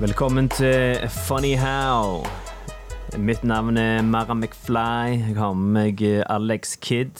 Velkommen 0.00 0.48
til 0.48 0.96
Funny 1.10 1.54
How. 1.58 2.22
Mitt 3.18 3.42
navn 3.44 3.76
er 3.76 4.02
Mara 4.02 4.34
McFly. 4.34 5.16
Jeg 5.28 5.36
har 5.36 5.52
med 5.58 5.72
meg 5.74 6.02
eh, 6.06 6.22
Alex 6.30 6.76
Kidd. 6.80 7.18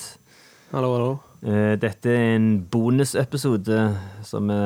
Hallo, 0.71 0.93
hallo. 0.95 1.09
Eh, 1.43 1.75
Dette 1.81 2.13
er 2.13 2.37
en 2.37 2.47
bonusepisode 2.71 3.81
som 4.27 4.51
vi 4.51 4.59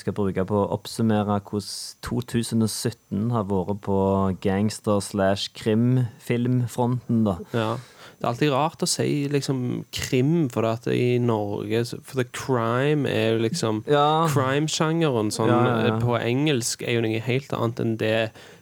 skal 0.00 0.16
bruke 0.16 0.44
på 0.48 0.62
å 0.62 0.70
oppsummere 0.78 1.40
hvordan 1.50 2.00
2017 2.08 3.30
har 3.34 3.44
vært 3.50 3.82
på 3.84 3.98
gangster- 4.44 5.02
slash 5.04 5.50
krimfilmfronten. 5.58 7.24
da. 7.28 7.36
Ja. 7.52 7.70
Det 8.18 8.24
er 8.26 8.30
alltid 8.32 8.50
rart 8.50 8.82
å 8.82 8.86
si 8.90 9.28
liksom 9.30 9.58
krim, 9.94 10.48
for 10.50 10.66
at 10.66 10.88
i 10.90 11.18
Norge 11.22 11.84
For 12.02 12.18
det 12.18 12.32
crime 12.34 13.06
er 13.06 13.36
jo 13.36 13.44
liksom 13.44 13.84
Ja. 13.86 14.26
Crime-sjangeren 14.32 15.30
sånn 15.30 15.46
Ja, 15.52 15.60
ja, 15.64 15.76
ja. 15.86 15.92
eh, 15.94 16.00
på 16.02 16.16
engelsk 16.18 16.82
er 16.82 16.96
jo 16.98 17.04
noe 17.06 17.20
helt 17.22 17.52
annet 17.54 17.78
enn 17.84 17.96
det 18.00 18.14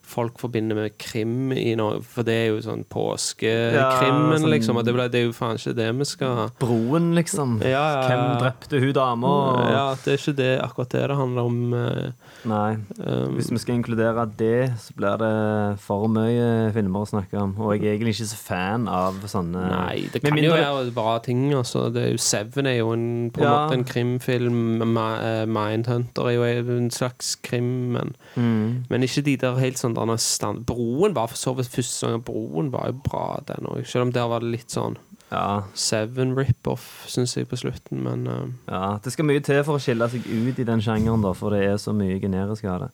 folk 0.07 0.39
forbinder 0.39 0.77
med 0.79 0.95
krim 1.03 1.51
i 1.53 1.75
Norge. 1.79 2.05
For 2.07 2.23
det 2.27 2.35
er 2.35 2.47
jo 2.53 2.61
sånn 2.63 2.85
påskekrimmen, 2.89 4.39
sånn- 4.41 4.51
liksom. 4.53 4.77
Og 4.79 4.85
det, 4.87 4.95
ble- 4.95 5.09
det 5.11 5.21
er 5.21 5.27
jo 5.27 5.33
faen 5.37 5.57
ikke 5.59 5.75
det 5.77 5.89
vi 5.99 6.05
skal 6.09 6.51
Broen, 6.61 7.15
liksom. 7.17 7.59
Ja, 7.63 7.71
ja, 7.71 8.03
ja. 8.03 8.09
Hvem 8.09 8.39
drepte 8.43 8.81
hun 8.83 8.93
dama? 8.97 9.27
og- 9.27 9.71
Ja, 9.73 9.95
det 10.05 10.13
er 10.15 10.19
ikke 10.23 10.37
det 10.37 10.61
akkurat 10.63 10.89
det 10.91 11.09
det 11.09 11.17
handler 11.17 11.43
om. 11.43 11.75
eh, 11.75 12.11
Nei. 12.47 12.77
um, 13.05 13.35
Hvis 13.37 13.51
vi 13.51 13.59
skal 13.59 13.75
inkludere 13.75 14.27
det, 14.37 14.71
så 14.79 14.93
blir 14.95 15.19
det 15.19 15.79
for 15.81 16.07
mye 16.09 16.73
filmer 16.73 17.01
å 17.03 17.09
snakke 17.09 17.35
om. 17.43 17.57
Og 17.61 17.75
jeg 17.81 17.83
er 17.89 17.99
egentlig 17.99 18.15
ikke 18.21 18.29
så 18.31 18.37
fan 18.37 18.89
av 18.89 19.15
sånne 19.25 19.69
Nei, 19.71 20.09
det 20.13 20.23
kan 20.23 20.31
kan 20.37 20.45
jo 20.45 20.53
være 20.53 20.95
bra 20.95 21.19
ting. 21.19 21.53
Altså. 21.55 21.93
Det 21.93 22.05
er 22.05 22.11
jo 22.13 22.19
Seven 22.19 22.67
er 22.67 22.77
jo 22.79 22.93
en, 22.93 23.31
på 23.33 23.39
en 23.41 23.45
Ja. 23.45 23.67
måte 23.69 23.73
en 23.75 23.85
krimfilm. 23.85 24.81
Eh, 24.97 25.47
Mindhunter 25.47 26.27
er 26.29 26.33
jo 26.63 26.77
en 26.77 26.91
slags 26.91 27.37
krim, 27.43 27.93
men, 27.93 28.15
Mm. 28.37 28.85
men 28.89 29.03
ikke 29.03 29.25
de 29.25 29.37
der 29.37 29.57
helt 29.57 29.77
sånn 29.77 29.96
der 29.97 30.17
stand. 30.21 30.67
Broen 30.69 31.15
var 31.17 31.31
for 31.33 31.41
så 31.41 31.55
vidt 31.57 31.73
første 31.73 32.07
gang. 32.07 32.23
Broen 32.25 32.71
var 32.73 32.91
jo 32.91 33.01
bra, 33.05 33.41
den 33.49 33.69
òg. 33.71 33.87
Selv 33.89 34.09
om 34.09 34.13
der 34.13 34.29
var 34.31 34.45
det 34.45 34.53
litt 34.53 34.71
sånn 34.75 34.99
Ja, 35.33 35.65
Seven 35.75 36.37
rip-off, 36.39 37.05
syns 37.11 37.35
jeg, 37.37 37.49
på 37.51 37.57
slutten. 37.59 38.05
Men 38.05 38.27
uh, 38.31 38.47
ja. 38.71 38.99
Det 39.03 39.13
skal 39.15 39.27
mye 39.27 39.43
til 39.43 39.63
for 39.67 39.79
å 39.79 39.83
skille 39.83 40.07
seg 40.13 40.27
ut 40.29 40.61
i 40.61 40.67
den 40.69 40.83
sjangeren, 40.85 41.25
da, 41.25 41.33
for 41.35 41.51
det 41.57 41.65
er 41.67 41.79
så 41.83 41.95
mye 41.97 42.21
generisk 42.23 42.69
av 42.71 42.85
det. 42.85 42.91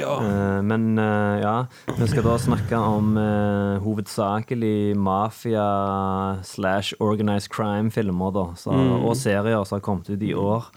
ja. 0.00 0.14
Uh, 0.22 0.62
men 0.64 0.96
uh, 0.96 1.36
ja, 1.42 1.56
vi 1.98 2.08
skal 2.08 2.24
da 2.24 2.38
snakke 2.40 2.80
om 2.80 3.18
hovedsakelig 3.84 4.96
mafia 4.96 5.68
slash 6.42 6.96
organized 7.00 7.50
crime-filmer, 7.52 8.32
da. 8.32 8.46
Så, 8.56 8.72
Og 9.02 9.16
serier 9.20 9.64
som 9.64 9.76
har 9.76 9.84
kommet 9.84 10.08
ut 10.08 10.22
i 10.22 10.32
år. 10.32 10.70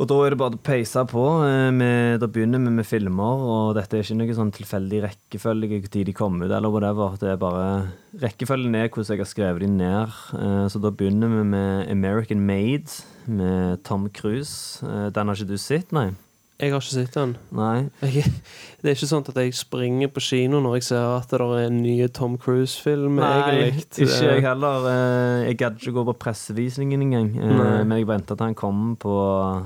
Og 0.00 0.08
da 0.08 0.16
er 0.24 0.32
det 0.32 0.38
bare 0.40 0.56
å 0.56 0.60
peise 0.64 1.02
på. 1.04 1.22
eh, 1.44 1.70
med- 1.70 2.20
Da 2.20 2.26
begynner 2.26 2.56
vi 2.64 2.70
med 2.70 2.86
filmer, 2.86 3.42
og 3.44 3.74
dette 3.76 3.98
er 3.98 4.02
ikke 4.02 4.16
noe 4.16 4.32
sånn 4.34 4.50
tilfeldig 4.52 5.02
rekkefølge 5.04 5.82
når 5.82 6.04
de 6.06 6.12
kommer 6.14 6.46
ut, 6.46 6.50
eller 6.56 6.70
whatever. 6.70 7.18
Det 7.18 7.28
er 7.28 7.36
bare 7.36 7.92
Rekkefølgen 8.18 8.74
er 8.74 8.88
hvordan 8.88 9.06
jeg 9.06 9.18
har 9.18 9.24
skrevet 9.26 9.60
de 9.60 9.66
ned. 9.66 10.08
Eh, 10.34 10.68
Så 10.68 10.80
da 10.80 10.90
begynner 10.90 11.28
vi 11.28 11.44
med 11.44 11.90
American 11.90 12.40
Made 12.46 12.88
med 13.28 13.84
Tom 13.84 14.08
Cruise. 14.08 14.82
Eh, 14.82 15.10
Den 15.10 15.26
har 15.28 15.34
ikke 15.36 15.46
du 15.48 15.56
sett, 15.58 15.92
nei? 15.92 16.12
Jeg 16.58 16.72
har 16.72 16.80
ikke 16.80 16.92
sett 16.92 17.12
den. 17.12 17.36
Nei. 17.52 17.88
Jeg, 18.02 18.24
det 18.82 18.90
er 18.90 18.94
ikke 18.94 19.08
sånn 19.08 19.28
at 19.28 19.34
jeg 19.34 19.52
springer 19.52 20.08
på 20.08 20.20
kino 20.20 20.60
når 20.60 20.74
jeg 20.76 20.82
ser 20.82 21.16
at 21.16 21.28
det 21.28 21.40
er 21.40 21.66
en 21.66 21.82
ny 21.82 22.06
Tom 22.08 22.36
Cruise-film. 22.38 23.16
Nei, 23.16 23.70
egentlig. 23.70 24.08
ikke 24.08 24.32
jeg 24.34 24.42
heller. 24.42 25.44
Jeg 25.46 25.56
gadd 25.58 25.76
ikke 25.78 25.92
gå 25.94 26.04
på 26.06 26.18
pressevisningen 26.18 27.00
engang. 27.00 27.34
Nei. 27.34 27.84
Men 27.84 27.98
jeg 27.98 28.06
venta 28.06 28.36
til 28.36 28.44
han 28.46 28.54
kom 28.54 28.96
på 28.96 29.62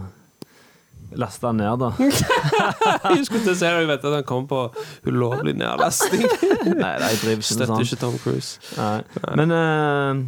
Lasta 1.20 1.50
han 1.50 1.58
ned, 1.62 1.78
da. 1.82 1.90
Jeg 3.14 3.26
skulle 3.28 3.42
til 3.44 3.52
å 3.52 3.56
si 3.58 3.64
det, 3.66 3.72
jeg 3.84 3.88
vet 3.90 4.04
at 4.08 4.14
han 4.18 4.24
kom 4.28 4.46
på 4.50 4.60
ulovlig 5.08 5.54
nedlasting. 5.58 6.24
Nei, 6.24 6.92
jeg 7.00 7.20
driver 7.20 7.34
ikke 7.34 7.36
med 7.40 7.46
Støtter 7.48 7.72
sånn. 7.74 7.84
ikke 7.86 8.00
Tom 8.00 8.16
Cruise. 8.22 8.58
Nei. 8.78 9.02
Men 9.40 9.54
eh, 9.54 10.22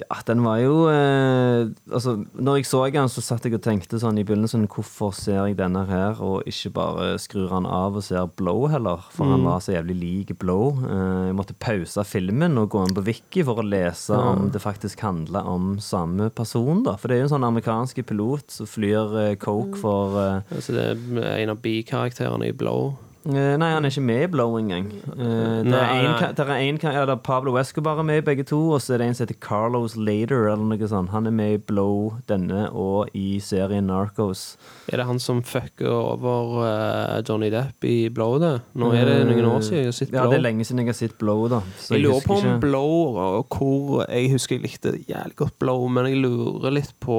ja, 0.00 0.16
den 0.24 0.40
var 0.40 0.56
jo 0.62 0.86
eh, 0.88 1.68
Altså, 1.92 2.14
når 2.32 2.58
jeg 2.58 2.68
så 2.70 2.78
den, 2.88 3.10
så 3.12 3.20
satt 3.24 3.44
jeg 3.44 3.58
og 3.58 3.62
tenkte 3.64 3.98
sånn 4.00 4.16
i 4.16 4.24
begynnelsen 4.24 4.64
Hvorfor 4.72 5.12
ser 5.16 5.42
jeg 5.50 5.58
denne 5.58 5.82
her, 5.88 6.16
og 6.24 6.48
ikke 6.48 6.72
bare 6.78 7.08
skrur 7.20 7.52
han 7.52 7.68
av 7.68 7.98
og 8.00 8.06
ser 8.06 8.30
Blow 8.40 8.64
heller? 8.72 9.04
For 9.12 9.28
han 9.28 9.44
var 9.44 9.60
så 9.60 9.74
jævlig 9.76 9.98
lik 10.00 10.32
Blow. 10.40 10.80
Eh, 10.86 11.28
jeg 11.28 11.36
måtte 11.36 11.58
pause 11.60 12.06
filmen 12.08 12.56
og 12.60 12.70
gå 12.72 12.86
inn 12.86 12.96
på 12.96 13.04
Wiki 13.10 13.44
for 13.44 13.60
å 13.60 13.66
lese 13.66 14.16
om 14.16 14.48
det 14.54 14.62
faktisk 14.64 15.04
handla 15.04 15.44
om 15.48 15.74
samme 15.82 16.30
person, 16.32 16.82
da. 16.86 16.96
For 16.96 17.10
det 17.10 17.18
er 17.18 17.24
jo 17.24 17.28
en 17.28 17.34
sånn 17.36 17.48
amerikansk 17.50 18.00
pilot 18.08 18.56
som 18.56 18.70
flyr 18.70 19.16
eh, 19.26 19.38
coke 19.40 19.76
for 19.82 20.18
eh, 20.22 20.38
Altså, 20.52 20.74
det 20.76 20.88
er 21.20 21.42
en 21.42 21.52
av 21.52 21.60
bikarakterene 21.62 22.48
i 22.48 22.56
Blow. 22.56 22.94
Eh, 23.22 23.54
Nei, 23.54 23.68
han 23.70 23.84
er 23.86 23.92
ikke 23.92 24.02
med 24.02 24.22
i 24.24 24.28
Blow 24.32 24.56
engang. 24.58 24.88
Eh, 25.14 25.60
det, 25.62 25.78
er 25.78 26.50
én 26.58 26.78
ja, 26.82 27.14
Pablo 27.22 27.54
Escobar 27.60 28.00
er 28.00 28.06
med 28.08 28.18
i 28.18 28.24
begge 28.26 28.42
to, 28.48 28.58
og 28.74 28.80
så 28.82 28.96
er 28.96 29.02
det 29.02 29.06
en 29.06 29.14
som 29.14 29.26
heter 29.28 29.38
Carlos 29.44 29.94
Later, 29.94 30.48
eller 30.50 30.66
noe 30.72 30.88
sånt. 30.90 31.12
Han 31.14 31.28
er 31.30 31.34
med 31.36 31.54
i 31.54 31.60
Blow, 31.62 32.16
denne, 32.26 32.64
og 32.74 33.12
i 33.14 33.38
serien 33.38 33.86
Narcos. 33.86 34.56
Er 34.90 34.98
det 34.98 35.06
han 35.06 35.22
som 35.22 35.42
fucker 35.46 35.92
over 35.92 36.64
eh, 36.66 37.22
Johnny 37.28 37.52
Depp 37.54 37.86
i 37.86 38.08
Blow, 38.10 38.40
det? 38.42 38.56
Nå 38.74 38.90
er 38.98 39.06
det 39.06 39.18
noen 39.30 39.52
år 39.52 39.62
siden 39.68 39.84
jeg 39.84 39.92
har 39.92 39.98
sett 40.00 40.14
Ja, 40.18 40.26
det 40.26 40.40
er 40.40 40.46
lenge 40.48 40.66
siden 40.66 40.82
jeg 40.82 40.90
har 40.90 40.98
sett 40.98 41.16
Blow, 41.22 41.46
da. 41.52 41.62
Så 41.78 41.94
jeg 41.94 42.08
lurer 42.08 42.18
husker 42.18 42.32
på 42.32 42.40
om 42.40 42.50
ikke- 42.50 42.60
Blow 42.66 43.18
og 43.22 43.48
hvor 43.54 44.06
Jeg 44.08 44.30
husker 44.34 44.58
jeg 44.58 44.66
likte 44.66 44.96
jævlig 45.06 45.36
godt 45.38 45.58
Blow, 45.62 45.86
men 45.88 46.10
jeg 46.10 46.18
lurer 46.24 46.74
litt 46.74 46.90
på 46.98 47.18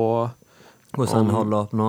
hvordan 0.93 1.25
han 1.25 1.35
holder 1.35 1.57
opp 1.57 1.71
nå. 1.73 1.87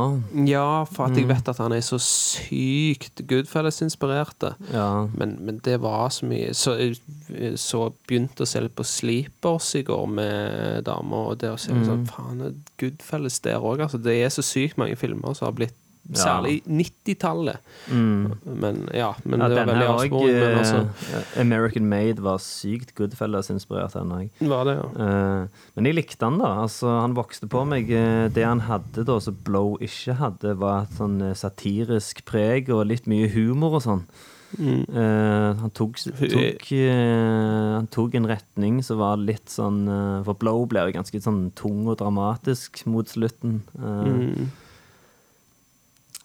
Ja, 0.49 0.85
for 0.85 1.07
Mm. 1.07 1.13
at 1.13 1.19
jeg 1.19 1.29
vet 1.29 1.49
at 1.49 1.59
han 1.59 1.73
er 1.73 1.81
så 1.85 1.99
sykt 2.01 3.23
Goodfellas-inspirert. 3.29 4.55
Ja. 4.73 5.07
Men, 5.15 5.37
men 5.45 5.59
det 5.65 5.81
var 5.83 6.09
så 6.15 6.27
mye 6.27 6.55
Så 6.57 6.77
jeg 6.79 7.59
så 7.61 7.93
begynte 8.09 8.45
å 8.45 8.49
se 8.49 8.61
litt 8.65 8.75
på 8.77 8.85
Sleepers 8.87 9.75
i 9.79 9.83
går 9.87 10.07
med 10.09 10.85
damer, 10.89 11.31
og 11.35 11.39
det 11.39 11.51
å 11.53 11.59
se 11.61 11.73
Mm. 11.73 11.85
sånn 11.87 12.07
Faen, 12.09 12.63
Goodfellas 12.79 13.41
der 13.43 13.59
òg, 13.61 13.81
altså. 13.81 13.99
Det 14.03 14.17
er 14.25 14.29
så 14.31 14.43
sykt 14.43 14.79
mange 14.79 14.97
filmer 14.97 15.35
som 15.35 15.47
har 15.47 15.53
blitt 15.53 15.75
Ja. 16.13 16.19
Særlig 16.21 16.59
90-tallet. 16.69 17.57
Mm. 17.89 18.33
Men 18.45 18.89
ja, 18.93 19.15
men 19.25 19.41
Ja, 19.41 19.49
det 19.49 19.57
var 19.57 19.67
veldig 19.71 19.87
avsporing. 19.89 20.35
Men 20.37 20.59
altså, 20.59 20.81
eh, 21.17 21.41
American 21.41 21.87
Made, 21.89 22.23
var 22.23 22.39
sykt 22.45 22.95
Goodfellas-inspirert, 22.95 23.95
den 23.97 24.13
òg. 24.13 24.29
ja. 24.77 24.85
Uh, 25.01 25.49
men 25.75 25.87
jeg 25.89 25.97
likte 25.97 26.29
han 26.29 26.39
da. 26.39 26.51
Altså, 26.67 27.01
han 27.01 27.17
vokste 27.17 27.49
på 27.49 27.65
meg. 27.65 27.91
Eh, 27.91 28.29
Det 28.29 28.45
han 28.45 28.61
hadde 28.61 29.05
da, 29.05 29.19
som 29.19 29.37
Blow 29.45 29.79
ikke 29.81 30.19
hadde, 30.21 30.59
var 30.61 30.83
et 30.83 30.97
sånn 30.99 31.35
satirisk 31.35 32.25
preg 32.29 32.69
og 32.69 32.87
litt 32.87 33.07
mye 33.07 33.29
humor 33.33 33.81
og 33.81 33.83
sånn. 33.83 34.05
Mm. 34.59 34.85
Uh, 34.87 35.57
han, 35.59 35.71
tok, 35.75 35.97
tok, 35.99 36.69
uh, 36.71 37.75
han 37.75 37.89
tok 37.91 38.15
en 38.15 38.29
retning 38.31 38.77
som 38.87 39.01
var 39.01 39.17
litt 39.19 39.51
sånn 39.51 39.81
uh, 39.89 40.21
For 40.23 40.39
Blow 40.39 40.63
ble 40.71 40.85
jo 40.87 40.95
ganske 40.95 41.19
sånn 41.25 41.49
tung 41.59 41.89
og 41.89 41.99
dramatisk 41.99 42.85
mot 42.87 43.09
slutten. 43.11 43.63
Mm. 43.75 44.53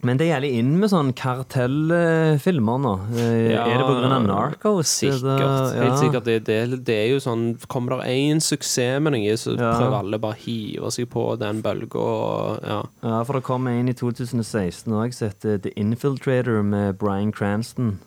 Men 0.02 0.16
det 0.18 0.30
gjelder 0.30 0.54
inn 0.56 0.78
med 0.80 0.90
sånn 0.94 1.10
kartellfilmer 1.14 2.78
nå. 2.80 2.94
Eh, 3.20 3.52
Ja, 3.52 3.66
er 3.68 3.78
det 3.82 4.12
av 4.12 4.24
Narcos? 4.24 4.88
Sikkert. 4.88 5.22
Det, 5.26 5.40
ja. 5.42 5.84
Helt 5.84 6.00
sikkert. 6.00 6.24
Det, 6.26 6.38
det, 6.48 6.84
det 6.88 6.96
er 6.96 7.08
jo 7.14 7.20
sånn 7.24 7.58
Kommer 7.68 8.00
det 8.00 8.08
én 8.14 8.40
suksess 8.40 9.02
med 9.04 9.14
noe, 9.18 9.36
så 9.38 9.58
Ja. 9.58 9.74
prøver 9.78 9.98
alle 10.00 10.20
bare 10.20 10.38
å 10.38 10.40
hive 10.46 10.92
seg 10.92 11.10
på 11.12 11.38
den 11.40 11.62
bølga. 11.62 12.06
Ja. 12.64 12.82
Ja, 13.04 13.24
for 13.24 13.34
det 13.34 13.44
kom 13.44 13.68
en 13.68 13.90
i 13.90 13.94
2016 13.94 14.88
òg 14.94 15.14
som 15.14 15.28
heter 15.30 15.58
The 15.62 15.74
Infiltrator 15.76 16.64
med 16.64 16.98
Bryan 16.98 17.32
Cranston. 17.32 18.00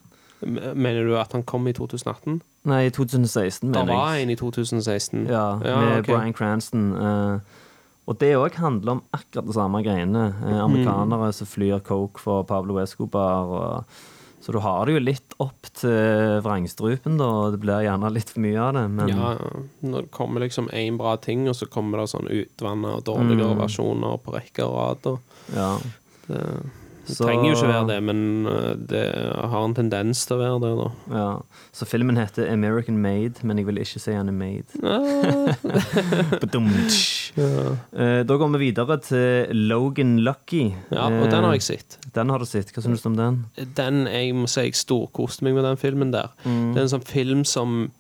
Mener 0.43 1.05
du 1.07 1.17
at 1.19 1.33
han 1.33 1.43
kom 1.45 1.69
i 1.69 1.73
2018? 1.73 2.41
Nei, 2.65 2.87
i 2.87 2.91
2016, 2.91 3.69
mener 3.69 3.81
Det 3.81 3.87
mener 3.87 3.99
var 3.99 4.15
en 4.17 4.31
i 4.31 4.37
2016. 4.37 5.27
Ja, 5.29 5.59
Ja, 5.63 5.77
med 5.81 6.01
okay. 6.01 6.15
Bryan 6.15 6.33
Cranston. 6.33 6.93
eh, 6.97 7.39
og 8.07 8.19
det 8.19 8.33
òg 8.37 8.57
handler 8.59 8.97
om 8.97 9.03
akkurat 9.15 9.47
det 9.47 9.55
samme 9.55 9.83
greiene. 9.85 10.25
Eh, 10.43 10.59
amerikanere 10.65 11.33
som 11.33 11.47
flyr 11.47 11.81
coke 11.87 12.19
for 12.21 12.43
Pablo 12.45 12.81
Escobar. 12.83 13.47
Og, 13.47 13.85
så 14.43 14.51
du 14.53 14.59
har 14.59 14.87
det 14.87 14.97
jo 14.97 15.03
litt 15.07 15.35
opp 15.39 15.69
til 15.79 16.41
vrangstrupen, 16.43 17.15
da. 17.21 17.25
og 17.25 17.53
Det 17.55 17.61
blir 17.63 17.85
gjerne 17.87 18.11
litt 18.11 18.29
for 18.35 18.43
mye 18.43 18.59
av 18.59 18.73
det. 18.75 18.85
Men 18.91 19.09
ja. 19.15 19.37
Når 19.87 20.09
det 20.09 20.11
kommer 20.11 20.43
liksom 20.43 20.67
én 20.75 20.99
bra 20.99 21.15
ting, 21.17 21.47
og 21.49 21.55
så 21.55 21.69
kommer 21.71 22.03
det 22.03 22.11
sånn 22.11 22.27
utvanna 22.27 22.97
og 22.99 23.05
dårligere 23.07 23.55
Mm. 23.55 23.63
versjoner 23.63 24.19
på 24.19 24.35
rekke 24.35 24.67
og 24.67 24.75
rad. 24.81 25.19
ja. 25.55 25.77
Det, 26.27 26.43
det 27.07 27.17
Så- 27.17 27.25
trenger 27.27 27.49
jo 27.51 27.55
ikke 27.57 27.69
være 27.73 27.87
det, 27.89 27.97
men 28.03 28.47
eh, 28.47 28.75
det 28.77 29.03
har 29.51 29.65
en 29.65 29.75
tendens 29.75 30.25
til 30.27 30.37
å 30.37 30.41
være 30.41 30.61
det, 30.63 30.73
da. 30.79 31.17
Ja. 31.19 31.27
Så 31.73 31.87
filmen 31.91 32.17
heter 32.17 32.47
American 32.53 32.99
Made, 33.03 33.43
men 33.43 33.59
jeg 33.59 33.67
vil 33.67 33.77
ikke 33.83 34.01
si 34.01 34.13
han 34.15 34.29
er 34.29 34.33
made. 34.33 34.71
ja. 37.37 37.77
Eh, 37.93 38.23
Da 38.27 38.37
går 38.39 38.53
vi 38.57 38.61
videre 38.71 38.99
til 39.03 39.55
Logan 39.69 40.19
Lucky. 40.25 40.73
Ja, 40.93 41.07
og 41.09 41.31
den 41.33 41.45
har 41.45 41.53
jeg 41.57 41.63
sett. 41.67 41.99
Eh, 42.05 42.11
Den 42.15 42.29
har 42.31 42.39
du 42.39 42.45
sett. 42.47 42.73
Hva 42.73 42.83
syns 42.85 43.03
du 43.03 43.09
om 43.09 43.17
den? 43.17 43.41
Den, 43.75 44.05
jeg 44.07 44.35
må 44.37 44.47
si 44.51 44.61
jeg 44.69 44.75
storkoste 44.79 45.43
meg 45.47 45.55
med 45.57 45.65
den 45.65 45.77
filmen 45.81 46.13
der. 46.13 46.29
Mm. 46.45 46.73
Det 46.75 46.81
er 46.83 46.87
en 46.87 46.93
sånn 46.99 47.07
film 47.09 47.45
som 47.49 47.91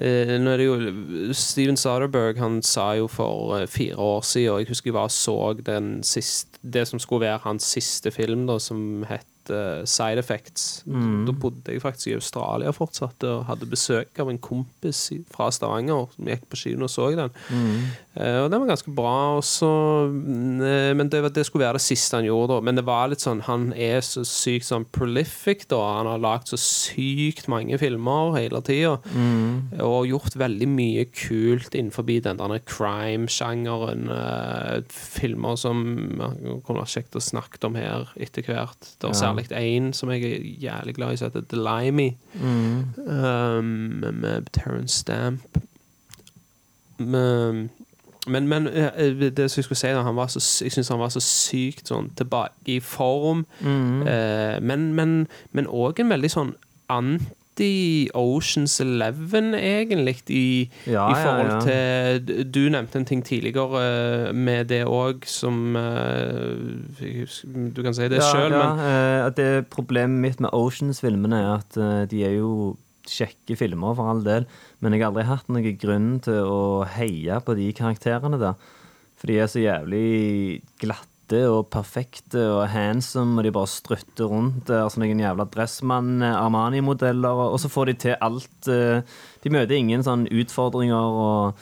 Nå 0.00 0.52
er 0.54 0.60
det 0.60 0.66
jo 0.66 1.32
Steven 1.36 1.76
Soderberg 1.76 2.38
han 2.40 2.60
sa 2.64 2.94
jo 2.96 3.08
for 3.10 3.58
eh, 3.58 3.66
fire 3.68 3.98
år 4.00 4.22
siden, 4.24 4.54
og 4.54 4.62
jeg 4.62 4.70
husker 4.70 4.90
jeg 4.90 4.96
bare 4.96 5.12
så 5.12 5.36
den 5.66 5.90
siste, 6.06 6.60
det 6.62 6.86
som 6.88 7.00
skulle 7.02 7.26
være 7.26 7.42
hans 7.44 7.68
siste 7.76 8.12
film, 8.14 8.46
da, 8.48 8.56
som 8.62 9.04
het 9.08 9.52
eh, 9.52 9.84
Side 9.84 10.22
Effects. 10.22 10.82
Mm. 10.86 11.26
Da 11.28 11.34
bodde 11.36 11.74
jeg 11.74 11.82
faktisk 11.84 12.12
i 12.12 12.16
Australia 12.16 12.72
fortsatt 12.72 13.28
og 13.28 13.44
hadde 13.50 13.68
besøk 13.68 14.20
av 14.22 14.32
en 14.32 14.40
kompis 14.40 15.06
fra 15.32 15.50
Stavanger 15.52 16.08
som 16.14 16.32
gikk 16.32 16.48
på 16.48 16.62
kino 16.64 16.88
og 16.88 16.92
så 16.92 17.10
den. 17.12 17.36
Eh, 17.52 18.09
og 18.44 18.50
den 18.52 18.60
var 18.60 18.68
ganske 18.72 18.92
bra. 18.94 19.12
Og 19.38 19.44
så, 19.46 19.68
mm, 20.10 20.60
eh, 20.66 20.92
men 20.98 21.08
det, 21.08 21.20
det 21.34 21.46
skulle 21.46 21.64
være 21.66 21.78
det 21.78 21.84
siste 21.84 22.16
han 22.18 22.26
gjorde. 22.26 22.52
Da. 22.52 22.60
Men 22.66 22.76
det 22.76 22.84
var 22.84 23.08
litt 23.08 23.22
sånn 23.24 23.40
han 23.46 23.70
er 23.72 24.00
så 24.04 24.24
sykt 24.28 24.66
sånn 24.68 24.84
prolific. 24.92 25.66
da 25.70 25.78
Han 25.98 26.06
har 26.10 26.18
lagd 26.20 26.50
så 26.52 26.58
sykt 26.60 27.48
mange 27.48 27.78
filmer 27.80 28.34
hele 28.36 28.60
tida. 28.66 28.96
Og 29.80 30.06
gjort 30.10 30.36
veldig 30.40 30.68
mye 30.68 31.06
kult 31.12 31.74
innenfor 31.74 32.04
den 32.10 32.36
der 32.42 32.58
crime-sjangeren. 32.66 34.10
eh, 34.10 34.82
filmer 34.90 35.56
som 35.56 35.80
man 36.18 36.36
kunne 36.66 36.80
vært 36.82 36.94
kjekt 36.96 37.16
å 37.16 37.22
snakke 37.24 37.64
om 37.66 37.74
her 37.78 38.08
etter 38.20 38.42
hvert. 38.42 38.80
Det 39.00 39.08
er 39.08 39.14
Ja. 39.14 39.20
særlig 39.20 39.48
én 39.50 39.92
som 39.94 40.10
jeg 40.10 40.22
er 40.24 40.44
jævlig 40.68 40.94
glad 40.96 41.12
i, 41.12 41.16
som 41.16 41.30
heter 41.30 41.48
The 41.48 41.56
Limey. 41.56 42.16
Um, 42.42 44.00
med 44.20 44.48
Terence 44.52 44.94
Stamp. 45.04 45.58
Men, 46.98 47.70
men, 48.30 48.46
men 48.48 48.66
eh, 48.70 49.10
det 49.30 49.50
som 49.50 49.60
jeg 49.60 49.66
skulle 49.66 49.80
si, 49.80 49.90
han 49.92 50.16
var 50.16 50.30
så, 50.32 50.40
jeg 50.64 50.72
syns 50.74 50.88
han 50.92 51.02
var 51.02 51.12
så 51.14 51.22
sykt 51.24 51.90
sånn 51.90 52.10
tilbake 52.18 52.76
i 52.76 52.80
form. 52.80 53.44
Eh, 53.62 54.56
men 54.62 54.90
men 54.94 55.14
men 55.52 55.66
òg 55.66 56.00
en 56.00 56.12
veldig 56.14 56.30
sånn 56.32 56.52
anti-Oceans 56.90 58.80
Eleven, 58.80 59.54
egentlig, 59.54 60.16
i, 60.28 60.70
Ja, 60.86 61.04
i 61.10 61.14
forhold 61.20 61.50
ja. 61.50 61.60
til 61.66 62.44
Du 62.54 62.60
nevnte 62.72 62.98
en 62.98 63.08
ting 63.08 63.22
tidligere 63.26 63.82
eh, 63.84 64.34
med 64.34 64.70
det 64.72 64.84
òg, 64.86 65.26
som 65.26 65.76
eh, 65.76 66.56
Du 67.74 67.82
kan 67.82 67.94
si 67.94 68.08
det 68.08 68.20
ja, 68.22 68.28
sjøl, 68.30 68.52
ja, 68.52 68.58
men 68.58 68.84
eh, 68.86 69.26
at 69.26 69.36
det 69.36 69.66
Problemet 69.70 70.20
mitt 70.20 70.40
med 70.40 70.50
Oceans-filmene 70.52 71.42
er 71.42 71.52
at 71.58 71.76
eh, 71.76 72.06
de 72.10 72.24
er 72.26 72.38
jo 72.40 72.76
kjekke 73.10 73.58
filmer, 73.58 73.96
for 73.98 74.10
all 74.12 74.22
del, 74.26 74.46
men 74.80 74.94
jeg 74.94 75.02
har 75.02 75.10
aldri 75.10 75.26
hatt 75.28 75.50
noen 75.52 75.78
grunn 75.80 76.10
til 76.24 76.40
å 76.46 76.60
heie 76.96 77.40
på 77.44 77.56
de 77.58 77.70
karakterene 77.76 78.40
der. 78.40 78.70
For 79.20 79.28
de 79.28 79.36
er 79.36 79.50
så 79.52 79.60
jævlig 79.60 80.62
glatte 80.80 81.42
og 81.50 81.68
perfekte 81.70 82.40
og 82.56 82.64
handsome, 82.72 83.36
og 83.38 83.46
de 83.46 83.52
bare 83.54 83.70
strutter 83.70 84.30
rundt. 84.32 84.64
der 84.66 84.80
er 84.80 84.88
sånne 84.90 85.10
noen 85.10 85.22
jævla 85.26 85.46
Dressmann, 85.52 86.22
eh, 86.22 86.38
Armani-modeller, 86.40 87.44
og 87.50 87.60
så 87.60 87.70
får 87.70 87.92
de 87.92 87.94
til 88.06 88.16
alt. 88.20 88.68
eh, 88.68 89.02
De 89.42 89.52
møter 89.52 89.76
ingen 89.76 90.02
sånn 90.02 90.26
utfordringer 90.26 91.20
og 91.20 91.60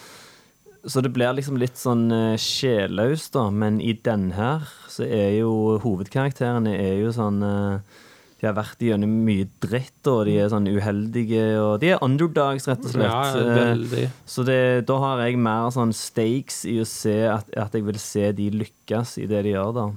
så 0.89 1.03
det 1.03 1.13
blir 1.13 1.35
liksom 1.37 1.59
litt 1.61 1.79
sånn 1.79 2.07
uh, 2.13 2.37
sjelløst, 2.41 3.33
da. 3.35 3.49
Men 3.51 3.81
i 3.83 3.93
den 3.93 4.31
her 4.37 4.69
så 4.89 5.05
er 5.05 5.35
jo 5.41 5.79
hovedkarakterene 5.83 6.75
er 6.79 7.03
jo 7.03 7.13
sånn 7.15 7.43
eh, 7.45 7.99
De 8.41 8.47
har 8.47 8.55
vært 8.55 8.79
gjennom 8.79 9.11
mye 9.27 9.49
dritt, 9.61 10.07
og 10.07 10.25
de 10.29 10.37
er 10.39 10.49
sånn 10.53 10.69
uheldige, 10.71 11.59
og 11.59 11.81
de 11.83 11.89
er 11.97 12.03
underdogs, 12.07 12.69
rett 12.71 12.85
og 12.87 12.93
slett. 12.93 13.11
ja, 13.11 13.23
Eh, 13.35 13.55
veldig. 13.75 14.05
så 14.27 14.45
det, 14.47 14.87
da 14.87 14.99
har 15.03 15.19
jeg 15.27 15.39
mer 15.43 15.71
sånn 15.75 15.93
stakes 15.93 16.65
i 16.71 16.77
å 16.79 16.87
se 16.87 17.17
at, 17.27 17.51
at 17.57 17.73
jeg 17.75 17.83
vil 17.85 17.99
se 17.99 18.31
de 18.33 18.51
lykkes 18.51 19.19
i 19.19 19.27
det 19.27 19.43
de 19.43 19.57
gjør, 19.57 19.73
da. 19.75 19.89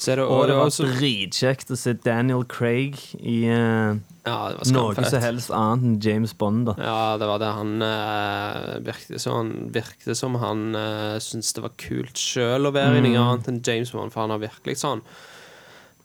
Så 0.00 0.12
er 0.12 0.16
det, 0.16 0.24
Og 0.24 0.46
det 0.48 0.56
var 0.56 0.66
også- 0.66 0.88
dritkjekt 0.96 1.70
å 1.70 1.76
se 1.76 1.92
Daniel 1.92 2.44
Craig 2.44 2.96
i 3.20 3.44
uh, 3.48 3.96
ja, 4.24 4.48
det 4.48 4.58
var 4.60 4.72
noe 4.72 5.04
som 5.04 5.20
helst 5.20 5.50
annet 5.50 5.84
enn 5.84 6.00
James 6.00 6.32
Bond, 6.32 6.66
da. 6.66 6.74
Ja, 6.78 7.16
det 7.20 7.26
var 7.28 7.38
det. 7.38 7.52
Han 7.52 7.82
uh, 7.82 8.78
virket 8.80 9.20
som 9.20 9.32
han, 9.36 9.70
virkte 9.72 10.16
som 10.16 10.34
han 10.40 10.74
uh, 10.74 11.18
syntes 11.18 11.52
det 11.56 11.62
var 11.64 11.72
kult 11.76 12.14
sjøl 12.16 12.64
å 12.68 12.72
være 12.72 12.96
i 12.96 13.00
Mm. 13.00 13.12
noe 13.12 13.24
annet 13.34 13.48
enn 13.48 13.60
James 13.62 13.90
Bond, 13.92 14.12
for 14.12 14.20
han 14.24 14.30
har 14.30 14.38
virkelig 14.38 14.76
sånn 14.80 15.02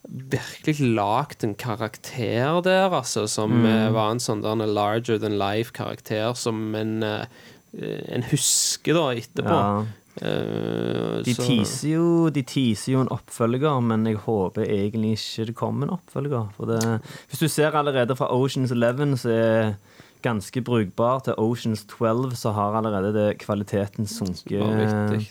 Virkelig 0.08 0.94
lagd 0.96 1.44
en 1.44 1.56
karakter 1.56 2.62
der, 2.64 2.90
altså, 2.94 3.28
som 3.28 3.52
Mm. 3.52 3.66
eh, 3.66 3.90
var 3.92 4.12
en 4.12 4.20
sånn 4.20 4.42
der, 4.42 4.52
en 4.62 4.74
larger 4.74 5.18
than 5.20 5.38
life-karakter 5.40 6.34
som 6.36 6.76
en, 6.76 7.02
eh, 7.04 7.26
en 8.10 8.24
husker 8.24 8.94
da 8.94 9.08
etterpå. 9.16 9.50
Ja. 9.50 9.86
Eh, 10.22 11.24
De 11.24 11.34
teaser, 11.34 11.90
jo, 11.90 12.30
de 12.30 12.42
teaser 12.44 12.94
jo 12.94 13.02
en 13.02 13.10
oppfølger, 13.10 13.82
men 13.84 14.06
jeg 14.06 14.16
håper 14.18 14.64
egentlig 14.64 15.18
ikke 15.18 15.46
det 15.48 15.56
kommer 15.56 15.84
en 15.90 15.98
oppfølger. 15.98 16.54
For 16.56 16.66
det, 16.66 17.02
hvis 17.30 17.40
du 17.40 17.48
ser 17.50 17.72
allerede 17.76 18.16
fra 18.16 18.30
Oceans 18.32 18.72
11, 18.72 19.18
så 19.18 19.30
er 19.30 19.76
ganske 20.24 20.62
brukbar 20.64 21.20
til 21.26 21.34
Oceans 21.38 21.84
12, 21.84 22.32
så 22.36 22.54
har 22.54 22.76
allerede 22.78 23.12
det 23.14 23.40
kvaliteten 23.40 24.08
sunket. 24.08 25.28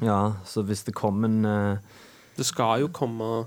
Ja, 0.00 0.32
så 0.46 0.62
hvis 0.62 0.84
det 0.84 0.94
kommer 0.94 1.26
en 1.28 1.78
Det 2.36 2.46
skal 2.46 2.80
jo 2.80 2.88
komme 2.88 3.46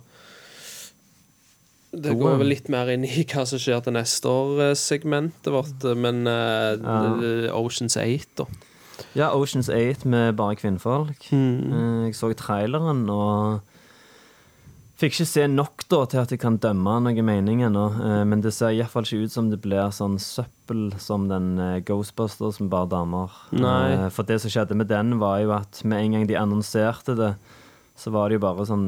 Det 1.93 2.15
går 2.17 2.39
vel 2.41 2.49
litt 2.49 2.69
mer 2.73 2.89
inn 2.93 3.05
i 3.05 3.23
hva 3.29 3.45
som 3.45 3.61
skjer 3.61 3.83
til 3.85 3.93
neste 3.93 4.29
år, 4.29 4.71
eh, 4.71 5.09
vårt, 5.53 5.83
eh, 5.85 5.97
men 5.97 6.25
uh. 6.27 7.51
Oceans 7.53 7.97
8, 7.99 8.41
da. 8.41 8.47
Ja, 9.17 9.33
Oceans 9.33 9.69
8 9.69 10.09
med 10.09 10.33
bare 10.37 10.57
kvinnfolk. 10.57 11.29
Mm. 11.29 12.07
Jeg 12.07 12.17
så 12.17 12.31
traileren 12.37 13.05
og 13.13 13.61
fikk 14.97 15.17
ikke 15.17 15.27
se 15.27 15.45
nok 15.49 15.85
da 15.91 16.03
til 16.09 16.21
at 16.21 16.33
jeg 16.33 16.41
kan 16.41 16.57
dømme 16.61 16.95
noe 17.03 17.25
mening 17.25 17.63
ennå. 17.65 17.87
Men 18.29 18.41
det 18.41 18.53
ser 18.55 18.73
iallfall 18.73 19.05
ikke 19.05 19.27
ut 19.27 19.33
som 19.33 19.49
det 19.51 19.59
blir 19.61 19.93
sånn 19.93 20.19
søppel 20.21 20.93
som 21.01 21.27
den 21.29 21.57
Ghostbusters 21.85 22.61
som 22.61 22.69
bare 22.73 22.89
damer. 22.93 23.33
Nei. 23.51 24.09
For 24.13 24.25
det 24.29 24.39
som 24.41 24.53
skjedde 24.53 24.77
med 24.79 24.89
den, 24.93 25.17
var 25.21 25.41
jo 25.43 25.53
at 25.57 25.81
med 25.83 26.05
en 26.05 26.17
gang 26.17 26.29
de 26.29 26.39
annonserte 26.39 27.17
det, 27.19 27.33
så 27.99 28.13
var 28.13 28.29
det 28.29 28.39
jo 28.39 28.45
bare 28.45 28.69
sånn 28.69 28.87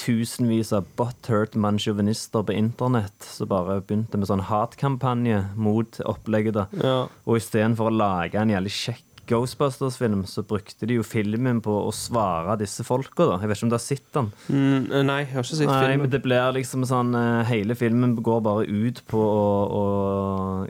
tusenvis 0.00 0.72
av 0.76 0.86
butthurt 0.98 1.54
mannsjåvinister 1.54 2.44
på 2.48 2.56
internett 2.56 3.26
som 3.26 3.50
bare 3.50 3.80
begynte 3.80 4.18
med 4.18 4.30
sånn 4.30 4.44
hatkampanje 4.48 5.44
mot 5.54 6.00
opplegget. 6.08 6.56
da. 6.56 6.66
Ja. 6.82 6.98
Og 7.26 7.40
istedenfor 7.40 7.90
å 7.90 7.96
lage 7.96 8.40
en 8.40 8.52
jævlig 8.54 8.72
kjekk 8.72 9.08
Ghostbusters-film, 9.30 10.24
så 10.26 10.42
brukte 10.42 10.86
de 10.88 10.96
jo 10.98 11.04
filmen 11.06 11.60
på 11.62 11.72
å 11.86 11.92
svare 11.94 12.56
disse 12.60 12.82
folka, 12.84 13.28
da. 13.28 13.36
Jeg 13.40 13.48
vet 13.48 13.58
ikke 13.60 13.66
om 13.68 13.70
du 13.70 13.76
har 13.76 13.84
sett 13.84 14.08
den? 14.16 14.30
Mm, 14.50 14.88
nei, 15.06 15.18
jeg 15.22 15.30
har 15.30 15.46
ikke 15.46 15.58
sett 15.60 15.70
Nei, 15.70 15.76
filmen. 15.84 16.02
men 16.02 16.12
det 16.12 16.22
blir 16.24 16.56
liksom 16.56 16.86
sånn 16.88 17.14
eh, 17.14 17.44
Hele 17.52 17.76
filmen 17.78 18.16
går 18.18 18.42
bare 18.44 18.66
ut 18.66 19.02
på 19.06 19.22
å, 19.22 19.46
å 19.78 19.84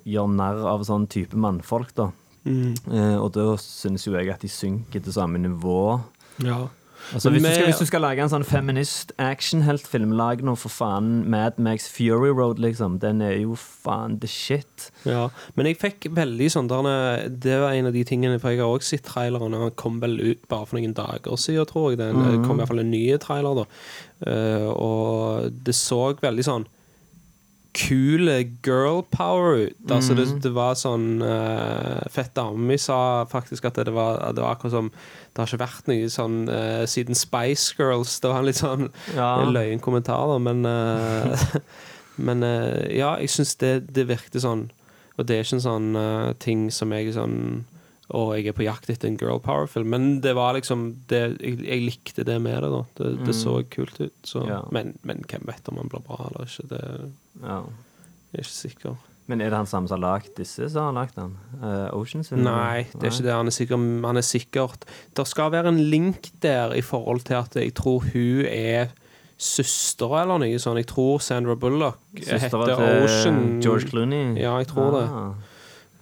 gjøre 0.04 0.36
narr 0.36 0.60
av 0.74 0.84
sånn 0.86 1.08
type 1.10 1.38
mannfolk, 1.38 1.94
da. 1.96 2.10
Mm. 2.44 2.74
Eh, 2.92 3.16
og 3.22 3.32
da 3.38 3.48
syns 3.62 4.04
jo 4.06 4.16
jeg 4.18 4.30
at 4.34 4.44
de 4.44 4.52
synker 4.52 5.02
til 5.02 5.16
samme 5.16 5.40
nivå. 5.40 6.00
Ja. 6.44 6.66
Altså, 7.14 7.30
hvis, 7.30 7.42
du 7.42 7.48
skal, 7.48 7.64
hvis 7.68 7.80
du 7.82 7.88
skal 7.90 8.04
lage 8.04 8.24
en 8.24 8.30
sånn 8.32 8.44
feminist 8.46 9.12
actionheltfilm, 9.20 10.14
lag 10.16 10.42
nå 10.44 10.54
for 10.60 10.72
faen 10.72 11.22
Mad 11.30 11.58
Max 11.62 11.88
Fury 11.92 12.30
Road, 12.30 12.62
liksom. 12.62 12.98
Den 13.02 13.22
er 13.24 13.36
jo 13.40 13.56
faen 13.58 14.18
the 14.22 14.30
shit. 14.30 14.90
ja. 15.08 15.28
Men 15.56 15.68
jeg 15.68 15.80
fikk 15.82 16.08
veldig 16.14 16.50
sånn 16.52 16.70
der, 16.70 17.28
Det 17.28 17.58
var 17.60 17.76
en 17.76 17.90
av 17.90 17.96
de 17.96 18.04
tingene 18.06 18.38
For 18.40 18.54
jeg 18.54 18.62
har 18.62 18.70
også 18.70 18.96
sett 18.96 19.06
traileren, 19.08 19.54
og 19.54 19.66
han 19.66 19.74
kom 19.78 20.00
vel 20.02 20.18
ut 20.20 20.46
bare 20.48 20.68
for 20.68 20.78
noen 20.78 20.94
dager 20.96 21.36
siden, 21.36 21.66
tror 21.66 21.90
jeg. 21.90 21.98
Det 21.98 22.12
-hmm. 22.12 22.46
kom 22.46 22.56
i 22.56 22.60
hvert 22.60 22.68
fall 22.68 22.84
en 22.84 22.90
ny 22.90 23.16
trailer, 23.18 23.54
da. 23.54 23.66
Uh, 24.22 24.68
og 24.70 25.50
det 25.64 25.74
så 25.74 26.14
veldig 26.20 26.44
sånn 26.44 26.66
kule 27.72 28.34
girl 28.64 29.02
power 29.10 29.54
ut. 29.66 29.90
Altså 29.90 30.14
det, 30.16 30.26
det 30.44 30.52
var 30.52 30.76
sånn 30.76 31.22
uh, 31.24 32.04
Fett 32.12 32.34
dame 32.36 32.76
sa 32.80 33.24
faktisk 33.30 33.64
at 33.68 33.80
det 33.80 33.94
var, 33.96 34.20
det 34.36 34.44
var 34.44 34.56
akkurat 34.56 34.74
som 34.74 34.90
Det 34.92 35.40
har 35.40 35.48
ikke 35.48 35.62
vært 35.64 35.88
noe 35.88 36.10
sånn 36.12 36.36
uh, 36.50 36.84
siden 36.88 37.16
Spice 37.16 37.72
Girls. 37.78 38.18
Det 38.20 38.32
var 38.32 38.42
en 38.42 38.50
litt 38.50 38.60
sånn 38.60 38.90
Ja. 39.16 39.34
løyen 39.56 39.80
kommentar, 39.80 40.28
da, 40.28 40.38
men 40.42 40.66
uh, 40.68 41.48
Men 42.22 42.44
ja, 42.92 43.14
jeg 43.24 43.30
syns 43.32 43.54
det, 43.56 43.70
det 43.96 44.04
virkte 44.10 44.40
sånn 44.42 44.66
Og 45.16 45.24
det 45.24 45.38
er 45.38 45.46
ikke 45.46 45.56
en 45.56 45.62
sånn 45.64 45.94
ting 46.44 46.66
som 46.68 46.92
jeg 46.92 47.14
sånn 47.16 47.62
Å, 48.12 48.22
jeg 48.36 48.50
er 48.50 48.56
på 48.56 48.66
jakt 48.66 48.90
etter 48.92 49.08
en 49.08 49.16
girl 49.20 49.40
power-film. 49.40 49.88
Men 49.94 50.08
det 50.24 50.34
var 50.36 50.52
liksom 50.56 50.82
det, 51.08 51.22
jeg, 51.40 51.60
jeg 51.64 51.84
likte 51.86 52.26
det 52.28 52.36
med 52.44 52.58
det, 52.60 52.68
da. 52.74 52.82
Det, 52.98 53.12
det 53.28 53.36
så 53.38 53.54
kult 53.72 53.96
ut. 54.02 54.12
Så. 54.28 54.44
Ja. 54.48 54.60
Men, 54.74 54.94
men 55.08 55.24
hvem 55.30 55.48
vet 55.48 55.70
om 55.72 55.80
han 55.80 55.88
blir 55.92 56.04
bra 56.04 56.18
eller 56.28 56.44
ikke? 56.48 56.68
Det 56.74 56.82
Ja. 57.40 57.62
jeg 58.32 58.42
er 58.42 58.44
ikke 58.44 58.58
sikker. 58.58 59.00
Men 59.30 59.40
er 59.40 59.52
det 59.52 59.60
han 59.62 59.68
samme 59.70 59.88
som 59.88 59.96
har 59.96 60.18
lagd 60.18 60.32
disse, 60.36 60.66
Så 60.68 60.80
har 60.80 60.90
han 60.90 60.98
lagt 60.98 61.14
den? 61.16 61.36
Uh, 61.62 61.88
Oceans? 61.94 62.32
Nei, 62.34 62.88
det 62.90 63.06
er 63.06 63.12
ikke 63.14 63.26
det. 63.28 63.36
Han 63.36 63.46
er, 63.48 63.54
sikker, 63.54 63.84
han 64.04 64.18
er 64.18 64.26
sikkert 64.26 64.84
Det 65.14 65.24
skal 65.30 65.52
være 65.54 65.70
en 65.70 65.78
link 65.78 66.32
der 66.42 66.74
i 66.74 66.82
forhold 66.82 67.22
til 67.28 67.38
at 67.38 67.54
jeg 67.56 67.72
tror 67.78 68.02
hun 68.12 68.44
er 68.50 68.90
søster 69.42 70.12
eller 70.20 70.38
noe 70.42 70.58
sånt. 70.62 70.78
Jeg 70.82 70.90
tror 70.90 71.22
Sandra 71.22 71.54
Bullock 71.58 71.98
Søster 72.18 72.66
heter 72.66 72.82
Ocean 73.04 73.40
George 73.62 73.88
Clooney. 73.90 74.36
Ja, 74.38 74.56
jeg 74.60 74.68
tror 74.70 74.98
det. 74.98 75.06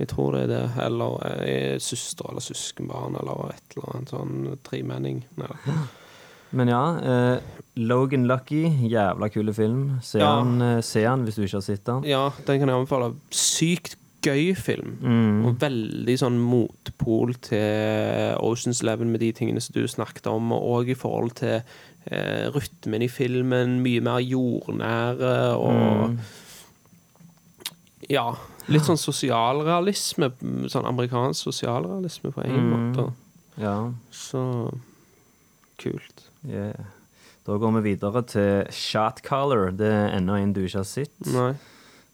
Jeg 0.00 0.08
tror 0.14 0.32
det 0.32 0.42
er 0.46 0.52
det. 0.54 0.62
Eller 0.86 1.16
eh, 1.44 1.78
søster 1.82 2.30
eller 2.32 2.40
søskenbarn 2.44 3.18
eller 3.20 3.50
et 3.54 3.76
eller 3.76 3.90
annet 3.94 4.12
sånn 4.14 4.36
tremenning. 4.66 5.22
Nei. 5.40 5.52
Men 6.56 6.70
ja, 6.72 6.82
eh, 6.98 7.58
Logan 7.78 8.24
Lucky, 8.26 8.64
jævla 8.90 9.28
kule 9.30 9.52
film. 9.54 9.98
Se 10.02 10.18
Ja. 10.18 10.38
han, 10.40 10.56
eh, 10.62 10.80
hvis 10.80 11.36
du 11.36 11.44
ikke 11.44 11.60
har 11.60 11.66
sett 11.68 11.84
den. 11.84 12.02
Ja, 12.08 12.30
den 12.46 12.58
kan 12.58 12.68
jeg 12.68 12.76
anbefale. 12.80 13.14
Sykt 13.30 13.96
gøy 14.22 14.54
film. 14.56 14.96
Mm. 15.00 15.44
Og 15.48 15.54
veldig 15.62 16.16
sånn 16.20 16.38
motpol 16.42 17.32
til 17.40 18.34
Oceans 18.40 18.82
Eleven 18.82 19.10
med 19.12 19.20
de 19.20 19.30
tingene 19.32 19.60
som 19.62 19.72
du 19.78 19.86
snakket 19.88 20.26
om, 20.26 20.50
og 20.52 20.88
i 20.88 20.94
forhold 20.98 21.36
til 21.40 21.62
eh, 22.10 22.50
rytmen 22.52 23.02
i 23.02 23.08
filmen. 23.08 23.78
Mye 23.84 24.00
mer 24.04 24.20
jordnære 24.20 25.56
og 25.56 26.10
Mm. 26.10 26.18
Ja. 28.10 28.34
Litt 28.70 28.82
sånn 28.86 28.98
sosialrealisme. 29.00 30.32
Sånn 30.70 30.86
amerikansk 30.90 31.46
sosialrealisme 31.48 32.32
på 32.34 32.44
en 32.44 32.56
Mm. 32.58 32.70
måte. 32.94 33.12
Ja, 33.58 33.92
Så 34.12 34.72
kult. 35.78 36.26
yeah. 36.46 36.74
Da 37.46 37.56
går 37.56 37.80
vi 37.80 37.94
videre 37.94 38.22
til 38.26 38.66
Shot 38.70 39.22
Color. 39.22 39.70
Det 39.72 39.86
er 39.90 40.10
enda 40.18 40.34
en 40.38 40.52
du 40.52 40.60
ikke 40.66 40.82
har 40.82 40.84
sett. 40.84 41.10
Nei. 41.26 41.54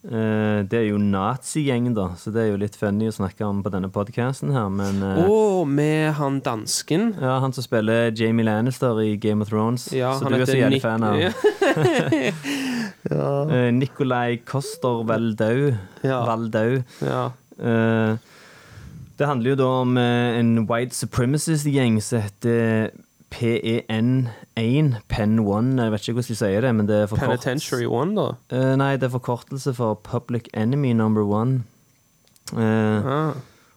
Eh, 0.06 0.62
det 0.62 0.72
er 0.78 0.84
jo 0.92 0.98
nazigjengen, 1.02 1.92
da, 1.96 2.10
så 2.14 2.30
det 2.32 2.44
er 2.44 2.50
jo 2.52 2.56
litt 2.62 2.76
funny 2.76 3.08
å 3.08 3.12
snakke 3.16 3.42
om 3.44 3.60
på 3.64 3.72
denne 3.72 3.88
podkasten 3.90 4.52
her, 4.52 4.68
men 4.70 5.02
Og 5.28 5.66
med 5.66 6.14
han 6.14 6.40
dansken. 6.40 7.16
Ja, 7.20 7.40
han 7.40 7.52
som 7.52 7.64
spiller 7.64 8.12
Jamie 8.14 8.44
Lannister 8.46 9.00
i 9.02 9.16
Game 9.16 9.42
of 9.42 9.48
Thrones, 9.48 9.90
Ja, 9.92 10.12
så 10.16 10.28
du 10.28 10.36
er 10.36 10.46
så 10.46 10.54
jævlig 10.54 10.80
fan 10.80 11.02
av. 11.02 11.16
Ja. 13.10 13.30
Uh, 13.46 13.70
Nikolai 13.74 14.38
Koster 14.46 15.02
Veldau. 15.08 15.72
Ja. 16.04 16.22
Valdau. 16.28 16.82
ja. 17.02 17.26
Uh, 17.56 18.16
det 19.16 19.24
handler 19.26 19.54
jo 19.54 19.56
da 19.56 19.66
om 19.80 19.96
uh, 19.96 20.36
en 20.36 20.66
white 20.68 20.92
supremacist-gjeng 20.92 22.02
som 22.04 22.20
heter 22.20 22.90
PEN1, 23.32 24.28
Pen 25.08 25.38
1, 25.40 25.80
jeg 25.80 25.92
vet 25.92 26.04
ikke 26.04 26.12
hvordan 26.18 26.28
de 26.28 26.36
sier 26.36 26.60
det, 26.64 26.74
men 26.76 26.88
det 26.88 26.98
er 27.02 27.08
forkort... 27.10 27.32
Penitentiary 27.32 27.86
One, 27.88 28.12
da. 28.16 28.26
Uh, 28.52 28.74
nei, 28.78 28.92
det 29.00 29.08
er 29.08 29.14
forkortelse 29.16 29.72
for 29.74 29.96
Public 30.04 30.50
Enemy 30.54 30.92
Number 30.92 31.24
One. 31.24 31.64
Uh, 32.52 32.60
Ah. 33.06 33.32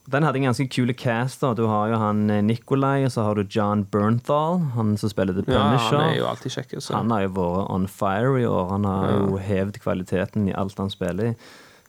Den 0.10 0.24
hadde 0.25 0.39
en 0.42 0.48
ganske 0.50 0.66
kule 0.74 0.94
cast. 0.98 1.42
da 1.44 1.54
Du 1.54 1.66
har 1.70 1.89
jo 1.92 1.98
han 2.01 2.24
eh, 2.34 2.42
Nikolai, 2.42 3.04
og 3.06 3.12
så 3.13 3.24
har 3.28 3.36
du 3.39 3.44
John 3.50 3.84
Bernthal, 3.92 4.60
han 4.75 4.96
som 4.98 5.10
spiller 5.12 5.34
The 5.38 5.44
Punisher. 5.46 5.96
Ja, 5.98 6.04
han 6.04 6.10
er 6.13 6.18
jo 6.20 6.28
alltid 6.32 6.56
kjekk. 6.58 6.78
å. 6.80 6.84
Han 6.96 7.12
har 7.13 7.25
jo 7.28 7.34
vært 7.38 7.70
on 7.75 7.88
fire 7.88 8.36
i 8.42 8.46
år. 8.50 8.70
Han 8.75 8.88
har 8.89 9.10
jo 9.20 9.38
hevd 9.38 9.80
kvaliteten 9.84 10.50
i 10.50 10.56
alt 10.58 10.78
han 10.82 10.89
spiller 10.94 11.32
i. 11.32 11.36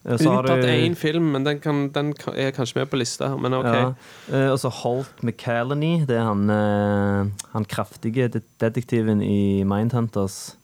Eh, 0.04 0.16
Så 0.16 0.30
har 0.32 0.44
Unntatt 0.46 0.62
du 0.64 0.68
én 0.72 0.94
film, 0.96 1.32
men 1.32 1.44
den, 1.44 1.58
kan, 1.60 1.88
den 1.92 2.14
er 2.34 2.52
kanskje 2.56 2.80
med 2.80 2.90
på 2.92 2.96
lista. 3.00 3.32
Men 3.36 3.54
OK. 3.58 3.66
ja, 3.68 3.90
eh, 4.32 4.48
Og 4.52 4.58
så 4.62 4.70
Holt 4.82 5.22
McCallany. 5.22 6.04
Det 6.08 6.16
er 6.16 6.24
han, 6.28 6.46
eh, 6.50 7.48
han 7.52 7.64
kraftige 7.68 8.28
detektiven 8.60 9.20
i 9.22 9.62
Mindhunters. 9.64 10.56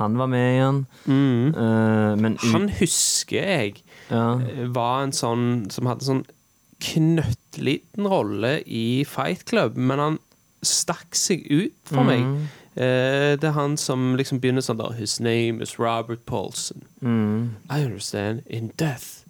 Han 0.00 0.14
var 0.16 0.26
med 0.32 0.54
igjen. 0.54 0.86
Mm. 1.06 1.48
Eh, 1.54 2.16
men 2.16 2.36
Han 2.52 2.68
husker 2.78 3.36
jeg 3.42 3.82
ja. 4.08 4.38
eh, 4.40 4.66
var 4.72 5.02
en 5.04 5.12
sånn 5.12 5.70
som 5.70 5.86
hadde 5.90 6.06
sånn 6.06 6.22
knøttliten 6.80 8.08
rolle 8.08 8.60
i 8.66 9.04
Fight 9.08 9.46
Club, 9.50 9.76
men 9.76 10.02
han 10.02 10.18
stakk 10.66 11.16
seg 11.16 11.46
ut 11.48 11.76
for 11.88 12.04
meg. 12.04 12.24
Mm. 12.24 12.48
Eh, 12.80 13.32
det 13.40 13.48
er 13.48 13.56
han 13.56 13.76
som 13.80 14.14
liksom 14.18 14.40
begynner 14.40 14.62
sånn 14.62 14.78
der 14.78 14.94
His 14.98 15.18
name 15.20 15.64
is 15.64 15.78
Robert 15.80 16.22
Paulson. 16.26 16.84
Mm. 17.00 17.56
I 17.70 17.82
understand. 17.84 18.44
In 18.46 18.72
death 18.76 19.20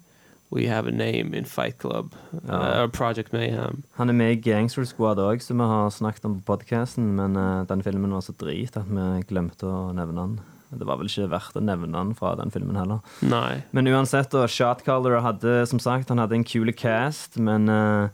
we 0.51 0.67
have 0.67 0.85
a 0.85 0.91
name 0.91 1.33
in 1.33 1.45
Fight 1.45 1.79
Club. 1.79 2.13
Ja. 2.47 2.83
Uh, 2.83 2.87
Project 2.87 3.33
Mayhem. 3.33 3.83
Han 3.95 4.09
er 4.09 4.13
med 4.13 4.31
i 4.31 4.49
Gangster 4.49 4.83
Squad 4.83 5.19
òg, 5.23 5.41
som 5.41 5.61
vi 5.63 5.67
har 5.67 5.89
snakket 5.95 6.27
om 6.27 6.39
på 6.39 6.51
podkasten. 6.51 7.13
Men 7.15 7.37
uh, 7.39 7.63
den 7.69 7.83
filmen 7.83 8.11
var 8.11 8.25
så 8.25 8.35
drit 8.35 8.75
at 8.77 8.89
vi 8.91 9.07
glemte 9.31 9.67
å 9.67 9.93
nevne 9.95 10.19
den. 10.19 10.39
Det 10.71 10.87
var 10.87 10.99
vel 11.01 11.09
ikke 11.11 11.29
verdt 11.31 11.57
å 11.59 11.63
nevne 11.63 11.97
han 11.97 12.13
fra 12.17 12.35
den 12.39 12.53
filmen 12.53 12.79
heller. 12.79 13.01
Nei. 13.27 13.61
Men 13.75 13.89
uansett, 13.91 14.31
da, 14.31 14.47
Shotcaller 14.47 15.19
hadde 15.25 15.61
som 15.69 15.81
sagt, 15.83 16.11
han 16.13 16.21
hadde 16.21 16.37
en 16.39 16.47
kule 16.47 16.73
cast, 16.75 17.35
men 17.41 17.67
uh, 17.67 18.07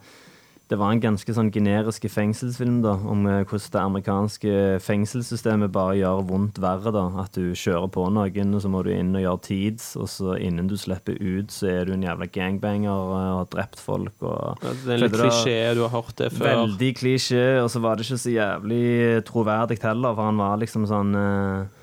det 0.68 0.76
var 0.76 0.92
en 0.92 1.00
ganske 1.00 1.32
sånn 1.32 1.48
generisk 1.54 2.10
fengselsfilm 2.12 2.82
da, 2.84 2.98
om 3.08 3.24
uh, 3.30 3.44
hvordan 3.48 3.72
det 3.72 3.84
amerikanske 3.84 4.56
fengselssystemet 4.84 5.72
bare 5.72 5.96
gjør 6.02 6.26
vondt 6.28 6.60
verre. 6.64 6.92
da, 6.92 7.06
At 7.24 7.38
du 7.38 7.54
kjører 7.56 7.88
på 7.94 8.08
noen, 8.12 8.56
og 8.58 8.64
så 8.64 8.72
må 8.74 8.82
du 8.84 8.92
inn 8.92 9.16
og 9.16 9.24
gjøre 9.24 9.44
tids, 9.48 9.94
og 10.00 10.10
så 10.12 10.36
innen 10.36 10.68
du 10.68 10.76
slipper 10.80 11.16
ut, 11.22 11.54
så 11.56 11.72
er 11.72 11.88
du 11.88 11.96
en 11.96 12.04
jævla 12.04 12.28
gangbanger 12.28 12.92
eh, 12.92 13.32
og 13.32 13.40
har 13.44 13.50
drept 13.54 13.80
folk. 13.80 14.16
og... 14.20 14.60
Ja, 14.66 14.76
Det 14.84 14.96
er 14.98 15.04
litt 15.06 15.16
klisjé, 15.16 15.58
du 15.78 15.86
har 15.86 15.96
hørt 15.96 16.16
det 16.20 16.34
før. 16.36 16.50
Veldig 16.66 16.94
klisjé, 17.00 17.48
og 17.62 17.72
så 17.72 17.84
var 17.84 17.96
det 17.96 18.08
ikke 18.08 18.24
så 18.26 18.36
jævlig 18.36 18.86
troverdig 19.30 19.80
heller, 19.86 20.18
for 20.18 20.32
han 20.34 20.42
var 20.42 20.60
liksom 20.66 20.90
sånn 20.90 21.16
eh, 21.16 21.77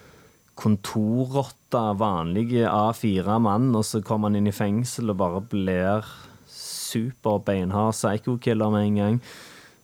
kontorrotta, 0.54 1.92
vanlige 1.98 2.66
A4-mann, 2.70 3.72
og 3.76 3.84
så 3.86 4.00
kommer 4.06 4.30
han 4.30 4.38
inn 4.38 4.50
i 4.50 4.54
fengsel 4.54 5.10
og 5.12 5.18
bare 5.20 5.40
blir 5.50 6.06
super 6.50 7.40
beinhard 7.44 7.94
psycho-killer 7.96 8.70
med 8.74 8.86
en 8.88 8.98
gang. 9.00 9.18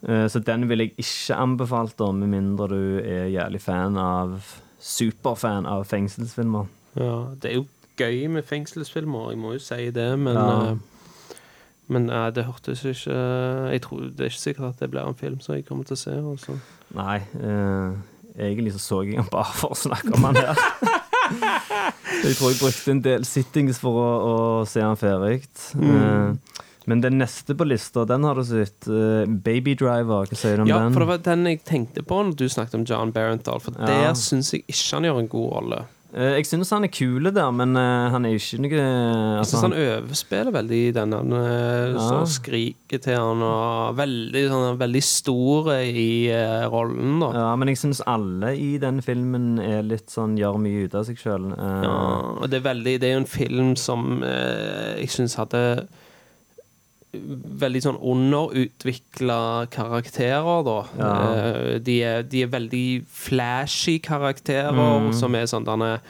Eh, 0.07 0.27
så 0.33 0.41
den 0.47 0.69
vil 0.71 0.85
jeg 0.87 0.95
ikke 1.03 1.37
anbefalt, 1.37 1.97
da, 2.01 2.11
med 2.13 2.31
mindre 2.33 2.69
du 2.71 3.01
er 3.03 3.27
jævlig 3.35 3.61
fan 3.65 3.99
av 4.01 4.39
Superfan 4.81 5.67
av 5.69 5.83
fengselsfilmer. 5.91 6.71
Ja, 6.97 7.17
det 7.43 7.51
er 7.51 7.59
jo 7.59 7.67
gøy 8.01 8.29
med 8.33 8.47
fengselsfilmer, 8.49 9.35
jeg 9.35 9.39
må 9.43 9.53
jo 9.59 9.61
si 9.61 9.91
det, 9.93 10.13
men 10.19 10.37
Ja. 10.39 10.71
eh, 10.71 10.77
Men 11.91 12.09
eh, 12.09 12.31
det 12.31 12.45
hørtes 12.47 12.85
ikke 12.87 13.11
Jeg 13.73 13.81
tror 13.83 14.01
Det 14.15 14.21
er 14.21 14.29
ikke 14.31 14.39
sikkert 14.41 14.69
at 14.69 14.79
det 14.79 14.91
blir 14.93 15.09
en 15.09 15.15
film 15.19 15.41
som 15.41 15.57
jeg 15.57 15.65
kommer 15.67 15.83
til 15.85 15.97
å 15.97 15.99
se. 15.99 16.11
Også. 16.23 16.55
Nei, 16.95 17.17
eh, 17.43 17.97
egentlig 18.41 18.75
så 18.77 18.83
så 18.83 19.03
jeg 19.07 19.21
han 19.21 19.29
bare 19.33 19.53
for 19.57 19.75
å 19.75 19.79
snakke 19.79 20.15
om 20.17 20.27
han 20.29 20.41
her. 20.41 20.65
jeg 22.25 22.37
tror 22.39 22.51
jeg 22.51 22.61
brukte 22.61 22.95
en 22.95 23.05
del 23.05 23.27
sittings 23.29 23.81
for 23.83 24.01
å, 24.01 24.09
å 24.31 24.35
se 24.69 24.83
han 24.85 24.99
ferdig. 25.01 25.43
Eh, 25.77 26.59
men 26.91 27.03
den 27.05 27.21
neste 27.21 27.55
på 27.55 27.67
lista, 27.69 28.05
den 28.09 28.25
har 28.27 28.39
du 28.39 28.43
sett. 28.47 28.89
Uh, 28.89 29.23
Baby 29.29 29.77
Driver, 29.79 30.27
hva 30.27 30.37
sier 30.39 30.57
du 30.59 30.65
om 30.65 30.71
Ja, 30.71 30.81
den? 30.83 30.95
for 30.97 31.05
det 31.05 31.11
var 31.13 31.23
den 31.29 31.47
jeg 31.47 31.61
tenkte 31.69 32.03
på 32.03 32.23
når 32.25 32.39
du 32.41 32.47
snakket 32.51 32.79
om 32.81 32.87
John 32.89 33.13
Barenthal, 33.15 33.61
for 33.63 33.77
Ja. 33.79 33.87
der 33.87 34.19
syns 34.19 34.53
jeg 34.55 34.65
ikke 34.67 34.97
han 34.97 35.07
gjør 35.07 35.21
en 35.21 35.29
god 35.31 35.51
rolle. 35.55 35.81
Eh, 36.11 36.33
jeg 36.41 36.47
synes 36.49 36.71
han 36.75 36.85
er 36.85 36.91
kul 36.91 37.29
der, 37.31 37.51
men 37.55 37.77
eh, 37.79 38.07
han 38.11 38.25
er 38.27 38.35
ikke 38.35 38.59
noe 38.65 38.71
Jeg 38.75 38.87
altså, 39.39 39.53
syns 39.53 39.67
han 39.69 39.77
overspiller 39.79 40.55
veldig 40.57 40.81
i 40.89 40.91
den. 40.97 41.15
Han 41.15 41.37
eh, 41.39 41.95
Ja. 41.95 42.25
skriker 42.27 42.99
til 43.05 43.15
han 43.15 43.45
og 43.47 43.95
veldig, 43.99 44.43
sånn, 44.51 44.67
veldig 44.81 45.03
stor 45.07 45.71
i 45.79 46.11
uh, 46.35 46.67
rollen, 46.73 47.21
da. 47.23 47.31
Ja, 47.37 47.49
men 47.61 47.71
jeg 47.71 47.79
syns 47.79 48.03
alle 48.11 48.53
i 48.59 48.73
den 48.83 48.99
filmen 49.05 49.61
er 49.63 49.87
litt 49.87 50.11
sånn 50.11 50.35
gjør 50.41 50.59
mye 50.63 50.89
ut 50.89 50.97
av 50.99 51.07
seg 51.07 51.21
sjøl. 51.21 51.51
Ja, 51.55 51.95
og 52.41 52.51
det 52.51 52.61
er, 52.61 52.67
veldig, 52.67 52.97
det 53.03 53.11
er 53.11 53.15
jo 53.15 53.23
en 53.23 53.31
film 53.31 53.75
som 53.79 54.25
uh, 54.25 54.97
jeg 54.99 55.13
syns 55.15 55.39
hadde 55.39 55.63
veldig 57.13 57.81
sånn 57.83 57.99
underutvikla 58.07 59.67
karakterer, 59.75 60.63
da. 60.67 60.79
Ja. 60.99 61.13
Eh, 61.35 61.79
de, 61.83 61.97
er, 62.07 62.23
de 62.23 62.43
er 62.47 62.53
veldig 62.53 62.87
flashy 63.11 63.99
karakterer, 64.03 64.73
Mm. 64.75 65.13
som 65.15 65.35
er 65.35 65.47
sånn 65.51 65.65
denne 65.67 66.01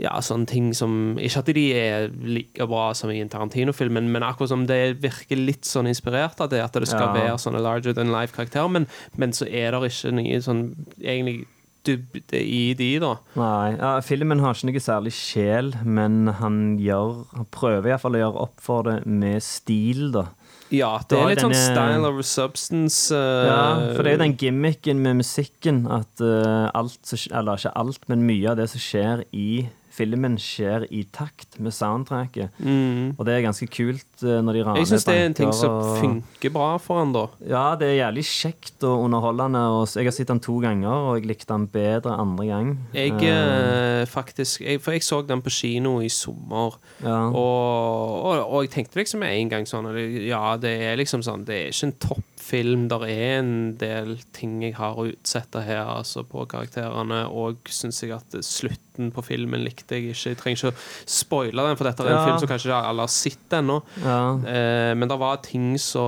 ja, 0.00 0.12
sånne 0.22 0.46
ting 0.46 0.72
som 0.72 1.18
Ikke 1.18 1.38
at 1.42 1.46
de 1.52 1.64
er 1.76 2.06
like 2.24 2.64
bra 2.70 2.92
som 2.94 3.10
i 3.10 3.18
en 3.20 3.28
Tarantino-film, 3.28 3.92
men, 3.92 4.12
men 4.12 4.22
akkurat 4.22 4.48
som 4.48 4.62
det 4.66 5.00
virker 5.02 5.36
litt 5.36 5.64
sånn 5.66 5.88
inspirert 5.90 6.40
av 6.40 6.48
det, 6.48 6.60
at 6.62 6.72
det 6.72 6.88
skal 6.88 7.10
Ja. 7.10 7.12
være 7.12 7.38
sånne 7.42 7.60
larger 7.60 7.92
than 7.92 8.12
life-karakterer, 8.12 8.70
men, 8.70 8.86
men 9.16 9.32
så 9.32 9.44
er 9.50 9.72
det 9.72 9.90
ikke 9.90 10.12
noe 10.14 10.40
sånn 10.40 10.62
egentlig 11.02 11.46
dybde 11.86 12.40
i 12.40 12.74
de, 12.78 12.90
da. 13.02 13.14
Nei, 13.38 13.76
ja, 13.76 13.92
filmen 14.04 14.42
har 14.42 14.56
ikke 14.56 14.70
noe 14.70 14.82
særlig 14.84 15.14
sjel, 15.16 15.72
men 15.84 16.28
han 16.40 16.60
gjør 16.80 17.24
Han 17.36 17.48
prøver 17.54 17.92
iallfall 17.92 18.18
å 18.18 18.22
gjøre 18.24 18.44
opp 18.44 18.60
for 18.64 18.86
det 18.88 18.98
med 19.08 19.40
stil, 19.44 20.10
da. 20.16 20.28
Ja, 20.70 20.92
det 21.02 21.16
Da 21.16 21.24
er 21.24 21.32
litt 21.32 21.40
litt 21.40 21.46
sånn 21.48 21.56
style 21.56 22.06
over 22.06 22.26
substance. 22.26 23.10
Uh, 23.10 23.48
Ja, 23.48 23.64
for 23.96 24.04
det 24.04 24.12
er 24.12 24.18
jo 24.18 24.22
den 24.24 24.38
gimmicken 24.38 25.02
med 25.02 25.18
musikken 25.18 25.82
at 25.90 26.22
uh, 26.22 26.70
alt 26.74 27.14
Eller 27.32 27.58
ikke 27.58 27.74
alt, 27.74 28.06
men 28.08 28.26
mye 28.28 28.52
av 28.52 28.60
det 28.60 28.70
som 28.70 28.82
skjer 28.82 29.24
i 29.34 29.66
filmen 30.00 30.38
skjer 30.40 30.86
i 30.94 31.02
takt 31.12 31.58
med 31.60 31.74
soundtracket. 31.74 32.54
Mm. 32.62 33.18
Og 33.18 33.26
det 33.26 33.34
er 33.34 33.44
ganske 33.44 33.66
kult 33.72 34.06
eh, 34.24 34.40
når 34.44 34.52
de 34.58 34.62
raner 34.64 34.80
Jeg 34.82 34.86
syns 34.90 35.04
det 35.08 35.14
er 35.16 35.26
en 35.26 35.34
ting 35.34 35.52
som 35.52 35.70
og- 35.70 35.98
funker 36.00 36.52
bra 36.52 36.76
for 36.78 36.98
han 36.98 37.12
da. 37.12 37.26
Ja, 37.46 37.74
det 37.76 37.88
er 37.88 37.98
jævlig 38.10 38.24
kjekt 38.28 38.84
og 38.88 39.04
underholdende. 39.06 39.62
Og 39.80 39.88
jeg 39.94 40.04
har 40.04 40.12
sett 40.16 40.28
den 40.32 40.40
to 40.40 40.58
ganger, 40.60 40.88
og 41.10 41.18
jeg 41.20 41.26
likte 41.30 41.52
den 41.54 41.66
bedre 41.68 42.16
andre 42.18 42.46
gang. 42.46 42.72
Jeg 42.94 43.12
eh, 43.22 44.04
faktisk 44.06 44.60
jeg, 44.64 44.80
For 44.82 44.92
jeg 44.92 45.02
så 45.06 45.22
den 45.26 45.42
på 45.42 45.50
kino 45.50 45.98
i 46.00 46.08
sommer, 46.08 46.76
ja. 47.04 47.28
og, 47.28 48.24
og, 48.24 48.44
og 48.52 48.62
jeg 48.64 48.70
tenkte 48.76 49.00
liksom 49.00 49.20
med 49.20 49.36
en 49.36 49.48
gang 49.52 49.66
sånn 49.68 49.88
Ja, 50.26 50.56
det 50.60 50.74
er 50.90 50.96
liksom 51.00 51.22
sånn 51.26 51.44
Det 51.48 51.56
er 51.56 51.70
ikke 51.72 51.88
en 51.90 51.96
toppfilm. 52.06 52.88
Der 52.90 53.04
er 53.06 53.38
en 53.40 53.52
del 53.80 54.16
ting 54.36 54.60
jeg 54.64 54.74
har 54.78 54.96
å 54.98 55.06
utsette 55.10 55.62
her 55.66 55.84
altså 55.86 56.24
på 56.26 56.46
karakterene, 56.50 57.24
og 57.30 57.68
syns 57.70 58.00
jeg 58.02 58.14
at 58.16 58.34
slutten 58.44 59.12
på 59.14 59.22
filmen 59.24 59.62
likte 59.64 59.96
jeg 59.96 60.10
ikke. 60.10 60.30
Jeg 60.32 60.38
trenger 60.40 60.58
ikke 60.58 60.72
å 60.74 60.80
spoile 61.08 61.64
den, 61.68 61.78
for 61.78 61.88
dette 61.88 62.04
er 62.04 62.10
en 62.10 62.16
Ja. 62.18 62.24
film 62.26 62.40
som 62.42 62.50
kanskje 62.50 62.74
alle 62.76 63.06
har 63.06 63.12
sett 63.12 63.54
ennå. 63.60 63.78
ja. 64.02 64.09
Eh, 64.44 64.92
men 64.98 65.08
det 65.10 65.18
var 65.20 65.40
ting 65.44 65.74
så 65.80 66.04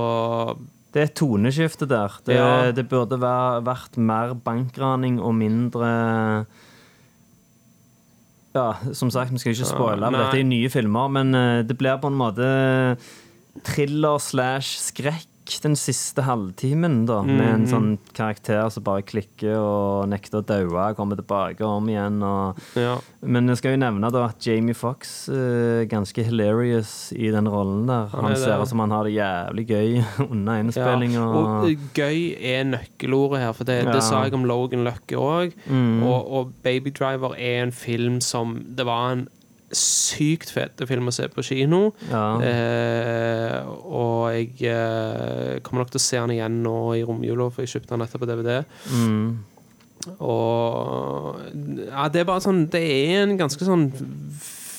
Det 0.93 1.01
er 1.01 1.07
et 1.09 1.15
toneskifte 1.17 1.87
der. 1.89 2.13
Det, 2.25 2.35
Ja. 2.37 2.71
det 2.71 2.85
burde 2.89 3.17
være, 3.19 3.63
vært 3.65 3.97
mer 3.97 4.33
bankraning 4.35 5.19
og 5.19 5.33
mindre 5.33 6.45
Ja, 8.53 8.67
som 8.93 9.09
sagt, 9.09 9.31
vi 9.33 9.39
skal 9.41 9.55
ikke 9.55 9.65
spoile, 9.65 10.11
dette 10.13 10.37
er 10.37 10.43
nye 10.45 10.69
filmer, 10.69 11.09
men 11.09 11.33
eh, 11.33 11.63
det 11.65 11.75
blir 11.79 11.97
på 11.97 12.11
en 12.11 12.19
måte 12.19 12.97
thriller 13.65 14.19
slash 14.21 14.77
skrekk 14.91 15.27
den 15.45 15.75
siste 15.75 16.21
halvtimen, 16.23 17.05
da, 17.05 17.21
med 17.21 17.35
Mhm. 17.39 17.53
en 17.53 17.65
sånn 17.67 17.97
karakter 18.13 18.69
som 18.71 18.83
bare 18.83 19.01
klikker 19.01 19.55
og 19.57 20.07
nekter 20.09 20.41
å 20.41 20.45
daue, 20.45 20.93
kommer 20.95 21.15
tilbake 21.15 21.61
om 21.61 21.85
igjen 21.87 22.21
og 22.23 22.57
Ja. 22.75 22.97
Men 23.21 23.47
jeg 23.47 23.57
skal 23.57 23.71
jo 23.71 23.77
nevne 23.77 24.11
da 24.11 24.25
at 24.25 24.39
Jamie 24.45 24.73
Fox 24.73 25.27
er 25.29 25.85
ganske 25.85 26.23
hilarious 26.23 27.11
i 27.15 27.29
den 27.31 27.45
rollen 27.47 27.87
der. 27.87 28.07
Han 28.11 28.23
Han, 28.23 28.31
er 28.31 28.35
ser 28.35 28.61
ut 28.61 28.67
som 28.67 28.79
han 28.79 28.91
har 28.91 29.03
det 29.03 29.13
jævlig 29.13 29.67
gøy 29.67 30.05
under 30.31 30.53
Ja. 30.53 30.63
innspilling. 30.63 31.17
Og 31.17 31.35
Og, 31.35 31.69
eh, 31.69 31.75
gøy 31.93 32.37
er 32.41 32.63
nøkkelordet 32.63 33.39
her, 33.39 33.53
for 33.53 33.63
det, 33.63 33.83
Ja. 33.85 33.91
det 33.91 34.03
sa 34.03 34.23
jeg 34.23 34.33
om 34.33 34.43
Logan 34.45 34.83
Løkke 34.83 35.17
òg. 35.17 35.53
Mm. 35.69 36.03
Og, 36.03 36.31
og 36.31 36.53
Baby 36.63 36.89
Driver 36.91 37.33
er 37.37 37.63
en 37.63 37.71
film 37.71 38.19
som 38.21 38.65
Det 38.75 38.85
var 38.85 39.11
en 39.11 39.27
sykt 39.77 40.51
fete 40.53 40.87
film 40.89 41.07
å 41.09 41.13
se 41.15 41.27
på 41.31 41.43
kino. 41.45 41.93
ja. 42.09 42.25
Eh, 42.41 43.57
og 43.83 44.33
jeg 44.33 44.51
eh, 44.69 45.59
kommer 45.63 45.83
nok 45.83 45.91
til 45.93 46.01
å 46.01 46.05
se 46.07 46.19
den 46.19 46.35
igjen 46.37 46.61
nå 46.63 46.77
i 46.97 47.03
romjula, 47.07 47.49
for 47.51 47.63
jeg 47.65 47.75
kjøpte 47.75 47.93
den 47.95 48.03
nettopp 48.05 48.23
på 48.25 48.29
DVD. 48.31 48.63
Mm. 48.93 49.27
Og 50.19 51.37
Ja, 51.87 52.09
det 52.11 52.19
er 52.21 52.27
bare 52.27 52.43
sånn 52.43 52.65
Det 52.73 52.81
er 52.83 53.21
en 53.23 53.37
ganske 53.39 53.63
sånn 53.63 53.85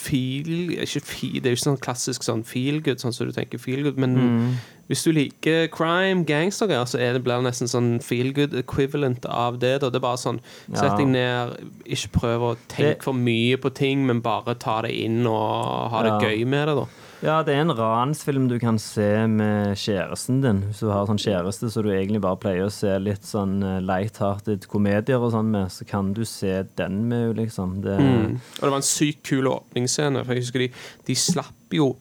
feel 0.05 0.75
feel, 0.85 1.41
Det 1.41 1.49
er 1.49 1.55
jo 1.55 1.57
ikke 1.57 1.65
sånn 1.65 1.81
klassisk 1.81 2.27
sånn 2.27 2.45
feel 2.45 2.83
good, 2.85 3.01
sånn 3.01 3.15
som 3.17 3.31
du 3.31 3.33
tenker 3.33 3.59
feel 3.63 3.83
good, 3.87 3.97
men 3.97 4.15
Mm. 4.19 4.51
Hvis 4.89 5.05
du 5.05 5.13
liker 5.13 5.69
crime, 5.73 6.25
gangstergreier, 6.29 6.85
så 6.91 6.99
er 7.01 7.13
det, 7.17 7.23
blir 7.25 7.41
det 7.41 7.49
nesten 7.51 7.71
sånn 7.71 8.03
feel 8.05 8.33
good 8.37 8.55
equivalent 8.55 9.25
av 9.27 9.59
det. 9.59 9.81
Da. 9.81 9.91
Det 9.91 9.97
er 10.01 10.05
bare 10.05 10.21
sånn 10.21 10.41
Sett 10.75 10.97
deg 10.99 11.09
ned, 11.09 11.57
ikke 11.87 12.11
prøv 12.21 12.41
å 12.41 12.57
tenke 12.69 12.97
Det- 12.99 13.03
for 13.03 13.13
mye 13.15 13.57
på 13.57 13.73
ting, 13.75 14.07
men 14.07 14.21
bare 14.21 14.55
ta 14.55 14.83
det 14.83 14.93
inn 14.93 15.27
og 15.27 15.91
ha 15.91 16.03
det 16.03 16.13
Ja. 16.13 16.21
gøy 16.29 16.47
med 16.47 16.69
det, 16.69 16.75
da. 16.77 16.87
ja, 17.23 17.43
det 17.43 17.55
er 17.55 17.61
en 17.63 17.71
ransfilm 17.77 18.49
du 18.49 18.59
kan 18.59 18.79
se 18.79 19.27
med 19.27 19.77
kjæresten 19.77 20.43
din. 20.43 20.63
Hvis 20.69 20.81
du 20.81 20.91
har 20.91 21.07
sånn 21.07 21.17
kjæreste 21.19 21.71
så 21.73 21.83
du 21.83 21.89
egentlig 21.91 22.21
bare 22.21 22.37
pleier 22.37 22.67
å 22.67 22.73
se 22.73 22.99
litt 22.99 23.23
sånn 23.23 23.61
lighthearted 23.85 24.05
light-hearted 24.15 24.67
komedier 24.69 25.21
og 25.21 25.33
sånn 25.33 25.51
med, 25.51 25.69
så 25.69 25.87
kan 25.87 26.13
du 26.13 26.25
se 26.25 26.65
den 26.77 27.09
med, 27.09 27.37
liksom. 27.37 27.81
Det, 27.83 27.99
Mm. 27.99 28.35
Og 28.35 28.61
det 28.61 28.71
var 28.71 28.77
en 28.77 28.83
sykt 28.83 29.23
kul 29.23 29.45
åpningsscene, 29.45 30.25
for 30.25 30.35
jeg 30.35 30.43
husker 30.43 30.59
de, 30.59 30.71
de 31.07 31.15
slapp 31.15 31.71
jo 31.73 31.97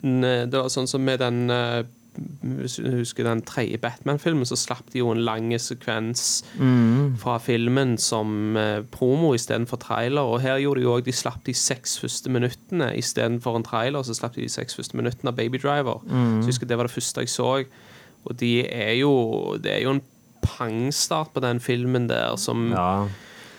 Det 0.00 0.52
var 0.52 0.68
sånn 0.72 0.88
som 0.88 1.02
med 1.04 1.18
den 1.20 1.50
eh, 1.50 1.82
Hvis 2.44 2.74
du 2.76 2.90
husker 2.98 3.24
den 3.24 3.40
tredje 3.40 3.78
Batman-filmen, 3.80 4.44
så 4.44 4.56
slapp 4.60 4.90
de 4.92 4.98
jo 5.00 5.10
en 5.14 5.22
lang 5.24 5.50
sekvens 5.58 6.42
Mm. 6.60 7.16
fra 7.18 7.38
filmen 7.40 7.96
som 7.98 8.54
eh, 8.56 8.82
promo 8.92 9.30
istedenfor 9.34 9.80
trailer. 9.80 10.20
Og 10.20 10.40
her 10.44 10.58
gjorde 10.60 10.80
de 10.80 10.84
jo 10.84 10.92
òg 10.98 11.04
De 11.04 11.12
slapp 11.12 11.42
de 11.44 11.54
seks 11.54 11.98
første 11.98 12.28
minuttene 12.30 12.90
istedenfor 12.98 13.56
en 13.56 13.64
trailer. 13.64 14.02
Så 14.04 14.14
slapp 14.14 14.34
de 14.36 14.42
de 14.42 14.48
seks 14.52 14.74
første 14.76 14.94
minuttene 14.96 15.28
av 15.32 15.36
Baby 15.36 15.56
Driver. 15.58 16.02
Så 16.04 16.44
jeg 16.44 16.52
husker 16.52 16.66
Det 16.66 16.76
var 16.76 16.84
det 16.90 16.92
første 16.98 17.20
jeg 17.24 17.28
så. 17.32 17.64
Og 18.24 18.36
de 18.38 18.66
er 18.68 18.92
jo 19.00 19.56
Det 19.62 19.72
er 19.72 19.82
jo 19.82 19.90
en 19.96 20.02
pangstart 20.42 21.32
på 21.32 21.40
den 21.40 21.60
filmen 21.60 22.08
der 22.10 22.36
som 22.36 22.72
ja. 22.72 23.06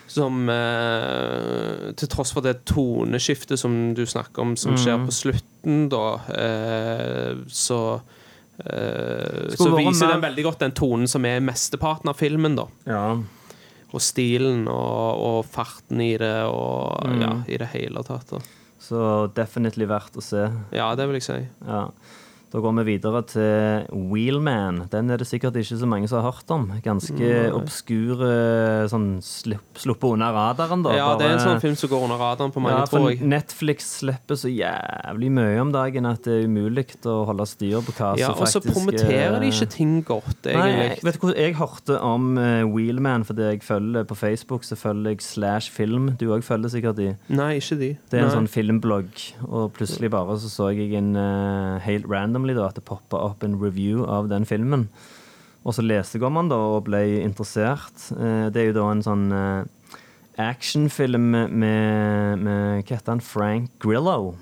Som 0.07 0.49
eh, 0.49 1.91
Til 1.99 2.09
tross 2.11 2.33
for 2.35 2.41
det 2.45 2.65
toneskiftet 2.69 3.59
som 3.59 3.93
du 3.97 4.03
snakker 4.05 4.41
om, 4.43 4.55
som 4.59 4.75
skjer 4.77 4.97
Mm. 4.99 5.05
på 5.07 5.15
slutten, 5.15 5.89
da, 5.89 6.03
eh, 6.35 7.35
så 7.47 8.01
eh, 8.65 9.55
Så 9.57 9.69
viser 9.77 10.11
den 10.13 10.21
veldig 10.21 10.43
godt 10.43 10.59
den 10.59 10.71
tonen 10.77 11.07
som 11.09 11.25
er 11.25 11.39
mesteparten 11.41 12.09
av 12.09 12.17
filmen, 12.19 12.55
da. 12.59 12.67
ja. 12.87 13.05
Og 13.93 14.01
stilen 14.01 14.63
og, 14.67 15.19
og 15.21 15.45
farten 15.45 15.99
i 16.01 16.15
det, 16.17 16.33
og 16.49 17.03
Mm. 17.05 17.21
ja, 17.21 17.33
i 17.47 17.57
det 17.61 17.67
hele 17.75 18.01
tatt. 18.03 18.25
Da. 18.31 18.39
Så 18.81 19.31
definitivt 19.35 19.87
verdt 19.87 20.17
å 20.17 20.21
se. 20.25 20.47
Ja, 20.73 20.95
det 20.95 21.05
vil 21.07 21.19
jeg 21.19 21.23
si. 21.27 21.47
Ja. 21.67 21.83
Da 22.53 22.59
går 22.61 22.73
vi 22.77 22.83
videre 22.91 23.23
til 23.25 23.87
Wheelman. 24.11 24.83
Den 24.91 25.09
er 25.09 25.17
det 25.17 25.25
sikkert 25.25 25.55
ikke 25.57 25.77
så 25.79 25.87
mange 25.89 26.05
som 26.09 26.19
har 26.21 26.35
hørt 26.35 26.51
om. 26.53 26.67
Ganske 26.85 27.29
obskur, 27.49 28.19
eh, 28.27 28.83
sånn 28.91 29.07
sluppet 29.25 30.05
under 30.11 30.35
radaren, 30.35 30.83
da. 30.85 30.93
Ja, 30.93 31.07
det 31.17 31.25
er 31.25 31.33
en 31.39 31.41
sånn 31.41 31.63
film 31.63 31.73
som 31.79 31.89
går 31.89 32.05
under 32.05 32.21
radaren 32.21 32.53
på 32.53 32.61
mange, 32.61 32.83
ja, 32.83 32.85
tror 32.91 33.07
jeg. 33.09 33.23
Netflix 33.25 33.87
slipper 34.03 34.37
så 34.37 34.51
jævlig 34.53 35.31
mye 35.33 35.55
om 35.63 35.71
dagen 35.73 36.05
at 36.05 36.21
det 36.27 36.35
er 36.43 36.45
umulig 36.45 36.85
å 37.09 37.23
holde 37.25 37.47
styr 37.49 37.81
på 37.87 37.95
hva 37.97 38.11
Ja, 38.21 38.29
som 38.29 38.45
og 38.45 38.51
så 38.51 38.61
promoterer 38.61 39.39
de 39.41 39.49
eh, 39.49 39.55
ikke 39.55 39.69
ting 39.73 39.97
godt, 40.05 40.45
Nei, 40.53 40.93
vet 41.01 41.17
du 41.17 41.21
hvor 41.23 41.33
jeg 41.33 41.57
hørte 41.57 41.97
om 42.05 42.37
eh, 42.37 42.61
Wheelman 42.69 43.25
fordi 43.25 43.49
jeg 43.49 43.63
følger 43.65 44.05
på 44.05 44.19
Facebook, 44.19 44.67
så 44.67 44.77
følger 44.77 45.15
jeg 45.15 45.25
Slash 45.25 45.73
Film. 45.73 46.11
Du 46.21 46.27
òg 46.35 46.45
følger 46.45 46.69
sikkert 46.75 47.01
de. 47.01 47.09
Nei, 47.33 47.55
ikke 47.57 47.79
de. 47.81 47.91
Det 48.11 48.19
er 48.19 48.27
en 48.27 48.29
Nei. 48.29 48.37
sånn 48.37 48.51
filmblogg, 48.51 49.25
og 49.49 49.73
plutselig 49.73 50.13
bare 50.13 50.37
så 50.37 50.53
så 50.53 50.69
jeg 50.69 50.93
en 50.99 51.15
uh, 51.17 51.81
helt 51.81 52.05
randomly 52.43 52.55
da, 52.55 52.69
at 52.69 52.75
det 52.75 52.85
poppa 52.85 53.17
opp 53.17 53.43
en 53.43 53.59
review 53.59 54.05
av 54.05 54.29
den 54.29 54.45
filmen. 54.45 54.89
Og 55.63 55.73
så 55.73 55.83
om 56.27 56.35
den 56.35 56.49
da, 56.51 56.57
og 56.57 56.85
ble 56.89 57.23
interessert. 57.23 58.11
Eh, 58.17 58.49
det 58.51 58.59
er 58.59 58.71
jo 58.71 58.79
da 58.79 58.87
en 58.91 59.03
sånn 59.03 59.31
eh, 59.31 59.63
actionfilm 60.37 61.31
med, 61.31 62.39
med, 62.39 62.83
Hva 62.83 62.97
heter 62.97 63.13
han? 63.13 63.21
Frank 63.21 63.71
Grillo 63.79 64.35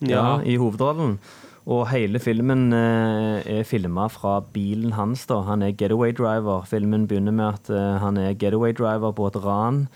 Ja. 0.00 0.40
i 0.44 0.56
hovedrollen. 0.56 1.18
Og 1.66 1.88
hele 1.88 2.20
filmen 2.20 2.72
eh, 2.72 3.40
er 3.58 3.64
filma 3.64 4.06
fra 4.08 4.40
bilen 4.52 4.92
hans. 4.92 5.26
da 5.26 5.42
Han 5.42 5.62
er 5.62 5.72
getaway 5.72 6.12
driver. 6.12 6.64
Filmen 6.68 7.08
begynner 7.08 7.32
med 7.32 7.54
at 7.54 8.00
han 8.00 8.18
er 8.18 8.34
getaway 8.34 8.72
driver 8.72 9.12
på 9.12 9.26
et 9.26 9.40
ran. 9.42 9.88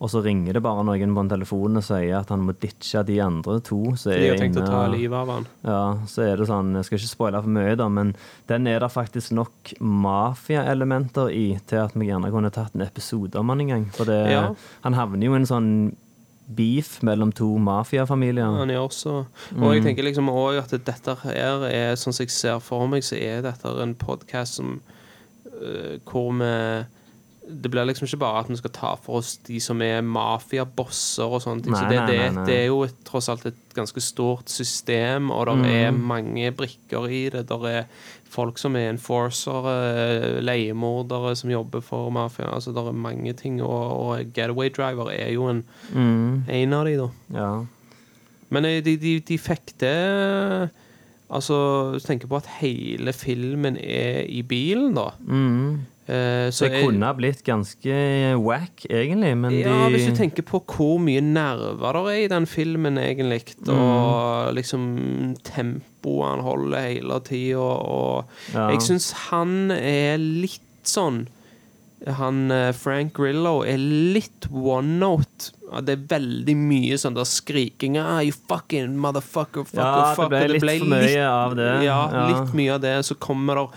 Og 0.00 0.08
så 0.08 0.22
ringer 0.24 0.54
det 0.56 0.62
bare 0.64 0.82
noen 0.82 1.12
på 1.14 1.20
en 1.20 1.28
telefon 1.28 1.76
og 1.76 1.82
sier 1.84 2.14
at 2.22 2.30
han 2.32 2.40
må 2.40 2.54
ditche 2.56 3.02
de 3.04 3.18
andre 3.20 3.58
to. 3.60 3.82
Så 4.00 4.14
De 4.16 4.30
har 4.30 4.38
tenkt 4.40 4.56
å 4.56 4.64
ta 4.64 4.86
livet 4.88 5.12
av 5.12 5.28
han. 5.28 5.46
ja, 5.62 5.82
så 6.08 6.22
er 6.24 6.36
det 6.40 6.46
sånn 6.48 6.70
Jeg 6.74 6.84
skal 6.86 6.98
ikke 6.98 7.10
spoile 7.10 7.42
for 7.42 7.50
mye, 7.50 7.76
da, 7.76 7.88
men 7.92 8.14
den 8.48 8.66
er 8.66 8.80
det 8.80 8.88
faktisk 8.94 9.32
nok 9.36 9.74
mafiaelementer 9.80 11.28
i 11.34 11.58
til 11.68 11.82
at 11.84 11.92
vi 11.98 12.08
gjerne 12.08 12.30
kunne 12.32 12.50
tatt 12.54 12.74
en 12.76 12.84
episode 12.86 13.36
om 13.40 13.48
han 13.52 13.60
en 13.60 13.68
gang. 13.74 13.84
For 13.92 14.04
det, 14.08 14.30
Ja. 14.32 14.54
han 14.82 14.94
havner 14.94 15.24
jo 15.26 15.34
i 15.34 15.36
en 15.36 15.46
sånn 15.46 15.96
beef 16.50 17.02
mellom 17.02 17.30
to 17.32 17.58
mafiafamilier. 17.58 18.56
Han 18.58 18.68
gjør 18.68 18.88
også 18.88 19.12
Og 19.12 19.26
Mm. 19.54 19.72
jeg 19.74 19.82
tenker 19.84 20.02
liksom 20.04 20.28
også 20.28 20.74
at 20.74 20.84
dette 20.84 21.14
her 21.22 21.64
er 21.64 21.94
Sånn 21.94 22.12
som 22.12 22.24
jeg 22.24 22.30
ser 22.30 22.58
for 22.60 22.88
meg, 22.88 23.02
så 23.02 23.16
er 23.20 23.42
dette 23.42 23.66
en 23.82 23.94
podkast 23.94 24.54
som 24.54 24.80
øh, 25.62 25.98
Hvor 26.04 26.32
vi 26.32 26.86
det 27.50 27.70
blir 27.72 27.84
liksom 27.88 28.06
ikke 28.06 28.18
bare 28.22 28.40
at 28.44 28.48
vi 28.52 28.56
skal 28.60 28.70
ta 28.76 28.94
for 29.02 29.18
oss 29.20 29.34
de 29.46 29.58
som 29.60 29.80
er 29.82 30.00
mafiabosser 30.06 31.24
og 31.26 31.42
sånne 31.44 31.62
ting. 31.66 31.74
så 31.76 31.88
det, 31.90 31.98
nei, 31.98 32.06
det, 32.10 32.18
nei, 32.20 32.30
nei. 32.38 32.44
det 32.46 32.56
er 32.62 32.66
jo 32.70 32.82
et, 32.86 32.94
tross 33.08 33.28
alt 33.32 33.46
et 33.50 33.58
ganske 33.76 34.00
stort 34.02 34.48
system, 34.50 35.30
og 35.30 35.46
det 35.50 35.56
Mm. 35.58 35.64
er 35.74 35.90
mange 35.92 36.50
brikker 36.52 37.08
i 37.10 37.28
det. 37.30 37.46
Det 37.48 37.60
er 37.74 37.84
folk 38.30 38.58
som 38.58 38.76
er 38.76 38.90
enforcere, 38.92 40.40
leiemordere 40.42 41.34
som 41.36 41.50
jobber 41.50 41.80
for 41.82 42.10
mafia. 42.10 42.46
Altså, 42.54 42.70
det 42.72 42.84
er 42.86 42.92
mange 42.92 43.32
ting, 43.32 43.60
og, 43.62 44.00
og 44.00 44.32
Getaway 44.34 44.70
Driver 44.70 45.10
er 45.10 45.32
jo 45.32 45.48
en, 45.50 45.64
Mm, 45.92 46.44
en 46.48 46.72
av 46.72 46.84
de, 46.86 46.96
da. 46.96 47.08
ja. 47.34 47.50
Men 48.50 48.64
eh, 48.66 48.80
de, 48.82 48.96
de, 48.98 49.20
de 49.20 49.38
fikk 49.38 49.76
det 49.78 50.70
Altså, 51.30 51.54
hvis 51.92 52.02
du 52.02 52.08
tenker 52.08 52.26
på 52.26 52.40
at 52.40 52.48
hele 52.58 53.12
filmen 53.14 53.76
er 53.78 54.24
i 54.26 54.40
bilen, 54.42 54.96
da. 54.96 55.12
Mm. 55.22 55.84
Eh, 56.10 56.50
Så 56.50 56.66
det 56.66 56.80
kunne 56.82 57.06
ha 57.06 57.12
blitt 57.14 57.44
ganske 57.46 57.94
wack, 58.42 58.82
egentlig, 58.90 59.36
men 59.38 59.52
Ja, 59.60 59.86
de 59.88 59.94
hvis 59.94 60.08
du 60.10 60.16
tenker 60.18 60.42
på 60.42 60.58
hvor 60.66 60.98
mye 60.98 61.20
nerver 61.22 61.92
det 62.00 62.14
er 62.16 62.24
i 62.24 62.30
den 62.32 62.46
filmen, 62.50 62.98
egentlig, 62.98 63.54
Mm. 63.62 63.76
og 63.78 64.54
liksom 64.56 65.36
tempoet 65.46 66.30
han 66.32 66.40
holder 66.40 66.80
hele 66.88 67.20
tida, 67.20 67.58
og 67.60 68.24
Ja. 68.54 68.70
Jeg 68.70 68.80
syns 68.80 69.12
han 69.30 69.70
er 69.70 70.18
litt 70.18 70.60
sånn 70.84 71.26
han 72.06 72.50
eh, 72.50 72.72
Frank 72.72 73.12
Grillo 73.12 73.60
er 73.62 73.76
litt 73.76 74.46
one 74.50 74.98
note. 74.98 75.50
Det 75.84 75.92
er 75.98 76.06
veldig 76.18 76.54
mye 76.56 76.96
sånn 76.98 77.14
der 77.14 77.24
skriking 77.28 77.98
ah, 78.00 78.20
You 78.24 78.32
fucking 78.32 78.96
motherfucker, 78.98 79.66
fucker, 79.68 79.76
Ja, 79.76 80.08
det 80.08 80.16
fucker. 80.16 80.28
ble 80.30 80.48
litt 80.56 80.80
for 80.80 80.88
mye 80.88 81.26
av 81.28 81.54
det. 81.56 81.84
Ja, 81.84 82.10
Ja. 82.10 82.26
litt 82.32 82.54
mye 82.54 82.74
av 82.74 82.80
det. 82.80 82.94
Så 83.04 83.14
kommer 83.20 83.54
der 83.54 83.68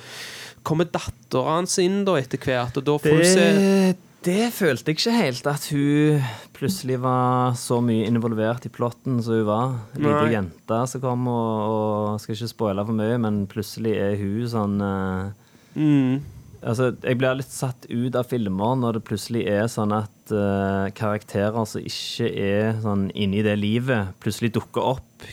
Kommer 0.63 0.89
dattera 0.89 1.57
hans 1.57 1.77
inn 1.83 2.01
da 2.07 2.17
etter 2.19 2.41
hvert, 2.41 2.79
og 2.79 2.87
da 2.87 2.97
får 3.03 3.19
du 3.19 3.27
se 3.27 3.47
Det, 3.57 3.95
det 4.23 4.49
følte 4.55 4.91
jeg 4.91 4.99
ikke 4.99 5.15
helt, 5.17 5.47
at 5.51 5.65
hun 5.73 6.21
plutselig 6.55 6.99
var 7.03 7.57
så 7.59 7.81
mye 7.83 8.07
involvert 8.07 8.67
i 8.67 8.71
plotten 8.71 9.19
som 9.23 9.41
hun 9.41 9.49
var. 9.49 9.73
Lita 9.99 10.27
jente 10.31 10.83
som 10.87 11.03
kom, 11.03 11.27
og, 11.27 11.73
og 11.73 12.21
skal 12.23 12.37
ikke 12.37 12.53
spoile 12.53 12.85
for 12.87 12.99
mye, 12.99 13.17
men 13.25 13.43
plutselig 13.51 13.97
er 13.99 14.15
hun 14.21 14.47
sånn 14.53 14.79
uh, 14.79 15.33
mm, 15.75 16.21
Altså, 16.63 16.93
jeg 17.03 17.19
blir 17.19 17.35
litt 17.35 17.51
satt 17.51 17.89
ut 17.91 18.15
av 18.15 18.29
filmer 18.31 18.77
når 18.79 18.95
det 18.95 19.07
plutselig 19.09 19.41
er 19.51 19.65
sånn 19.67 19.91
at 19.97 20.31
uh, 20.31 20.87
karakterer 20.95 21.65
som 21.67 21.83
ikke 21.83 22.29
er 22.31 22.77
sånn 22.79 23.09
inni 23.11 23.43
det 23.43 23.57
livet, 23.59 24.13
plutselig 24.23 24.53
dukker 24.55 24.93
opp 24.93 25.25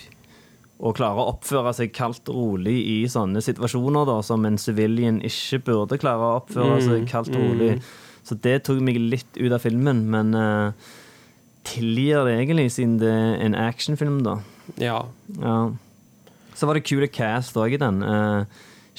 og 0.81 0.95
klarer 0.97 1.21
å 1.21 1.33
oppføre 1.35 1.75
seg 1.77 1.91
kaldt 1.93 2.31
og 2.33 2.37
rolig 2.41 2.79
i 2.89 2.97
sånne 3.13 3.43
situasjoner, 3.45 4.07
da, 4.09 4.19
som 4.25 4.47
en 4.49 4.57
civilian 4.59 5.19
ikke 5.27 5.59
burde 5.67 5.99
klare 6.01 6.25
å 6.25 6.39
oppføre 6.41 6.79
seg 6.87 7.05
kaldt 7.11 7.35
og 7.37 7.43
rolig. 7.51 7.75
Så 8.25 8.37
det 8.41 8.63
tok 8.65 8.81
meg 8.85 8.97
litt 8.97 9.37
ut 9.37 9.53
av 9.53 9.61
filmen, 9.65 10.07
men 10.13 10.33
uh, 10.37 10.73
tilgir 11.69 12.25
det 12.25 12.39
egentlig, 12.39 12.71
siden 12.73 12.97
det 13.01 13.11
er 13.13 13.37
en 13.45 13.55
actionfilm, 13.59 14.23
da. 14.25 14.39
Ja. 14.81 15.03
Ja. 15.37 15.59
Så 16.57 16.69
var 16.69 16.77
det 16.77 16.85
kule 16.89 17.09
cast 17.13 17.57
òg 17.61 17.77
i 17.77 17.81
den. 17.81 18.01
Uh, 18.05 18.45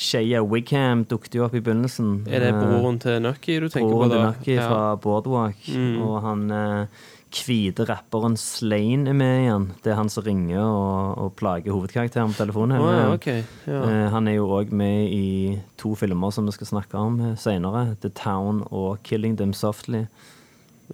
Shaya 0.02 0.40
Wigham 0.46 1.04
dukket 1.10 1.36
jo 1.38 1.44
opp 1.46 1.54
i 1.58 1.62
begynnelsen. 1.62 2.24
Er 2.32 2.40
det 2.46 2.54
Eh, 2.54 2.62
broren 2.62 3.00
til 3.04 3.20
Nucky 3.22 3.60
du 3.62 3.68
tenker 3.70 3.92
broren 3.92 4.10
på? 4.10 4.16
til? 4.16 4.24
Nucky 4.30 4.56
Ja. 4.56 4.68
fra 4.70 4.96
Boardwalk. 4.98 5.66
Mm. 5.68 6.02
Og 6.02 6.22
han 6.24 6.46
eh, 6.52 6.86
hvite 7.32 7.86
rapperen 7.88 8.36
Slane 8.38 9.10
er 9.10 9.16
med 9.18 9.42
igjen. 9.46 9.66
Det 9.84 9.92
er 9.94 9.98
han 10.00 10.10
som 10.12 10.24
ringer 10.26 10.60
og, 10.62 11.18
og 11.26 11.34
plager 11.40 11.72
hovedkarakteren 11.72 12.34
på 12.34 12.42
telefonen. 12.44 12.78
Oh, 12.84 12.92
ja, 12.94 13.06
okay. 13.16 13.44
Ja. 13.68 13.82
eh, 13.88 14.08
han 14.12 14.28
er 14.28 14.36
jo 14.40 14.48
òg 14.60 14.72
med 14.76 15.08
i 15.16 15.60
to 15.80 15.94
filmer 15.96 16.32
som 16.36 16.46
vi 16.50 16.52
skal 16.56 16.68
snakke 16.74 16.98
om 17.00 17.20
seinere. 17.36 17.38
senere. 17.40 17.84
The 18.04 18.10
Town 18.10 18.64
og 18.72 19.00
Killing 19.08 19.38
Them 19.40 19.54
Softly. 19.54 20.06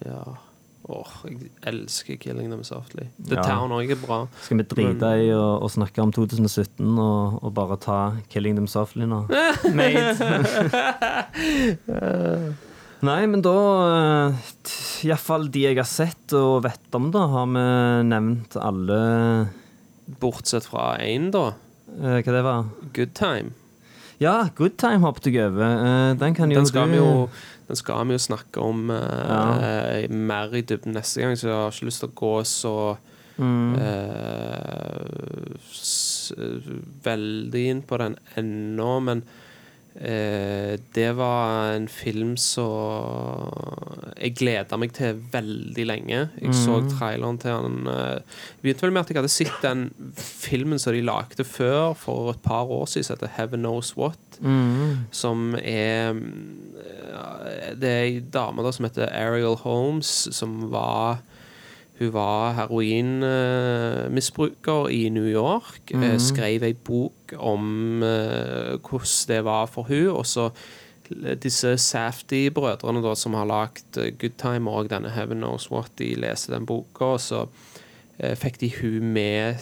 ja. 0.05 0.23
Åh, 0.87 1.09
jeg 1.27 1.49
elsker 1.67 2.15
Killing 2.15 2.47
Them 2.47 2.61
Softly. 2.63 3.09
The 3.19 3.35
Ja. 3.35 3.41
Town 3.43 3.71
òg 3.75 3.89
er 3.91 3.97
bra. 3.99 4.21
Skal 4.39 4.61
vi 4.61 4.63
drite 4.63 5.09
i 5.19 5.33
å, 5.35 5.59
å 5.59 5.67
snakke 5.67 5.99
om 5.99 6.13
2017 6.15 6.79
og, 6.95 7.41
og 7.43 7.51
bare 7.57 7.75
ta 7.83 7.97
Killing 8.31 8.55
Them 8.55 8.67
Softly 8.71 9.03
nå? 9.03 9.25
Mate. 9.75 10.29
Nei, 13.05 13.27
men 13.29 13.43
da 13.45 13.53
Iallfall 15.05 15.47
de 15.53 15.61
jeg 15.67 15.77
har 15.77 15.85
sett 15.89 16.33
og 16.37 16.63
vet 16.65 16.95
om, 16.97 17.11
da, 17.13 17.27
har 17.29 17.45
vi 17.51 17.65
nevnt 18.09 18.57
alle 18.57 18.97
Bortsett 20.21 20.65
fra 20.65 20.95
én, 21.03 21.27
da. 21.33 21.51
eh, 21.99 22.21
Hva 22.23 22.33
det 22.33 22.41
var? 22.45 22.63
Good 22.95 23.13
Time. 23.17 23.51
Ja, 24.23 24.47
Good 24.57 24.77
Time 24.81 25.03
hoppet 25.05 25.27
jeg 25.29 25.43
over. 25.45 25.61
Eh, 25.67 26.13
den 26.17 26.33
kan 26.33 26.49
jo 26.49 26.57
Den 26.61 26.65
skal, 26.71 26.87
du 26.89 26.95
vi 26.95 26.97
jo, 27.03 27.29
den 27.67 27.75
skal 27.77 28.07
vi 28.09 28.15
jo 28.17 28.23
snakke 28.23 28.63
om 28.65 28.89
eh, 28.89 29.27
Ja. 29.29 30.07
mer 30.09 30.55
i 30.57 30.63
dybden 30.65 30.95
neste 30.97 31.21
gang, 31.21 31.35
så 31.37 31.47
jeg 31.51 31.57
har 31.59 31.75
ikke 31.75 31.89
lyst 31.91 32.01
til 32.01 32.09
å 32.09 32.17
gå 32.23 32.33
så 32.49 32.75
mm, 33.37 33.75
Uh, 33.77 35.53
veldig 37.05 37.61
inn 37.71 37.81
på 37.87 37.97
den 38.01 38.15
ennå, 38.39 38.87
men 39.05 39.21
eh, 39.21 39.46
det 39.99 41.07
var 41.17 41.71
en 41.73 41.87
film 41.89 42.35
som 42.37 44.13
jeg 44.17 44.35
gleda 44.37 44.77
meg 44.77 44.91
til 44.93 45.17
veldig 45.33 45.85
lenge. 45.89 46.19
Jeg 46.41 46.53
så 46.53 46.77
Mm. 46.83 46.89
traileren 46.99 47.37
til 47.41 47.51
den 47.65 47.87
eh, 47.87 48.19
Begynte 48.61 48.81
vel 48.85 48.91
med 48.93 49.01
at 49.01 49.09
jeg 49.09 49.17
hadde 49.17 49.31
sett 49.33 49.61
den 49.63 49.87
filmen 50.17 50.79
som 50.79 50.93
de 50.93 51.01
lagde 51.01 51.43
før, 51.43 51.93
for 51.95 52.29
et 52.31 52.41
par 52.43 52.65
år 52.69 52.85
siden, 52.85 53.03
som 53.07 53.15
heter 53.17 53.33
Heaven 53.37 53.59
Knows 53.65 53.95
What 53.97 54.17
mm, 54.41 55.07
som 55.11 55.55
er 55.55 56.13
eh, 56.13 57.73
Det 57.75 57.89
er 57.89 58.03
ei 58.05 58.19
dame 58.33 58.63
da 58.65 58.71
som 58.71 58.85
heter 58.85 59.09
Ariel 59.09 59.55
Holmes, 59.63 60.27
som 60.31 60.69
var 60.71 61.17
Hun 61.99 62.13
var 62.13 62.53
heroinmisbruker 62.53 64.87
i 64.93 65.09
New 65.09 65.25
York. 65.25 65.91
eh, 65.93 66.19
Skrev 66.21 66.63
ei 66.63 66.73
bok 66.73 67.33
om 67.37 68.03
eh, 68.03 68.77
hvordan 68.77 69.27
det 69.27 69.45
var 69.45 69.65
for 69.65 69.83
hun 69.89 70.07
Og 70.13 70.25
så 70.25 70.49
disse 71.41 71.77
Safety-brødrene 71.79 73.01
da 73.01 73.15
som 73.15 73.33
har 73.33 73.45
lagd 73.47 73.97
eh, 73.97 74.11
Good 74.19 74.31
Time 74.37 74.69
og 74.69 74.89
denne 74.89 75.09
Heaven 75.09 75.37
Knows 75.37 75.71
What, 75.71 75.91
de 75.97 76.15
leser 76.15 76.53
den 76.53 76.65
boka, 76.65 77.05
og 77.05 77.19
så 77.19 77.47
fikk 78.17 78.59
de 78.59 78.71
hun 78.79 79.13
med 79.13 79.55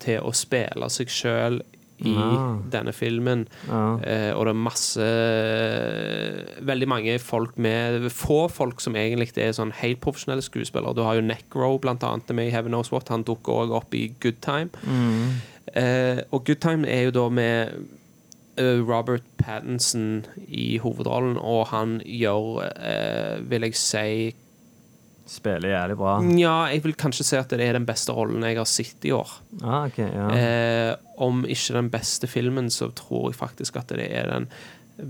til 0.00 0.20
å 0.24 0.32
spille 0.32 0.88
seg 0.88 1.08
sjøl 1.12 1.62
i 1.98 2.14
ja. 2.14 2.56
denne 2.72 2.92
filmen. 2.92 3.46
ja. 3.68 3.98
Eh, 4.06 4.30
og 4.36 4.46
det 4.46 4.52
er 4.52 4.58
masse 4.62 5.06
Veldig 6.68 6.88
mange 6.88 7.18
folk 7.18 7.58
med 7.58 8.08
Få 8.14 8.46
folk 8.52 8.80
som 8.80 8.96
egentlig 8.96 9.32
er 9.42 9.54
sånn 9.56 9.72
helt 9.80 10.00
profesjonelle 10.04 10.44
skuespillere. 10.44 10.94
Du 10.96 11.02
har 11.06 11.18
jo 11.18 11.26
Necro, 11.26 11.76
blant 11.82 12.04
annet, 12.06 12.30
med 12.34 12.48
i 12.48 12.54
Heaven 12.54 12.72
Knows 12.72 12.92
What. 12.92 13.10
Han 13.12 13.26
dukker 13.26 13.64
òg 13.64 13.74
opp 13.80 13.94
i 13.94 14.08
Good 14.22 14.40
Time. 14.44 14.70
Mm. 14.84 15.38
Eh, 15.74 16.20
og 16.30 16.44
Good 16.46 16.62
Time 16.64 16.88
er 16.88 17.08
jo 17.08 17.14
da 17.16 17.28
med 17.28 17.74
eh, 18.58 18.80
Robert 18.82 19.26
Pattinson 19.38 20.26
i 20.48 20.78
hovedrollen, 20.82 21.36
og 21.38 21.66
han 21.72 21.98
gjør, 22.04 22.62
eh, 22.68 23.50
vil 23.50 23.68
jeg 23.68 23.78
si 23.78 24.34
Spiller 25.28 25.74
jævlig 25.74 25.98
bra. 26.00 26.14
Ja, 26.40 26.56
jeg 26.72 26.82
vil 26.86 26.96
kanskje 26.96 27.26
si 27.28 27.36
at 27.36 27.52
det 27.52 27.60
er 27.66 27.76
den 27.76 27.86
beste 27.88 28.14
rollen 28.16 28.46
jeg 28.46 28.56
har 28.56 28.68
sett 28.68 29.04
i 29.04 29.12
år. 29.12 29.34
Ah, 29.60 29.84
okay, 29.84 30.08
ja. 30.08 30.28
Eh, 30.32 30.92
om 31.20 31.42
ikke 31.44 31.76
den 31.76 31.90
beste 31.92 32.30
filmen, 32.30 32.70
så 32.72 32.88
tror 32.96 33.28
jeg 33.28 33.40
faktisk 33.42 33.76
at 33.76 33.92
det 33.92 34.08
er 34.08 34.30
den 34.32 34.48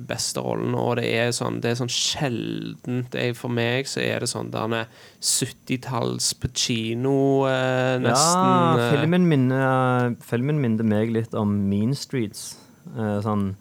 beste 0.09 0.42
rollen. 0.44 0.74
Og 0.76 0.98
det 0.98 1.07
er 1.16 1.31
sånn, 1.37 1.61
det 1.62 1.72
er 1.72 1.78
sånn 1.81 1.92
sjeldent 1.92 3.12
det 3.14 3.31
For 3.38 3.52
meg 3.52 3.88
så 3.88 4.02
er 4.04 4.24
det 4.24 4.31
sånn 4.31 4.50
derne 4.52 4.85
70-talls 5.24 6.33
Pacino, 6.42 7.46
eh, 7.48 7.96
nesten. 8.02 8.50
Ja, 8.50 8.74
eh, 8.74 8.92
filmen 8.96 9.28
minner, 9.31 10.16
filmen 10.28 10.61
minner 10.64 10.87
meg 10.88 11.14
litt 11.14 11.37
om 11.38 11.54
Mean 11.70 11.94
Streets. 11.96 12.57
Eh, 12.96 13.18
sånn 13.24 13.52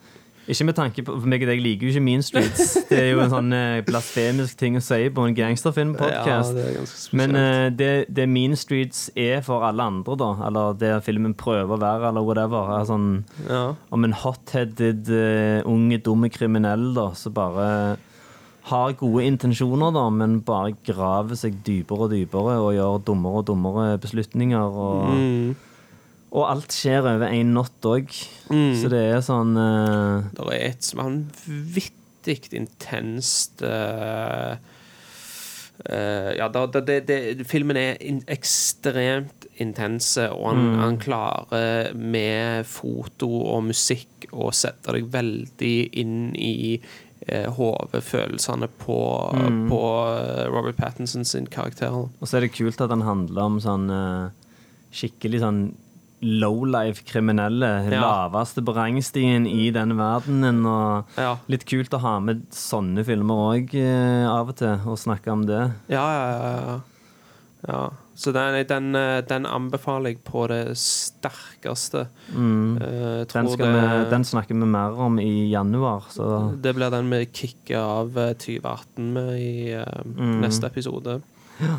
ikke 0.47 0.65
med 0.69 0.75
tanke 0.77 1.03
på 1.03 1.13
For 1.19 1.27
meg 1.29 1.43
og 1.43 1.49
deg 1.51 1.59
liker 1.61 1.87
jo 1.87 1.91
ikke 1.93 2.03
Mean 2.05 2.23
Streets. 2.23 2.73
Det 2.89 2.97
er 2.97 3.09
jo 3.11 3.19
en 3.23 3.31
sånn 3.33 3.51
eh, 3.55 3.81
blasfemisk 3.87 4.57
ting 4.59 4.77
å 4.79 4.81
si 4.83 5.09
på 5.11 5.25
en 5.27 5.33
Ja, 5.35 5.47
gangsterfilmpodkast. 5.47 6.55
er 6.55 6.77
spesielt. 6.87 7.13
Men 7.19 7.35
eh, 7.35 7.67
det, 7.75 7.89
det 8.15 8.27
Mean 8.31 8.55
Streets 8.59 9.09
er 9.15 9.41
for 9.45 9.65
alle 9.67 9.83
andre, 9.83 10.15
da, 10.19 10.29
eller 10.47 10.73
det 10.79 10.93
filmen 11.05 11.35
prøver 11.37 11.75
å 11.75 11.81
være, 11.81 12.09
eller 12.11 12.25
whatever, 12.27 12.71
er 12.79 12.87
sånn 12.89 13.09
ja. 13.49 13.63
om 13.91 14.07
en 14.07 14.15
hot-headed 14.23 15.09
uh, 15.11 15.67
unge, 15.69 15.99
dumme 16.05 16.29
kriminell 16.33 16.89
da, 16.95 17.09
som 17.17 17.35
bare 17.35 17.69
har 18.67 18.91
gode 18.99 19.23
intensjoner, 19.23 19.93
da, 19.95 20.09
men 20.11 20.41
bare 20.43 20.73
graver 20.83 21.37
seg 21.39 21.61
dypere 21.63 22.07
og 22.07 22.11
dypere 22.11 22.57
og 22.59 22.73
gjør 22.75 22.97
dummere 23.07 23.39
og 23.39 23.45
dummere 23.47 23.97
beslutninger. 24.03 24.75
Og, 24.87 25.15
Mm. 25.15 25.55
Og 26.31 26.43
alt 26.51 26.73
skjer 26.75 27.05
over 27.07 27.31
én 27.31 27.53
natt 27.55 27.85
òg. 27.87 28.11
Mm. 28.51 28.73
Så 28.81 28.89
det 28.91 28.99
er 29.13 29.21
sånn 29.23 29.53
uh... 29.55 30.25
Det 30.35 30.47
er 30.53 30.65
et 30.73 30.89
vanvittig 30.97 32.49
intenst 32.59 33.61
uh, 33.63 34.57
uh, 35.87 36.31
Ja, 36.35 36.49
det, 36.51 36.81
det, 36.87 36.97
det, 37.07 37.47
filmen 37.47 37.79
er 37.79 37.95
in, 38.03 38.19
ekstremt 38.27 39.47
intense, 39.57 40.27
og 40.35 40.49
han, 40.51 40.59
Mm. 40.67 40.79
han 40.83 40.97
klarer 41.01 41.93
med 41.95 42.65
foto 42.69 43.29
og 43.55 43.63
musikk 43.71 44.27
å 44.33 44.51
sette 44.53 44.93
deg 44.93 45.07
veldig 45.13 45.75
inn 45.97 46.35
i 46.35 46.79
eh, 47.27 47.47
hodefølelsene 47.49 48.67
på, 48.83 48.99
Mm. 49.33 49.63
på 49.71 49.79
Robert 50.53 50.77
Pattinson 50.77 51.25
sin 51.25 51.47
karakter. 51.47 51.89
Og 51.91 52.27
så 52.27 52.37
er 52.37 52.41
det 52.45 52.53
kult 52.53 52.79
at 52.81 52.89
han 52.93 53.01
handler 53.01 53.41
om 53.49 53.57
sånn 53.59 53.89
skikkelig 54.93 55.41
sånn 55.41 55.63
lowlife 56.21 57.03
kriminelle. 57.05 57.69
Ja. 57.91 58.01
Laveste 58.01 58.63
på 58.65 58.73
rangstien 58.77 59.45
i 59.47 59.69
denne 59.75 59.93
verdenen. 59.99 60.63
Og 60.65 61.05
Ja, 61.19 61.35
litt 61.47 61.65
kult 61.69 61.93
å 61.93 61.99
ha 62.01 62.15
med 62.19 62.47
sånne 62.55 63.03
filmer 63.05 63.43
òg 63.53 63.75
av 64.31 64.49
og 64.49 64.57
til, 64.57 64.79
og 64.87 64.97
snakke 64.97 65.31
om 65.31 65.45
det. 65.49 65.63
ja, 65.93 66.05
ja. 66.17 66.27
ja, 66.33 66.51
ja. 66.67 66.79
ja. 67.69 67.85
Så 68.17 68.31
den, 68.33 68.55
den, 68.65 68.95
eh, 68.97 69.19
den 69.29 69.45
anbefaler 69.45 70.09
jeg 70.15 70.23
på 70.25 70.47
det 70.49 70.71
sterkeste. 70.81 72.07
Mm. 72.33 72.77
Eh, 72.81 73.25
Den, 73.29 73.45
det, 73.45 73.67
vi, 73.67 73.83
den 74.09 74.25
snakker 74.25 74.57
vi 74.57 74.65
mer 74.65 74.97
om 75.05 75.19
i 75.21 75.51
januar, 75.51 76.07
så 76.09 76.55
det 76.57 76.73
blir 76.73 76.89
den 76.89 77.11
vi 77.13 77.19
kicker 77.29 77.77
av 77.77 78.17
eh, 78.17 78.31
2018 78.33 79.13
med 79.13 79.29
i 79.37 79.69
eh, 79.77 80.01
Mm. 80.17 80.39
neste 80.41 80.65
episode. 80.65 81.19
Så 81.59 81.75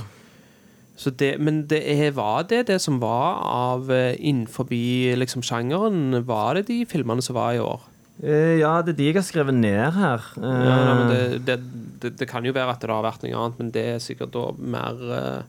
det, 1.14 1.38
men 1.38 1.66
det 1.70 1.78
er, 1.86 2.10
var 2.16 2.42
det 2.50 2.64
det 2.66 2.80
som 2.82 2.98
var 3.00 3.38
av 3.46 3.86
uh, 3.90 4.14
innenfor 4.18 4.66
liksom, 4.68 5.42
sjangeren? 5.46 6.24
Var 6.26 6.54
det 6.58 6.66
de 6.66 6.80
filmene 6.90 7.22
som 7.22 7.36
var 7.38 7.52
i 7.54 7.60
år? 7.62 7.80
Eh, 8.18 8.56
ja, 8.58 8.82
det 8.82 8.96
er 8.96 8.98
de 8.98 9.04
jeg 9.06 9.14
har 9.14 9.22
skrevet 9.22 9.54
ned 9.54 9.92
her. 9.94 10.24
Eh, 10.42 10.64
Ja, 10.66 10.78
nei, 10.88 11.04
det, 11.12 11.20
det, 11.46 11.56
det, 12.02 12.10
det 12.18 12.26
kan 12.28 12.42
jo 12.44 12.50
være 12.56 12.74
at 12.74 12.80
det 12.82 12.90
har 12.90 13.04
vært 13.06 13.22
noe 13.22 13.36
annet, 13.44 13.58
men 13.62 13.70
det 13.70 13.84
er 13.94 14.00
sikkert 14.02 14.32
da 14.34 14.48
mer 14.58 14.98
eh, 14.98 15.44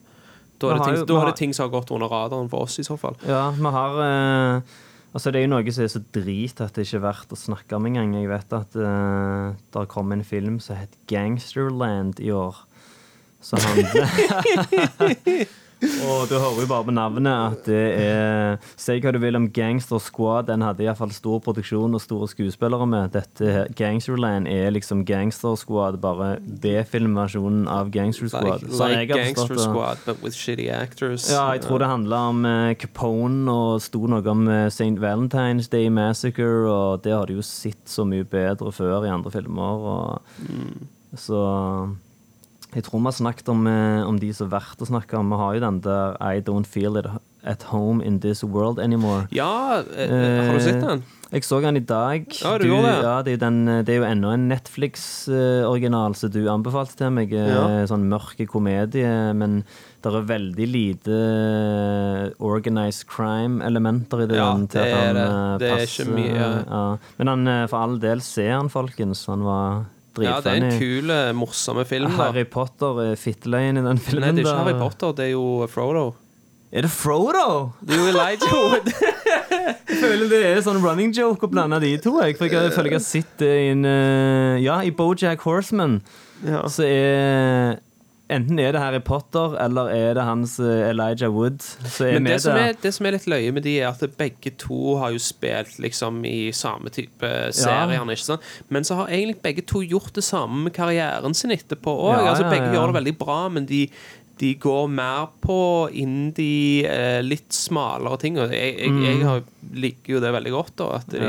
Da 0.60 0.70
er 0.70 0.78
det 0.78 0.86
ting, 0.86 1.00
jo- 1.00 1.08
da 1.10 1.16
er 1.18 1.26
har- 1.32 1.36
ting 1.40 1.52
som 1.56 1.66
har 1.66 1.74
gått 1.80 1.90
under 1.90 2.06
radaren 2.12 2.48
for 2.52 2.68
oss, 2.68 2.78
i 2.78 2.86
så 2.86 2.94
fall. 2.96 3.16
Ja, 3.26 3.48
vi 3.50 3.74
har 3.74 3.98
eh, 4.06 4.60
Altså, 5.10 5.32
det 5.34 5.40
er 5.40 5.48
jo 5.48 5.50
noe 5.56 5.72
som 5.74 5.82
er 5.82 5.88
så 5.90 5.98
drit 6.14 6.60
at 6.62 6.76
det 6.78 6.84
ikke 6.86 7.00
er 7.00 7.08
verdt 7.08 7.32
å 7.34 7.38
snakke 7.40 7.74
om 7.74 7.86
engang. 7.88 8.12
Jeg 8.14 8.28
vet 8.30 8.52
at 8.54 8.76
uh, 8.78 9.56
det 9.74 9.88
kom 9.90 10.12
en 10.14 10.22
film 10.22 10.60
som 10.62 10.76
het 10.78 10.92
Gangsterland 11.10 12.20
i 12.22 12.30
år. 12.30 12.54
Som 13.40 13.58
han 13.64 15.46
Og 15.80 16.28
du 16.28 16.34
hører 16.36 16.58
jo 16.60 16.68
bare 16.68 16.84
på 16.84 16.92
navnet 16.92 17.30
at 17.32 17.68
det 17.68 17.84
er 17.96 18.58
Si 18.76 18.98
hva 19.00 19.12
du 19.14 19.18
vil 19.22 19.38
om 19.38 19.46
Gangster 19.56 20.00
Squad, 20.02 20.50
den 20.50 20.60
hadde 20.64 20.84
iallfall 20.84 21.12
stor 21.14 21.40
produksjon 21.44 21.96
og 21.96 22.02
store 22.04 22.28
skuespillere 22.28 22.84
med. 22.90 23.14
Dette 23.14 23.64
Gangsterland 23.78 24.48
er 24.50 24.74
liksom 24.74 25.06
Gangster 25.08 25.56
Squad, 25.56 25.96
bare 26.02 26.34
B-filmversjonen 26.44 27.64
av 27.70 27.88
Gangster 27.94 28.28
Squad. 28.28 28.66
Like, 28.68 29.08
like 29.08 29.14
Gangster. 29.14 29.56
Squad, 29.56 30.04
but 30.04 30.20
with 30.22 30.36
shitty 30.36 30.68
actors. 30.68 31.30
Ja, 31.32 31.48
jeg 31.56 31.64
tror 31.64 31.80
det 31.80 31.88
handla 31.88 32.20
om 32.34 32.44
eh, 32.44 32.74
Capone 32.80 33.48
og 33.48 33.80
sto 33.84 34.04
noe 34.10 34.24
om 34.28 34.46
eh, 34.52 34.66
St. 34.68 35.00
Valentine's 35.00 35.70
Day 35.72 35.88
Massacre, 35.88 36.68
og 36.68 37.06
det 37.06 37.16
har 37.16 37.24
de 37.30 37.40
jo 37.40 37.46
sett 37.46 37.88
så 37.88 38.04
mye 38.04 38.28
bedre 38.28 38.72
før 38.72 39.08
i 39.08 39.12
andre 39.16 39.32
filmer. 39.32 39.88
Og, 39.96 40.38
Så 41.18 41.40
jeg 42.74 42.84
tror 42.84 43.00
vi 43.00 43.04
har 43.10 43.12
snakket 43.18 43.48
om, 43.48 43.66
eh, 43.66 44.02
om 44.06 44.18
de 44.18 44.32
som 44.32 44.46
er 44.48 44.58
verdt 44.60 44.78
å 44.84 44.86
snakke 44.86 45.18
om. 45.18 45.30
Vi 45.30 45.36
har 45.36 45.54
jo 45.54 45.60
den 45.60 45.80
der 45.80 46.16
I 46.20 46.40
don't 46.40 46.66
feel 46.66 46.96
it 46.96 47.06
at 47.42 47.62
home 47.72 48.02
in 48.04 48.20
this 48.20 48.42
world 48.44 48.78
anymore. 48.78 49.26
Ja, 49.32 49.80
eh, 49.96 50.46
har 50.46 50.54
du 50.54 50.60
sett 50.60 50.80
den? 50.84 51.02
Jeg 51.32 51.42
så 51.46 51.60
den 51.62 51.76
i 51.76 51.80
dag. 51.80 52.26
Ja, 52.42 52.58
du 52.58 52.66
gjorde 52.66 52.90
det. 52.90 53.02
Ja, 53.06 53.22
det, 53.22 53.30
er 53.32 53.36
jo 53.36 53.42
den, 53.50 53.68
eh, 53.68 53.82
det 53.86 53.94
er 53.94 53.98
jo 54.00 54.08
ennå 54.10 54.32
en 54.34 54.48
Netflix-original 54.50 56.14
som 56.18 56.30
du 56.34 56.40
anbefalte 56.50 56.96
til 56.98 57.10
meg. 57.14 57.32
eh, 57.32 57.48
Ja. 57.48 57.86
Sånn 57.86 58.08
mørk 58.10 58.36
komedie, 58.48 59.32
men 59.34 59.64
det 60.02 60.12
er 60.12 60.22
veldig 60.26 60.66
lite 60.72 61.14
eh, 61.14 62.30
organized 62.40 63.06
crime-elementer 63.06 64.22
i 64.24 64.26
det. 64.26 64.36
Ja, 64.36 64.52
til 64.54 64.66
det 64.82 64.92
er 64.92 65.12
det. 65.14 65.28
eh, 65.28 65.58
Det 65.58 65.70
er 65.70 65.86
ikke 65.86 66.14
mye- 66.14 66.66
ja. 66.66 66.98
Men 67.18 67.26
han, 67.26 67.48
eh, 67.48 67.66
for 67.66 67.76
all 67.78 67.98
del, 67.98 68.20
ser 68.20 68.52
han, 68.52 68.68
folkens. 68.68 69.26
Han 69.26 69.42
var 69.44 69.86
Ja, 70.18 70.40
det 70.42 70.50
er 70.56 70.64
en 70.66 70.78
kul, 70.80 71.10
eh, 71.14 71.30
morsom 71.36 71.78
film. 71.86 72.10
da 72.16 72.30
Harry 72.30 72.44
Potter 72.44 72.98
er 73.12 73.16
fitteløyen 73.20 73.78
i 73.78 73.84
den 73.86 73.98
filmen. 74.02 74.26
Nei, 74.26 74.32
det 74.34 74.42
er 74.42 74.48
ikke 74.48 74.56
da. 74.56 74.64
Harry 74.64 74.78
Potter, 74.80 75.12
det 75.20 75.24
er 75.28 75.32
jo 75.36 75.66
Frodo. 75.70 76.14
Er 76.72 76.82
det 76.86 76.90
Frodo? 76.90 77.72
Det 77.82 77.94
er 77.96 77.98
jo 77.98 78.08
Elijah 78.12 78.52
Wood. 78.54 78.90
Jeg 79.90 79.98
føler 80.00 80.28
det 80.30 80.40
er 80.46 80.60
sånn 80.62 80.80
running 80.84 81.12
joke 81.16 81.46
å 81.46 81.50
blande 81.50 81.80
de 81.82 81.96
to. 82.02 82.16
Jeg, 82.22 82.36
for 82.38 82.46
jeg 82.46 82.72
føler 82.74 82.92
jeg 82.94 82.98
har 83.00 83.06
sett 83.06 83.32
det 83.42 83.52
i 83.64 83.68
en 83.72 83.84
eh, 83.90 84.58
Ja, 84.62 84.80
i 84.86 84.92
Bojack 84.94 85.42
Horseman 85.46 86.00
ja. 86.46 86.62
så 86.70 86.86
er 86.86 87.80
Enten 88.30 88.60
er 88.62 88.74
det 88.74 88.80
Harry 88.82 89.00
Potter, 89.02 89.56
eller 89.58 89.90
er 89.90 90.14
det 90.14 90.24
hans 90.26 90.54
eh, 90.62 90.84
Elijah 90.90 91.32
Wood 91.34 91.64
Men 91.98 92.28
det 92.28 92.38
som 92.44 92.54
er, 92.58 92.76
det 92.78 92.92
som 92.94 93.08
er 93.08 93.16
litt 93.16 93.26
løye 93.30 93.50
med 93.54 93.64
de, 93.66 93.74
er 93.82 93.90
at 93.90 94.16
begge 94.18 94.52
to 94.60 94.94
har 95.00 95.14
jo 95.14 95.22
spilt 95.22 95.80
liksom 95.82 96.22
i 96.28 96.52
samme 96.54 96.92
type 96.94 97.30
serier. 97.56 98.14
sant? 98.22 98.46
Men 98.68 98.86
så 98.86 99.00
har 99.00 99.10
egentlig 99.10 99.40
begge 99.42 99.66
to 99.66 99.82
gjort 99.82 100.14
det 100.14 100.24
samme 100.24 100.68
med 100.68 100.76
karrieren 100.76 101.34
sin 101.34 101.50
etterpå 101.54 101.90
òg. 101.90 102.14
Ja, 102.14 102.30
altså, 102.30 102.46
ja, 102.46 102.54
begge 102.54 102.70
ja. 102.70 102.78
gjør 102.78 102.92
det 102.92 102.98
veldig 103.00 103.16
bra, 103.18 103.40
men 103.52 103.66
de, 103.66 103.82
de 104.40 104.54
går 104.56 104.86
mer 104.88 105.26
på 105.44 105.56
indie, 105.92 106.86
eh, 106.88 107.20
litt 107.22 107.52
smalere 107.52 108.16
ting. 108.22 108.38
Og 108.40 108.50
jeg, 108.54 108.78
jeg, 108.78 108.90
Mm. 108.90 109.02
jeg 109.04 109.22
har, 109.28 109.42
liker 109.74 110.14
jo 110.14 110.20
det 110.24 110.32
veldig 110.32 110.52
godt, 110.54 110.72
da, 110.80 110.86
at 110.96 111.06
de 111.12 111.20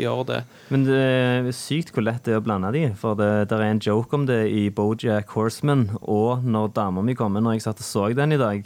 gjør 0.00 0.22
det. 0.30 0.38
Men 0.72 0.84
det 0.88 0.96
er 0.96 1.50
sykt 1.52 1.92
hvor 1.92 2.06
lett 2.06 2.24
det 2.24 2.32
er 2.34 2.40
å 2.40 2.44
blande 2.46 2.72
de. 2.72 2.86
For 2.96 3.14
det, 3.20 3.28
det 3.50 3.58
er 3.58 3.66
en 3.68 3.82
joke 3.84 4.16
om 4.16 4.24
det 4.26 4.40
i 4.50 4.70
Bojack 4.70 5.28
Horseman. 5.36 5.90
Og 6.02 6.42
når 6.48 6.72
dama 6.74 7.04
mi 7.04 7.14
kom 7.14 7.36
inn, 7.36 7.44
når 7.44 7.58
jeg 7.58 7.66
satt 7.68 7.84
og 7.84 7.88
så 7.90 8.08
den 8.16 8.32
i 8.32 8.40
dag, 8.40 8.64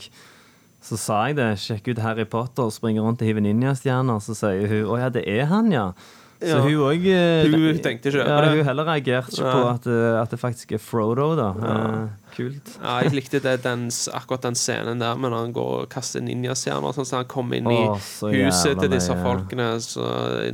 så 0.81 0.97
sa 0.97 1.19
jeg 1.27 1.37
det. 1.41 1.51
Sjekk 1.59 1.91
ut 1.91 1.99
Harry 2.07 2.25
Potter, 2.25 2.71
springer 2.71 3.03
rundt 3.03 3.21
og 3.21 3.27
hiver 3.27 3.43
ninjastjerner. 3.43 4.23
Så 4.23 4.39
sier 4.39 4.69
hun 4.71 4.87
å 4.95 4.99
ja, 5.03 5.09
det 5.11 5.27
er 5.27 5.47
han, 5.51 5.73
ja. 5.75 5.91
Så 6.39 6.55
Ja. 6.55 6.61
hun 6.63 6.79
òg 6.87 7.03
Hun 7.51 7.79
tenkte 7.83 8.13
ikke 8.13 8.23
ja, 8.23 8.31
over 8.31 8.45
det. 8.47 8.59
Hun 8.61 8.65
heller 8.69 8.85
reagerte 8.87 9.33
ikke 9.35 9.55
på 9.57 9.63
at, 9.75 9.87
eh, 9.91 10.21
at 10.23 10.31
det 10.31 10.39
faktisk 10.39 10.71
er 10.77 10.79
Frodo, 10.79 11.35
da. 11.35 11.49
Eh, 11.51 12.28
kult. 12.39 12.73
Ja, 12.81 12.97
jeg 13.05 13.13
likte 13.19 13.41
det, 13.45 13.57
den, 13.67 13.89
akkurat 14.15 14.47
den 14.47 14.57
scenen 14.59 15.03
der 15.03 15.19
med 15.19 15.33
når 15.35 15.45
han 15.45 15.53
går 15.57 15.73
og 15.83 15.89
kaster 15.93 16.23
ninjastjerner. 16.25 16.95
Sånn, 16.97 17.07
så 17.09 17.19
han 17.21 17.29
kommer 17.31 17.59
inn 17.59 17.69
i 17.71 17.79
Åh, 17.83 18.09
huset 18.33 18.79
til 18.81 18.93
disse 18.95 19.13
løye. 19.15 19.25
folkene. 19.27 19.69
Så 19.83 20.07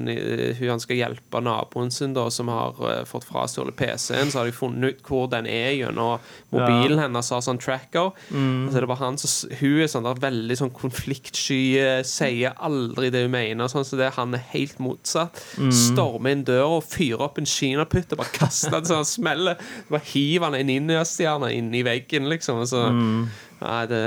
i- 0.09 0.69
han 0.69 0.81
skal 0.81 0.97
hjelpe 0.97 1.43
naboen 1.45 1.91
sin, 1.93 2.15
da, 2.17 2.29
som 2.33 2.49
har 2.49 2.75
uh, 2.81 3.05
fått 3.05 3.27
frastjålet 3.29 3.77
PC-en. 3.77 4.31
Så 4.33 4.41
har 4.41 4.47
de 4.51 4.57
funnet 4.57 4.95
ut 4.97 5.03
hvor 5.07 5.29
den 5.31 5.47
er 5.47 5.73
gjennom 5.77 6.19
mobilen 6.55 6.99
hennes 7.03 7.31
har 7.31 7.43
sånn 7.45 7.61
tracker. 7.61 8.13
Mm. 8.31 8.71
Så 8.73 8.81
det 8.81 8.89
bare 8.91 9.03
han 9.05 9.19
så 9.21 9.31
Hun 9.61 9.81
er 9.85 9.91
sånn 9.91 10.05
der 10.09 10.21
veldig 10.23 10.57
sånn 10.59 10.73
konfliktsky, 10.75 11.77
eh, 11.79 12.03
sier 12.07 12.55
aldri 12.65 13.11
det 13.13 13.25
hun 13.27 13.35
mener. 13.35 13.69
Sånn, 13.71 13.85
så 13.87 13.99
det 14.01 14.13
han 14.17 14.35
er 14.35 14.43
helt 14.55 14.79
motsatt. 14.83 15.37
Mm. 15.59 15.73
Stormer 15.75 16.35
inn 16.35 16.45
døra 16.47 16.79
og 16.79 16.85
fyrer 16.89 17.21
opp 17.27 17.39
en 17.41 17.49
kinaputt 17.49 18.13
og 18.15 18.21
bare 18.23 18.33
kaster 18.35 18.71
den 18.79 18.89
så 18.89 19.01
han 19.01 19.09
smeller. 19.09 19.61
Bare 19.91 20.01
hiver 20.13 20.49
han 20.49 20.55
en 20.59 20.71
ninjastjerne 20.71 21.51
inn 21.55 21.71
i 21.79 21.83
veggen, 21.87 22.29
liksom. 22.31 22.63
Så, 22.67 22.85
Mm. 22.91 23.27
Nei, 23.65 23.83
det, 23.89 24.01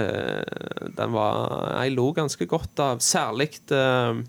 den 0.97 1.13
var 1.15 1.79
Jeg 1.83 1.95
lo 1.95 2.11
ganske 2.13 2.45
godt 2.45 2.79
av 2.83 2.99
Særlig 3.01 3.55
det 3.71 4.25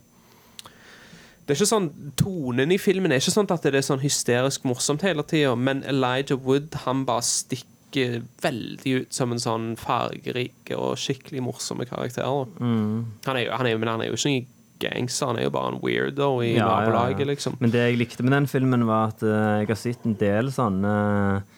det 1.49 1.55
er 1.55 1.63
ikke 1.63 1.69
sånn, 1.71 1.87
Tonen 2.21 2.73
i 2.75 2.77
filmen 2.77 3.13
er 3.13 3.23
ikke 3.23 3.33
sånn 3.33 3.47
at 3.49 3.65
det 3.65 3.79
er 3.79 3.85
sånn 3.87 4.03
hysterisk 4.03 4.67
morsomt 4.69 5.01
hele 5.01 5.25
tida, 5.25 5.55
men 5.57 5.81
Elijah 5.89 6.37
Wood 6.45 6.77
han 6.85 7.07
bare 7.09 7.25
stikker 7.25 8.19
veldig 8.45 8.93
ut 8.99 9.17
som 9.17 9.33
en 9.33 9.41
sånn 9.41 9.71
fargerik 9.81 10.75
og 10.77 10.99
skikkelig 11.01 11.41
morsom 11.47 11.81
karakter. 11.89 12.29
Mm. 12.61 13.07
Han 13.25 13.41
er 13.41 13.47
jo, 13.47 13.55
han 13.57 13.71
er, 13.71 13.81
men 13.81 13.89
han 13.95 14.05
er 14.05 14.11
jo 14.11 14.19
ikke 14.21 14.35
en 14.35 14.47
gangster, 14.85 15.31
han 15.33 15.41
er 15.41 15.49
jo 15.49 15.55
bare 15.57 15.73
en 15.73 15.81
weirdo 15.81 16.29
i 16.45 16.51
Ja, 16.51 16.59
ja, 16.59 16.67
ja. 16.67 16.69
nabolaget, 16.85 17.31
liksom. 17.33 17.57
Men 17.65 17.73
det 17.73 17.87
jeg 17.87 17.97
likte 18.03 18.29
med 18.29 18.37
den 18.37 18.51
filmen, 18.53 18.85
var 18.87 19.15
at 19.15 19.25
uh, 19.25 19.63
jeg 19.63 19.73
har 19.73 19.81
sett 19.87 20.05
en 20.05 20.19
del 20.21 20.53
sånne 20.53 20.93
eh, 21.39 21.57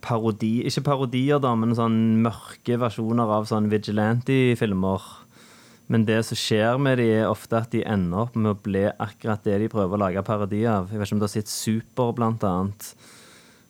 parodi 0.00 0.62
Ikke 0.66 0.84
parodier, 0.86 1.40
da, 1.42 1.52
men 1.58 1.74
sånn 1.76 1.98
mørke 2.24 2.78
versjoner 2.80 3.32
av 3.38 3.48
sånn 3.50 3.68
vigilante-filmer. 3.72 5.08
Men 5.92 6.06
det 6.08 6.22
som 6.26 6.38
skjer 6.38 6.80
med 6.82 6.98
de, 6.98 7.10
er 7.20 7.28
ofte 7.30 7.60
at 7.60 7.70
de 7.74 7.84
ender 7.86 8.24
opp 8.24 8.34
med 8.34 8.54
å 8.54 8.58
bli 8.58 8.86
akkurat 8.90 9.44
det 9.46 9.60
de 9.62 9.68
prøver 9.70 9.94
å 9.94 10.02
lage 10.02 10.24
parodi 10.26 10.64
av. 10.66 10.88
Jeg 10.90 10.98
vet 10.98 11.06
ikke 11.06 11.18
om 11.18 11.22
du 11.22 11.28
har 11.28 11.34
sett 11.36 11.52
Super, 11.52 12.10
blant 12.16 12.46
annet. 12.46 12.88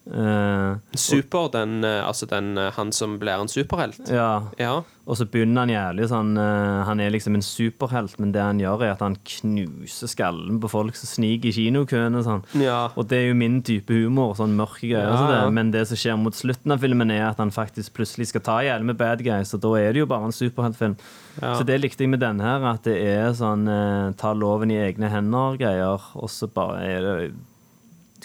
Eh, 0.06 0.76
Super, 0.94 1.48
den, 1.50 1.84
eh, 1.84 2.06
altså 2.06 2.28
den, 2.30 2.56
eh, 2.58 2.70
han 2.76 2.92
som 2.92 3.18
blir 3.18 3.40
en 3.40 3.48
superhelt. 3.48 4.08
ja, 4.08 4.42
Ja. 4.58 4.82
Og 5.06 5.16
så 5.16 5.24
begynner 5.30 5.62
han 5.62 5.70
jævlig 5.70 6.08
sånn 6.10 6.32
uh, 6.34 6.82
Han 6.82 6.98
er 6.98 7.12
liksom 7.14 7.36
en 7.38 7.42
superhelt, 7.42 8.16
men 8.18 8.32
det 8.34 8.42
han 8.42 8.58
gjør, 8.58 8.82
er 8.82 8.90
at 8.96 9.04
han 9.04 9.14
knuser 9.22 10.10
skallen 10.10 10.58
på 10.58 10.70
folk 10.70 10.98
som 10.98 11.06
sniker 11.06 11.46
i 11.46 11.54
kinokøene. 11.54 12.24
Sånn. 12.26 12.42
ja. 12.58 12.88
Og 12.98 13.06
det 13.06 13.20
er 13.20 13.28
jo 13.28 13.36
min 13.38 13.60
type 13.62 13.94
humor, 13.94 14.34
sånn 14.34 14.56
mørke 14.58 14.82
greier. 14.82 15.06
Ja, 15.06 15.16
så 15.16 15.30
det. 15.30 15.38
ja. 15.44 15.54
Men 15.54 15.70
det 15.70 15.86
som 15.86 16.00
skjer 16.02 16.18
mot 16.18 16.34
slutten 16.34 16.74
av 16.74 16.82
filmen, 16.82 17.14
er 17.14 17.28
at 17.28 17.38
han 17.38 17.54
faktisk 17.54 17.94
plutselig 17.94 18.32
skal 18.32 18.42
ta 18.42 18.58
ihjel 18.64 18.82
med 18.82 18.98
bad 18.98 19.22
guys, 19.22 19.54
og 19.54 19.62
da 19.62 19.74
er 19.78 19.94
det 19.94 20.02
jo 20.02 20.10
bare 20.10 20.26
en 20.26 20.34
superheltfilm. 20.34 20.98
Ja. 21.38 21.54
Så 21.54 21.66
det 21.68 21.78
likte 21.84 22.02
jeg 22.02 22.10
med 22.10 22.24
denne 22.26 22.42
her, 22.42 22.66
at 22.74 22.82
det 22.82 22.98
er 22.98 23.30
sånn 23.38 23.68
uh, 23.70 24.10
ta 24.18 24.34
loven 24.34 24.74
i 24.74 24.80
egne 24.88 25.10
hender-greier, 25.12 26.02
og 26.18 26.30
så 26.34 26.50
bare 26.50 26.82
er 26.82 27.06
det 27.06 27.16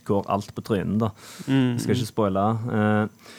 går 0.07 0.27
alt 0.31 0.53
på 0.55 0.63
trynet, 0.65 0.99
da. 1.03 1.11
Mm. 1.47 1.73
Jeg 1.73 1.83
skal 1.83 1.95
ikke 1.97 2.09
spoile. 2.09 2.45
Eh, 2.77 3.31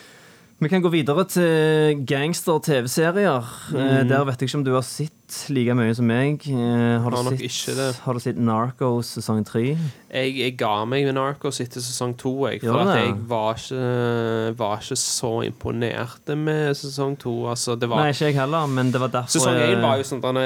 vi 0.62 0.68
kan 0.70 0.82
gå 0.84 0.90
videre 0.92 1.24
til 1.26 2.04
gangster-TV-serier. 2.06 3.48
Mm. 3.74 4.08
der 4.10 4.24
vet 4.28 4.42
jeg 4.42 4.48
ikke 4.48 4.58
om 4.60 4.64
du 4.66 4.76
har 4.76 4.84
sett 4.86 5.38
like 5.50 5.74
mye 5.74 5.94
som 5.96 6.06
meg. 6.06 6.44
Eh, 6.46 7.00
har, 7.02 7.10
du 7.10 7.16
Har 7.16 7.36
sett, 7.40 7.98
har 8.04 8.14
du 8.14 8.20
sett 8.22 8.38
Narcos 8.38 9.10
sesong 9.16 9.42
tre? 9.48 9.72
Jeg, 9.72 10.36
jeg 10.36 10.54
ga 10.60 10.84
meg 10.86 11.08
med 11.08 11.16
Narcos 11.16 11.58
etter 11.64 11.82
sesong 11.82 12.14
to, 12.20 12.34
jeg. 12.50 12.62
For 12.62 12.78
at 12.84 12.92
jeg 13.00 13.16
var 13.30 13.58
ikke, 13.58 14.54
var 14.60 14.84
ikke 14.84 15.00
så 15.02 15.32
imponert 15.48 16.32
med 16.38 16.76
sesong 16.78 17.16
to. 17.18 17.34
Altså, 17.50 17.74
det 17.74 17.90
var 17.90 18.04
Nei, 18.04 18.14
ikke 18.14 18.30
jeg 18.30 18.38
heller, 18.38 18.70
men 18.70 18.94
det 18.94 19.02
var 19.02 19.14
derfor 19.18 19.38
Sesong 19.40 19.58
én 19.66 19.82
var 19.82 19.98
jo 19.98 20.08
sånn 20.12 20.22
den 20.22 20.42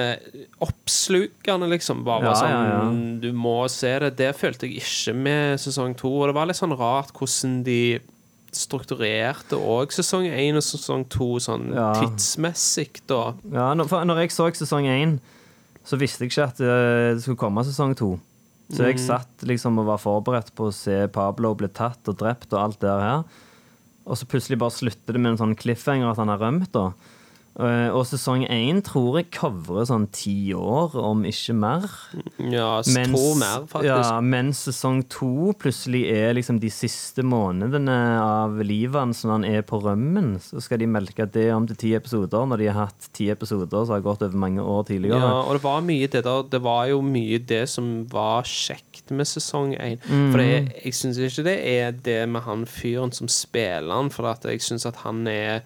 oppslukende, 0.65 1.71
liksom. 1.77 2.05
Bare 2.07 2.31
Ja, 2.31 2.37
sånn 2.41 2.55
ja, 2.55 2.67
ja. 2.73 2.91
Du 3.27 3.31
må 3.37 3.59
se 3.73 3.93
det. 4.07 4.15
Det 4.21 4.33
følte 4.39 4.71
jeg 4.71 4.81
ikke 4.81 5.17
med 5.19 5.61
sesong 5.61 5.97
to. 5.99 6.15
Og 6.23 6.31
det 6.31 6.39
var 6.39 6.49
litt 6.49 6.61
sånn 6.61 6.77
rart 6.79 7.13
hvordan 7.17 7.61
de 7.67 7.81
strukturerte 8.57 9.57
òg 9.59 9.93
sesong 9.95 10.27
én 10.29 10.57
og 10.59 10.65
sesong 10.65 11.05
to 11.13 11.37
sånn 11.43 11.73
Ja. 11.75 11.93
tidsmessig, 12.01 13.03
da. 13.07 13.35
Ja, 13.53 13.75
når, 13.75 13.89
for 13.89 14.05
når 14.05 14.23
jeg 14.25 14.31
så 14.35 14.49
sesong 14.57 14.87
én, 14.91 15.19
så 15.87 15.97
visste 16.01 16.25
jeg 16.25 16.33
ikke 16.33 16.49
at 16.49 16.61
eh, 16.61 17.15
det 17.15 17.23
skulle 17.23 17.37
komme 17.39 17.63
sesong 17.65 17.95
to. 17.97 18.19
Så 18.73 18.83
jeg 18.83 18.97
Mm. 18.99 19.07
satt 19.07 19.45
liksom 19.47 19.79
og 19.79 19.87
var 19.87 19.99
forberedt 20.03 20.51
på 20.57 20.67
å 20.69 20.75
se 20.75 21.07
Pablo 21.09 21.55
bli 21.55 21.69
tatt 21.69 22.09
og 22.09 22.17
drept 22.19 22.53
og 22.53 22.59
alt 22.65 22.81
det 22.81 22.89
her. 22.91 23.23
Og 24.07 24.17
så 24.19 24.27
plutselig 24.27 24.59
bare 24.59 24.71
slutter 24.75 25.13
det 25.15 25.21
med 25.21 25.33
en 25.33 25.39
sånn 25.39 25.57
cliffhanger 25.57 26.11
at 26.11 26.17
han 26.19 26.29
har 26.29 26.39
rømt. 26.39 26.73
da. 26.73 26.93
Eh, 27.57 27.89
Og 27.89 28.03
sesong 28.05 28.43
én 28.53 28.83
tror 28.85 29.15
jeg 29.17 29.31
covrer 29.33 29.87
sånn 29.89 30.05
ti 30.13 30.53
år, 30.53 30.93
om 31.01 31.23
ikke 31.25 31.55
mer. 31.57 31.87
Ja, 32.37 32.83
mens, 32.93 33.15
tror 33.15 33.39
mer, 33.41 33.63
faktisk. 33.71 33.89
ja, 33.89 34.21
mens 34.21 34.61
sesong 34.69 35.01
to 35.09 35.55
plutselig 35.57 36.03
er 36.13 36.35
liksom 36.37 36.59
de 36.61 36.69
siste 36.69 37.25
månedene 37.25 37.97
av 38.21 38.59
livet 38.61 38.99
hans 39.01 39.25
når 39.25 39.33
han 39.39 39.47
er 39.49 39.65
på 39.65 39.81
rømmen. 39.81 40.35
Så 40.45 40.61
skal 40.67 40.83
de 40.85 40.91
melke 40.91 41.25
det 41.33 41.47
om 41.55 41.65
til 41.71 41.81
ti 41.81 41.95
episoder, 41.97 42.45
når 42.45 42.61
de 42.61 42.69
har 42.69 42.91
hatt 42.91 43.09
ti 43.17 43.31
episoder 43.33 43.87
som 43.89 43.97
har 43.97 44.05
gått 44.05 44.27
over 44.27 44.37
mange 44.37 44.61
år 44.61 44.85
tidligere. 44.93 45.23
Ja, 45.25 45.41
og 45.47 45.57
det 45.57 45.65
var 45.65 45.81
mye 45.89 46.13
det 46.13 46.25
der 46.29 46.45
Det 46.53 46.63
var 46.63 46.87
jo 46.93 47.01
mye 47.01 47.39
det 47.41 47.65
som 47.73 48.05
var 48.13 48.45
kjekt 48.45 49.11
med 49.17 49.25
sesong 49.33 49.73
én. 49.81 49.97
For 50.05 50.45
jeg, 50.45 50.69
jeg 50.85 50.93
syns 51.01 51.17
ikke 51.25 51.47
det 51.49 51.59
er 51.73 51.93
det 52.05 52.21
med 52.29 52.45
han 52.45 52.67
fyren 52.69 53.13
som 53.17 53.29
spiller 53.33 53.95
han, 53.97 54.13
for 54.13 54.29
at 54.29 54.45
jeg 54.45 54.61
syns 54.61 54.85
at 54.85 55.01
han 55.07 55.25
er 55.31 55.63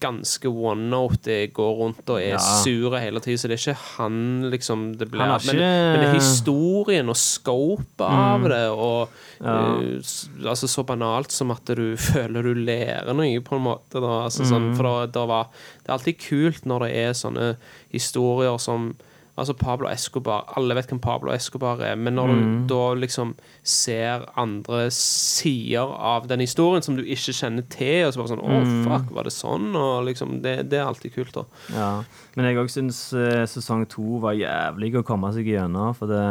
ganske 0.00 0.48
one 0.50 0.88
note. 0.90 1.36
Går 1.52 1.72
rundt 1.80 2.08
og 2.10 2.18
er 2.20 2.34
Ja. 2.36 2.38
sur 2.62 2.94
hele 2.98 3.20
tida, 3.20 3.36
så 3.38 3.48
det 3.48 3.56
er 3.58 3.72
ikke 3.72 3.96
han 3.96 4.50
liksom 4.50 4.96
det 4.98 5.10
blir, 5.10 5.20
har 5.20 5.40
men, 5.46 5.56
men 5.56 6.00
det 6.00 6.08
er 6.08 6.14
historien 6.18 7.08
og 7.08 7.16
scopet 7.16 8.04
av 8.06 8.42
det, 8.48 8.62
og 8.70 9.08
Ja. 9.40 9.56
uh, 9.78 10.50
altså 10.50 10.66
så 10.68 10.84
banalt 10.86 11.30
som 11.32 11.50
at 11.50 11.64
du 11.64 11.96
føler 12.10 12.42
du 12.42 12.54
lærer 12.54 13.14
noe, 13.14 13.40
på 13.40 13.56
en 13.56 13.62
måte. 13.66 14.00
Da. 14.00 14.24
Altså, 14.26 14.44
sånn, 14.48 14.74
for 14.76 14.82
da, 14.82 15.06
da 15.06 15.26
var, 15.26 15.48
det 15.82 15.88
er 15.88 15.96
alltid 15.98 16.18
kult 16.18 16.64
når 16.66 16.86
det 16.86 16.94
er 16.96 17.12
sånne 17.18 17.56
historier 17.92 18.58
som 18.58 18.94
Altså 19.38 19.54
Pablo 19.58 19.88
Escobar 19.90 20.48
Alle 20.58 20.74
vet 20.78 20.90
hvem 20.90 21.00
Pablo 21.02 21.32
Escobar 21.34 21.80
er, 21.84 21.96
men 21.96 22.16
når 22.18 22.32
du 22.32 22.40
da 22.70 22.82
liksom 22.98 23.34
ser 23.62 24.24
andre 24.38 24.88
sider 24.94 25.92
av 25.94 26.26
den 26.30 26.42
historien 26.44 26.84
som 26.84 26.96
du 26.98 27.04
ikke 27.04 27.34
kjenner 27.36 27.66
til, 27.72 28.06
og 28.06 28.14
så 28.14 28.22
bare 28.22 28.32
sånn 28.32 28.44
Å, 28.44 28.62
fuck, 28.86 29.12
var 29.14 29.28
det 29.28 29.34
sånn? 29.34 29.70
Og 29.78 30.08
liksom 30.08 30.40
Det, 30.44 30.56
det 30.72 30.80
er 30.80 30.88
alltid 30.88 31.14
kult, 31.14 31.34
da. 31.36 31.44
Ja, 31.74 31.90
men 32.36 32.48
jeg 32.48 32.58
òg 32.62 32.72
syns 32.72 33.02
eh, 33.16 33.44
sesong 33.50 33.86
to 33.90 34.18
var 34.22 34.36
jævlig 34.38 34.92
å 34.98 35.04
komme 35.06 35.30
seg 35.34 35.48
gjennom. 35.50 35.94
For 35.98 36.10
det, 36.10 36.24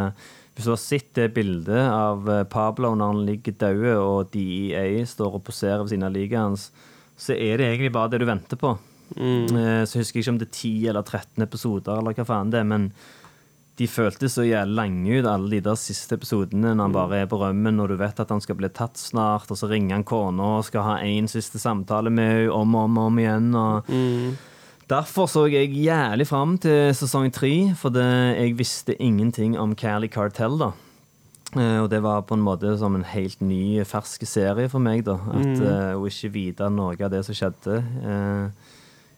hvis 0.58 0.68
du 0.68 0.74
har 0.74 0.82
sett 0.82 1.10
det 1.18 1.32
bildet 1.36 1.84
av 1.92 2.28
eh, 2.32 2.44
Pablo 2.50 2.94
når 2.96 3.14
han 3.14 3.26
ligger 3.28 3.58
død, 3.64 3.88
og 4.02 4.32
DEA 4.34 5.04
står 5.06 5.40
og 5.40 5.44
poserer 5.48 5.84
ved 5.84 5.92
siden 5.94 6.08
av 6.08 6.16
liket 6.16 6.40
hans, 6.40 6.70
så 7.18 7.34
er 7.34 7.58
det 7.60 7.72
egentlig 7.72 7.96
bare 7.96 8.14
det 8.14 8.22
du 8.22 8.30
venter 8.30 8.60
på. 8.62 8.76
Eh, 9.16 9.86
Så 9.86 10.02
husker 10.02 10.20
jeg 10.20 10.26
ikke 10.26 10.34
om 10.36 10.42
det 10.42 10.50
er 10.50 10.58
10 10.58 10.88
eller 10.90 11.04
13 11.04 11.44
episoder, 11.44 11.98
eller 12.00 12.14
hva 12.18 12.26
faen 12.28 12.52
det 12.52 12.60
er, 12.60 12.68
men 12.68 12.92
de 13.78 13.86
føltes 13.86 14.34
så 14.34 14.42
jævlig 14.42 14.74
lange 14.76 15.20
ut, 15.20 15.26
alle 15.30 15.50
de 15.52 15.60
der 15.62 15.78
siste 15.78 16.18
episodene, 16.18 16.74
når 16.74 16.88
han 16.88 16.96
bare 16.96 17.20
er 17.22 17.28
på 17.30 17.38
rømmen, 17.38 17.80
og 17.80 17.92
du 17.92 17.96
vet 17.96 18.20
at 18.20 18.30
han 18.34 18.42
skal 18.42 18.58
bli 18.58 18.70
tatt 18.74 18.98
snart, 18.98 19.52
og 19.54 19.58
så 19.60 19.70
ringer 19.70 20.00
han 20.00 20.04
kona 20.04 20.58
og 20.58 20.66
skal 20.66 20.82
ha 20.82 20.96
én 21.06 21.30
siste 21.30 21.62
samtale 21.62 22.10
med 22.10 22.32
henne 22.32 22.52
om 22.58 22.74
og 22.76 22.88
om, 22.90 22.98
om 23.06 23.20
igjen. 23.22 23.54
og 23.54 23.86
Derfor 24.88 25.28
så 25.28 25.46
jeg 25.52 25.76
jævlig 25.76 26.26
fram 26.30 26.58
til 26.64 26.94
sesong 26.96 27.30
tre, 27.36 27.74
for 27.76 27.92
det, 27.92 28.08
jeg 28.40 28.58
visste 28.58 28.96
ingenting 29.04 29.58
om 29.60 29.76
Cali 29.76 30.08
Cartel. 30.08 30.58
da. 30.58 30.72
Eh, 31.56 31.80
og 31.84 31.90
det 31.92 32.00
var 32.04 32.24
på 32.28 32.36
en 32.36 32.44
måte 32.44 32.72
som 32.80 32.96
en 32.96 33.04
helt 33.08 33.40
ny, 33.44 33.84
fersk 33.88 34.26
serie 34.28 34.70
for 34.72 34.80
meg. 34.80 35.04
da. 35.04 35.18
At 35.32 35.60
eh, 35.60 35.94
uh, 35.96 36.08
ikke 36.08 36.32
vite 36.34 36.70
noe 36.72 36.96
av 36.96 37.12
det 37.12 37.24
som 37.28 37.36
skjedde, 37.36 37.78
eh, 38.04 38.74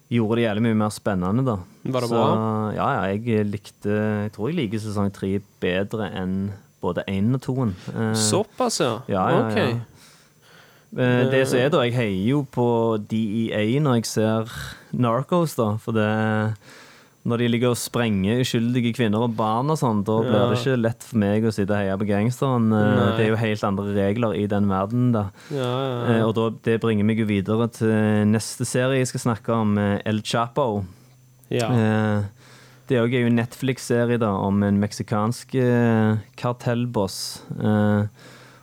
gjorde 0.09 0.35
det 0.39 0.45
jævlig 0.47 0.63
mye 0.65 0.77
mer 0.79 0.89
spennende. 0.95 1.45
da. 1.45 1.57
Var 1.85 2.01
det 2.01 2.09
så, 2.09 2.15
bra? 2.15 2.71
Ja, 2.75 2.87
ja, 2.95 3.13
jeg 3.13 3.45
likte 3.51 3.89
Jeg 4.23 4.31
tror 4.33 4.49
jeg 4.49 4.55
liker 4.57 4.79
sesong 4.83 5.11
tre 5.13 5.39
bedre 5.61 6.09
enn 6.17 6.51
både 6.81 7.03
én 7.07 7.33
og 7.35 7.41
toen. 7.43 7.75
Eh, 7.93 8.13
Såpass, 8.15 8.79
ja? 8.79 8.99
ja, 9.07 9.29
ja, 9.29 9.39
Ok. 9.45 9.57
ja. 9.57 9.79
Eh, 10.97 11.29
Det 11.29 11.47
som 11.47 11.59
er 11.59 11.69
da, 11.69 11.81
Jeg 11.85 11.93
heier 11.93 12.29
jo 12.31 12.43
på 12.51 12.97
DEA 13.07 13.79
når 13.79 13.99
jeg 13.99 14.05
ser 14.05 14.51
Narcos, 14.93 15.53
da. 15.55 15.75
For 15.77 15.91
det 15.91 16.55
Når 17.27 17.37
de 17.41 17.47
ligger 17.51 17.73
og 17.73 17.77
sprenger 17.77 18.39
uskyldige 18.39 18.93
kvinner 18.95 19.25
og 19.25 19.33
barn 19.35 19.67
og 19.69 19.77
sånn, 19.77 20.03
da 20.07 20.15
blir 20.23 20.31
Ja. 20.39 20.45
det 20.49 20.57
ikke 20.61 20.77
lett 20.81 21.03
for 21.03 21.17
meg 21.19 21.43
å 21.43 21.51
sitte 21.51 21.69
og 21.75 21.77
heie 21.77 21.97
på 21.99 22.07
gangsteren. 22.07 22.69
Eh, 22.71 22.95
Nei. 22.95 23.17
Det 23.17 23.25
er 23.25 23.29
jo 23.29 23.35
helt 23.35 23.63
andre 23.67 23.93
regler 23.93 24.33
i 24.39 24.45
den 24.47 24.69
verden, 24.69 25.11
da. 25.11 25.25
Ja, 25.51 25.59
ja, 25.59 26.13
Eh. 26.15 26.21
Og 26.25 26.33
da, 26.35 26.49
det 26.63 26.79
bringer 26.81 27.03
meg 27.03 27.17
jo 27.19 27.25
videre 27.25 27.67
til 27.69 28.25
neste 28.31 28.65
serie 28.65 28.99
jeg 29.03 29.07
skal 29.11 29.35
snakke 29.35 29.49
om, 29.53 29.77
eh, 29.77 30.01
El 30.05 30.21
Chapo. 30.21 30.85
ja. 31.49 32.23
Det 32.89 32.97
er 32.97 33.05
jo 33.07 33.27
en 33.27 33.35
Netflix-serie 33.35 34.17
da, 34.17 34.31
om 34.33 34.63
en 34.63 34.79
meksikansk 34.79 35.51
kartellboss. 36.35 37.41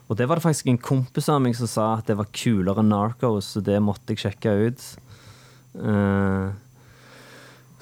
Og 0.08 0.16
det 0.16 0.26
var 0.26 0.34
det 0.36 0.42
faktisk 0.42 0.66
en 0.66 0.78
kompis 0.78 1.28
av 1.28 1.40
meg 1.42 1.54
som 1.54 1.66
sa 1.68 1.94
at 1.98 2.06
det 2.06 2.16
var 2.16 2.26
kulere 2.32 2.78
enn 2.82 2.88
Narcos, 2.88 3.44
så 3.54 3.62
det 3.62 3.78
måtte 3.80 4.16
jeg 4.16 4.18
sjekke 4.32 4.66
ut. 4.66 4.96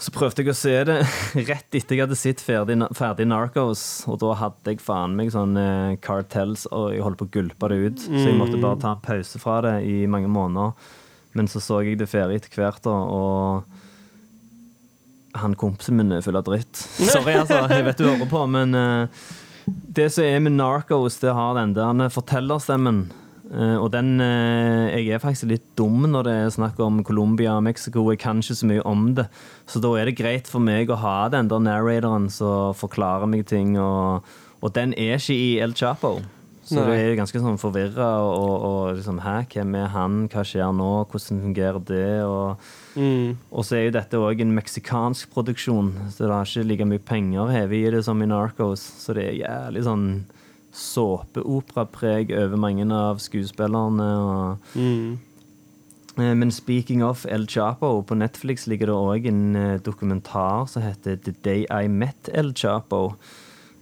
Så 0.04 0.12
prøvde 0.12 0.42
jeg 0.42 0.52
å 0.52 0.56
se 0.58 0.72
det 0.84 0.98
rett 1.48 1.76
etter 1.78 1.96
jeg 1.96 2.02
hadde 2.04 2.18
sett 2.18 2.42
ferdig, 2.44 2.76
ferdig 2.96 3.24
Narcos, 3.30 4.04
og 4.10 4.18
da 4.20 4.34
hadde 4.36 4.74
jeg 4.74 4.82
faen 4.84 5.14
meg 5.16 5.30
sånn 5.32 5.56
eh, 5.56 5.94
cartels, 6.04 6.66
og 6.68 6.90
jeg 6.92 7.04
holdt 7.06 7.20
på 7.22 7.28
å 7.30 7.32
gulpe 7.38 7.70
det 7.72 7.78
ut. 7.86 8.04
Så 8.04 8.26
jeg 8.26 8.36
måtte 8.36 8.60
bare 8.60 8.80
ta 8.82 8.92
pause 9.00 9.40
fra 9.40 9.62
det 9.64 9.78
i 9.88 10.04
mange 10.10 10.28
måneder. 10.28 10.76
Men 11.34 11.48
så 11.50 11.62
så 11.62 11.80
jeg 11.82 11.96
det 11.98 12.10
ferdig 12.10 12.42
etter 12.42 12.60
hvert, 12.60 12.82
da, 12.84 12.92
og 12.92 13.64
han 15.40 15.56
kompisen 15.58 15.96
min 15.98 16.12
er 16.14 16.22
full 16.22 16.36
av 16.38 16.44
dritt. 16.46 16.76
Sorry, 17.14 17.34
altså. 17.40 17.64
Jeg 17.72 17.88
vet 17.88 17.98
du 17.98 18.06
hører 18.06 18.28
på, 18.30 18.44
men 18.50 18.76
eh, 18.78 19.24
det 19.64 20.10
som 20.12 20.28
er 20.28 20.44
med 20.44 20.58
Narcos, 20.58 21.16
det 21.22 21.32
har 21.34 21.56
den 21.56 21.72
der 21.78 22.12
fortellerstemmen. 22.12 23.06
Eh, 23.52 23.76
og 23.76 23.90
den 23.92 24.14
eh, 24.24 24.94
Jeg 24.96 25.10
er 25.12 25.20
faktisk 25.22 25.50
litt 25.50 25.66
dum 25.76 26.06
når 26.08 26.24
det 26.24 26.34
er 26.46 26.54
snakk 26.54 26.78
om 26.80 27.02
Colombia 27.04 27.56
og 27.58 27.64
Mexico. 27.66 28.06
Jeg 28.10 28.22
kan 28.22 28.40
ikke 28.40 28.56
så 28.56 28.68
mye 28.70 28.84
om 28.88 29.10
det. 29.18 29.26
Så 29.68 29.82
da 29.84 29.90
er 30.00 30.08
det 30.08 30.16
greit 30.20 30.48
for 30.48 30.64
meg 30.64 30.88
å 30.90 30.96
ha 31.02 31.28
den 31.32 31.50
der 31.52 31.60
narratoren 31.60 32.30
som 32.32 32.72
forklarer 32.78 33.28
meg 33.28 33.44
ting. 33.50 33.76
Og, 33.78 34.24
og 34.64 34.72
den 34.76 34.94
er 34.96 35.18
ikke 35.20 35.36
i 35.36 35.58
El 35.60 35.76
Chapo. 35.76 36.16
Så 36.64 36.78
Nei. 36.80 36.84
det 36.88 37.00
er 37.04 37.18
ganske 37.18 37.40
sånn 37.42 37.58
forvirra 37.60 38.06
og, 38.24 38.54
og 38.64 38.78
liksom 38.96 39.18
Hæ, 39.20 39.34
hvem 39.52 39.74
er 39.76 39.90
han? 39.92 40.14
Hva 40.32 40.40
skjer 40.48 40.70
nå? 40.72 40.86
Hvordan 41.12 41.42
fungerer 41.50 41.82
det? 41.90 42.06
Og 42.24 42.56
Mm. 42.94 43.34
og 43.50 43.64
så 43.66 43.74
er 43.74 43.80
jo 43.88 43.94
dette 43.96 44.14
òg 44.22 44.38
en 44.44 44.52
meksikansk 44.54 45.32
produksjon, 45.34 45.88
så 46.14 46.28
det 46.28 46.30
har 46.30 46.44
ikke 46.46 46.62
like 46.68 46.84
mye 46.86 47.02
penger 47.02 47.48
hevet 47.50 47.88
i 47.88 47.90
det 47.90 48.04
som 48.06 48.22
i 48.22 48.26
Narcos. 48.30 48.84
Så 49.02 49.16
det 49.18 49.24
er 49.32 49.40
jævlig 49.40 49.82
sånn 49.82 50.04
såpeoperapreg 50.74 52.32
over 52.36 52.56
mange 52.60 52.86
av 52.92 53.18
skuespillerne. 53.22 54.08
Og, 54.18 54.58
Mm. 54.74 55.18
Eh, 56.16 56.34
men 56.34 56.50
speaking 56.50 57.02
of 57.02 57.24
El 57.28 57.46
Chapo, 57.46 58.02
på 58.02 58.14
Netflix 58.14 58.66
ligger 58.66 58.86
det 58.86 58.94
òg 58.94 59.26
en 59.26 59.56
eh, 59.56 59.78
dokumentar 59.78 60.68
som 60.68 60.82
heter 60.82 61.16
The 61.16 61.32
Day 61.42 61.66
I 61.70 61.88
Met 61.88 62.28
El 62.32 62.52
Chapo. 62.54 63.14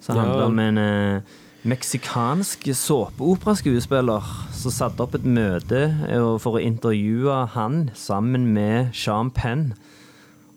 Som 0.00 0.16
Ja. 0.16 0.22
handler 0.22 0.44
om 0.46 0.58
en 0.58 0.78
eh, 0.78 1.20
meksikansk 1.64 2.64
såpeoperaskuespiller 2.74 4.22
som 4.52 4.70
satte 4.72 5.00
opp 5.04 5.14
et 5.14 5.24
møte 5.24 5.82
eh, 6.08 6.38
for 6.38 6.56
å 6.58 6.62
intervjue 6.64 7.46
han 7.54 7.90
sammen 7.94 8.52
med 8.54 8.94
Sean 8.94 9.30
Penn. 9.30 9.74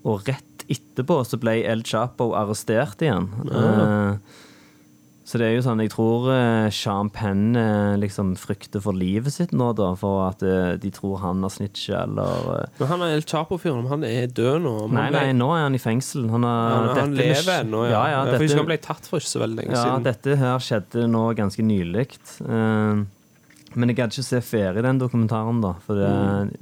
Og 0.06 0.24
rett 0.28 0.65
etterpå 0.69 1.19
så 1.26 1.38
ble 1.38 1.60
El 1.65 1.84
Chapo 1.84 2.32
arrestert 2.34 3.02
igjen. 3.02 3.28
Eh, 3.52 4.17
så 5.26 5.40
det 5.42 5.46
er 5.48 5.56
jo 5.56 5.62
sånn, 5.66 5.80
jeg 5.82 5.90
tror 5.90 6.28
eh, 6.30 6.68
Sean 6.70 7.08
Penn 7.10 7.56
eh, 7.58 7.96
liksom 7.98 8.36
frykter 8.38 8.84
for 8.84 8.94
livet 8.94 9.34
sitt 9.34 9.56
nå, 9.58 9.72
da, 9.74 9.88
for 9.98 10.28
at 10.28 10.44
eh, 10.46 10.76
de 10.78 10.92
tror 10.94 11.18
han 11.24 11.42
har 11.42 11.50
snitcha, 11.50 12.04
eller 12.04 12.68
Men 12.78 12.92
han 12.92 13.06
er 13.08 13.16
El 13.16 13.26
Chapo-fyren, 13.26 13.88
han 13.90 14.06
er 14.06 14.30
død 14.30 14.62
nå. 14.68 14.76
Nei, 14.94 15.08
nei, 15.16 15.26
nå 15.34 15.50
er 15.56 15.66
han 15.66 15.78
i 15.78 15.82
fengsel. 15.82 16.28
Han, 16.30 16.46
har, 16.46 16.62
ja, 16.70 16.94
han 17.02 17.18
dette 17.18 17.26
lever 17.34 17.64
ennå, 17.64 17.84
ja. 17.90 17.92
ja, 17.98 18.04
ja, 18.14 18.38
for 18.38 18.46
jeg 18.46 18.62
han 18.62 18.70
ble 18.70 18.78
tatt 18.86 19.10
for 19.10 19.18
ikke 19.24 19.34
så 19.34 19.42
veldig 19.48 19.62
lenge 19.64 19.74
ja, 19.74 19.82
siden. 19.88 20.06
dette 20.12 20.38
her 20.44 20.66
skjedde 20.70 21.08
nå 21.10 21.26
ganske 21.42 21.66
nylig. 21.66 22.08
Men 23.76 23.92
jeg 23.92 23.98
gadd 23.98 24.14
ikke 24.14 24.30
se 24.30 24.40
ferie 24.46 24.80
i 24.80 24.86
den 24.86 25.02
dokumentaren, 25.02 25.58
da. 25.66 25.74
For 25.88 25.98
det, 26.00 26.12
Mm. 26.16 26.54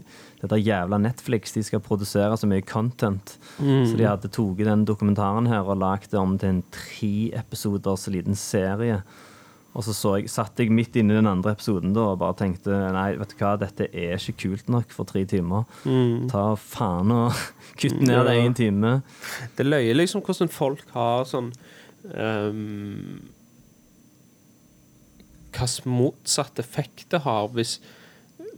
Dette 0.43 0.60
jævla 0.60 0.97
Netflix, 0.99 1.53
de 1.56 1.63
skal 1.63 1.79
produsere 1.84 2.36
så 2.38 2.47
mye 2.51 2.62
content. 2.67 3.38
Mm. 3.58 3.86
Så 3.88 3.95
de 3.99 4.08
hadde 4.08 4.27
tatt 4.27 4.63
den 4.67 4.84
dokumentaren 4.86 5.47
her 5.47 5.63
og 5.63 5.79
lagd 5.79 6.10
det 6.12 6.19
om 6.19 6.36
til 6.38 6.58
en 6.58 6.63
tre 6.75 7.13
episoders 7.39 8.10
liten 8.12 8.36
serie. 8.36 9.01
Og 9.73 9.82
så, 9.88 9.93
så 9.97 10.12
jeg, 10.19 10.27
satt 10.29 10.60
jeg 10.62 10.69
midt 10.69 10.93
inne 11.01 11.15
i 11.15 11.17
den 11.17 11.25
andre 11.32 11.56
episoden 11.56 11.95
da, 11.95 12.03
og 12.12 12.19
bare 12.21 12.36
tenkte 12.43 12.75
nei, 12.93 13.15
vet 13.17 13.32
du 13.32 13.39
hva, 13.39 13.56
dette 13.58 13.88
er 13.89 14.19
ikke 14.19 14.36
kult 14.43 14.67
nok 14.69 14.91
for 14.93 15.08
tre 15.10 15.23
timer. 15.25 15.63
Mm. 15.88 16.27
Ta 16.29 16.43
faen 16.62 17.10
og 17.15 17.39
kutt 17.82 17.97
ned 18.03 18.27
det 18.27 18.36
Ja. 18.38 18.43
én 18.43 18.53
time. 18.60 18.91
Det 19.58 19.65
løyer 19.65 19.97
liksom 19.97 20.21
hvordan 20.27 20.51
folk 20.53 20.84
har 20.93 21.25
sånn 21.25 21.49
um, 22.13 23.23
Hvilken 25.53 25.91
motsatt 25.93 26.58
effekt 26.62 27.08
det 27.13 27.19
har 27.25 27.49
hvis, 27.53 27.75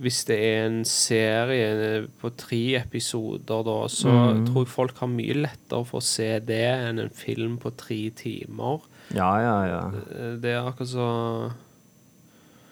hvis 0.02 0.26
det 0.28 0.38
er 0.44 0.66
en 0.68 0.82
serie 0.86 2.08
på 2.22 2.30
tre 2.36 2.76
episoder, 2.82 3.64
da, 3.64 3.76
så 3.88 4.10
Mm. 4.36 4.46
tror 4.48 4.66
jeg 4.66 4.68
folk 4.74 4.98
har 5.00 5.08
mye 5.08 5.34
lettere 5.34 5.86
for 5.86 6.00
å 6.00 6.04
se 6.04 6.40
det 6.40 6.60
enn 6.90 7.00
en 7.00 7.10
film 7.10 7.58
på 7.58 7.72
tre 7.78 8.10
timer. 8.10 8.82
Ja, 9.14 9.32
ja, 9.40 9.58
ja. 9.70 9.84
Eh, 10.18 10.36
Det 10.42 10.52
er 10.52 10.66
akkurat 10.72 10.88
så 10.90 11.52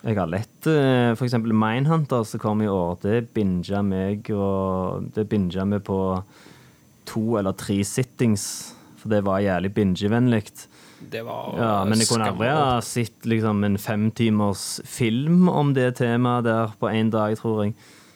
Jeg 0.04 0.16
har 0.16 0.26
lett 0.28 0.64
For 1.16 1.24
eksempel 1.24 1.52
Mindhunter 1.56 2.24
som 2.26 2.40
kom 2.40 2.60
i 2.60 2.66
år. 2.68 2.98
Det 3.00 3.32
binga 3.32 3.82
meg, 3.82 4.28
og 4.30 5.10
det 5.14 5.28
binga 5.30 5.64
vi 5.70 5.78
på 5.78 6.22
to 7.06 7.36
eller 7.38 7.52
tre 7.52 7.78
sittings. 7.82 8.74
For 8.98 9.08
det 9.08 9.22
var 9.24 9.40
jævlig 9.40 9.72
bingevennlig. 9.74 10.66
Det 11.00 11.22
var 11.26 11.54
Ja, 11.58 11.84
men 11.84 11.98
jeg 11.98 12.08
kunne 12.08 12.28
aldri 12.30 12.48
ha 12.48 12.80
sett 12.84 13.26
liksom, 13.28 13.64
en 13.66 13.76
femtimers 13.78 14.80
film 14.88 15.48
om 15.48 15.72
det 15.76 15.96
temaet 16.00 16.44
der 16.46 16.72
på 16.80 16.88
én 16.92 17.10
dag, 17.12 17.36
tror 17.40 17.64
jeg. 17.64 17.74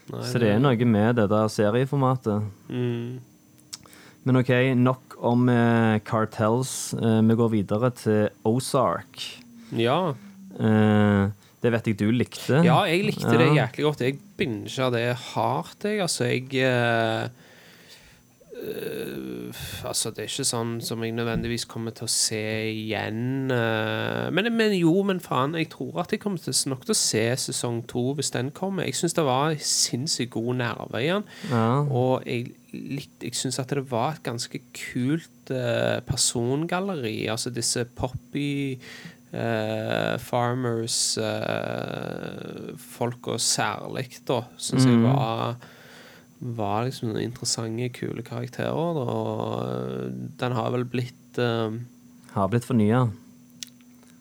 Så 0.09 0.39
det 0.41 0.55
er 0.55 0.61
noe 0.62 0.87
med 0.89 1.16
det 1.18 1.26
der 1.29 1.51
serieformatet. 1.53 2.47
Mm. 2.72 3.18
Men 4.24 4.37
OK, 4.41 4.53
nok 4.76 5.18
om 5.24 5.49
eh, 5.53 5.99
cartels. 6.05 6.95
Eh, 6.97 7.20
vi 7.29 7.37
går 7.37 7.51
videre 7.53 7.91
til 7.97 8.29
Ozark. 8.49 9.20
Ja. 9.76 10.14
Eh, 10.59 11.29
det 11.61 11.72
vet 11.74 11.91
jeg 11.91 11.99
du 12.01 12.09
likte. 12.14 12.62
ja, 12.64 12.79
jeg 12.89 13.05
likte 13.09 13.35
det 13.37 13.51
Ja. 13.51 13.66
jæklig 13.66 13.85
godt. 13.85 14.01
Jeg 14.07 14.18
binga 14.39 14.91
det 14.95 15.07
hardt, 15.35 15.85
jeg. 15.85 16.01
Altså, 16.01 16.24
jeg 16.24 16.49
eh, 18.62 19.62
altså, 19.88 20.11
det 20.14 20.24
er 20.24 20.30
ikke 20.30 20.46
sånn 20.48 20.72
som 20.84 21.02
jeg 21.04 21.14
nødvendigvis 21.16 21.64
kommer 21.70 21.94
til 21.96 22.06
å 22.09 22.12
se 22.12 22.40
igjen. 22.72 23.50
Uh, 23.52 24.28
men, 24.34 24.50
men 24.56 24.74
jo, 24.76 24.94
men 25.09 25.20
faen, 25.24 25.56
jeg 25.59 25.70
tror 25.74 26.02
at 26.04 26.12
jeg 26.14 26.22
kommer 26.22 26.42
til, 26.42 26.54
nok 26.72 26.84
til 26.88 26.94
å 26.96 26.98
se 27.00 27.24
sesong 27.48 27.82
to 27.90 28.04
hvis 28.18 28.32
den 28.34 28.50
kommer. 28.56 28.84
Jeg 28.88 28.98
syns 29.00 29.16
det 29.18 29.26
var 29.28 29.56
sinnssykt 29.62 30.34
god 30.36 30.61
nerve 30.62 31.02
i 31.04 31.11
den. 31.12 31.28
Ja. 31.52 31.66
Og 31.86 32.26
jeg, 32.28 32.50
litt- 32.74 33.24
jeg 33.24 33.38
syns 33.38 33.61
at 33.62 33.72
det 33.74 33.86
var 33.90 34.18
et 34.18 34.24
ganske 34.26 34.61
kult 34.76 35.52
uh, 35.54 36.00
persongalleri. 36.09 37.20
Altså 37.32 37.50
disse 37.54 37.86
poppy 37.98 38.50
eh, 39.28 40.14
farmers 40.24 41.18
uh, 41.20 42.72
Folka 42.80 43.36
særlig, 43.40 44.06
da, 44.28 44.42
syns 44.56 44.86
jeg 44.88 45.02
var 45.04 45.56
var 46.41 46.86
liksom 46.86 47.12
noen 47.12 47.28
interessante, 47.28 47.89
kule 47.97 48.24
karakterer. 48.26 49.01
Og 49.03 50.12
den 50.41 50.59
har 50.59 50.74
vel 50.74 50.86
blitt 50.89 51.41
uh, 51.41 51.74
Har 52.34 52.53
blitt 52.53 52.68
fornya. 52.68 53.09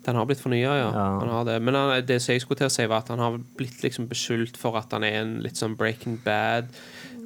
Den 0.08 0.16
har 0.16 0.28
blitt 0.28 0.40
fornya, 0.40 0.72
ja. 0.80 0.88
Ja. 0.96 1.08
Han 1.20 1.34
har 1.34 1.48
det. 1.50 1.58
Men 1.62 1.76
han, 1.76 1.92
det 2.08 2.22
som 2.24 2.34
jeg 2.34 2.46
skulle 2.46 2.62
til 2.62 2.70
å 2.70 2.74
si, 2.74 2.88
var 2.88 3.04
at 3.04 3.12
han 3.12 3.20
har 3.20 3.40
blitt 3.60 3.82
liksom 3.84 4.08
beskyldt 4.08 4.60
for 4.60 4.80
at 4.80 4.94
han 4.96 5.04
er 5.04 5.20
en 5.20 5.38
litt 5.44 5.60
sånn 5.60 5.76
Breaking 5.78 6.16
Bad 6.24 6.72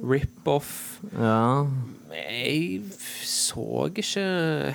rip-off. 0.02 0.98
Ja. 1.14 1.62
Jeg 2.12 2.82
så 3.24 3.86
ikke 3.88 4.26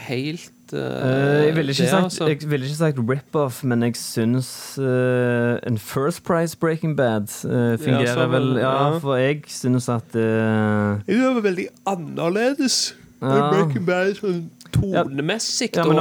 helt 0.07 0.53
eh, 0.73 0.79
Eh, 1.07 1.45
jeg 1.47 1.55
ville 1.55 1.71
ikke, 1.71 1.87
sagt, 1.89 2.03
altså. 2.03 2.27
jeg 2.27 2.41
ikke 2.41 2.69
sagt 2.75 2.97
rip-off, 3.09 3.63
men 3.63 3.81
jeg 3.83 3.95
syns 3.95 4.49
uh, 4.81 5.57
en 5.67 5.77
First 5.77 6.23
Price 6.23 6.57
Breaking 6.57 6.95
Bad 6.97 7.29
uh, 7.45 7.77
fungerer 7.77 8.13
så 8.13 8.27
vel, 8.31 8.57
Ja, 8.59 8.73
ja. 8.93 8.97
for 8.99 9.15
jeg 9.15 9.41
syns 9.47 9.87
at 9.89 10.15
uh, 10.15 10.99
Det 11.07 11.17
var 11.23 11.41
veldig 11.41 11.67
annerledes. 11.87 12.95
Ja. 13.21 13.49
Breaking 13.51 13.85
Bad 13.87 14.15
sånn 14.19 14.43
tonemessig 14.75 15.71
Ja, 15.75 15.85
og, 15.87 15.97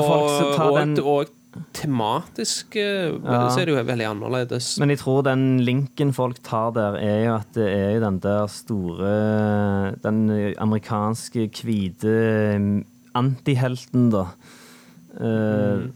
og, 0.61 0.79
den- 0.81 0.99
og 1.01 1.31
tematisk 1.73 2.75
Ja. 2.77 3.49
så 3.49 3.61
er 3.63 3.65
det 3.71 3.73
jo 3.77 3.83
veldig 3.89 4.07
annerledes. 4.11 4.75
Men 4.79 4.91
jeg 4.93 4.99
tror 5.01 5.23
den 5.25 5.61
linken 5.65 6.13
folk 6.13 6.43
tar 6.45 6.75
der, 6.77 6.99
er 7.01 7.25
jo 7.25 7.35
at 7.39 7.47
det 7.57 7.69
er 7.73 7.95
jo 7.97 8.03
den 8.05 8.19
der 8.21 8.47
store 8.53 9.15
Den 10.03 10.27
amerikanske 10.59 11.49
hvite 11.63 12.85
antihelten, 13.17 14.11
da. 14.15 14.27
Eh, 15.21 15.87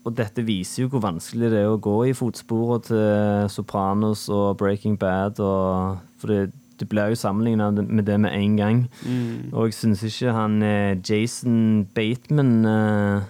Og 0.00 0.14
dette 0.16 0.40
viser 0.46 0.86
jo 0.86 0.88
hvor 0.94 1.02
vanskelig 1.04 1.50
det 1.52 1.58
er 1.60 1.68
å 1.68 1.76
gå 1.76 1.98
i 2.08 2.14
fotsporene 2.16 2.80
til 2.86 3.50
Sopranos 3.52 4.22
og 4.32 4.56
Breaking 4.56 4.94
Bad. 4.98 5.36
Og, 5.44 5.98
for 6.16 6.32
det, 6.32 6.54
det 6.80 6.88
blir 6.88 7.12
jo 7.12 7.18
sammenligna 7.20 7.66
med 7.82 8.06
det 8.08 8.16
med 8.24 8.32
en 8.32 8.56
gang. 8.56 8.78
Og 9.52 9.66
jeg 9.68 9.76
syns 9.76 10.00
ikke 10.08 10.32
han 10.32 10.62
eh, 10.64 10.96
Jason 11.04 11.84
Bateman 11.94 12.64
eh, 12.64 13.28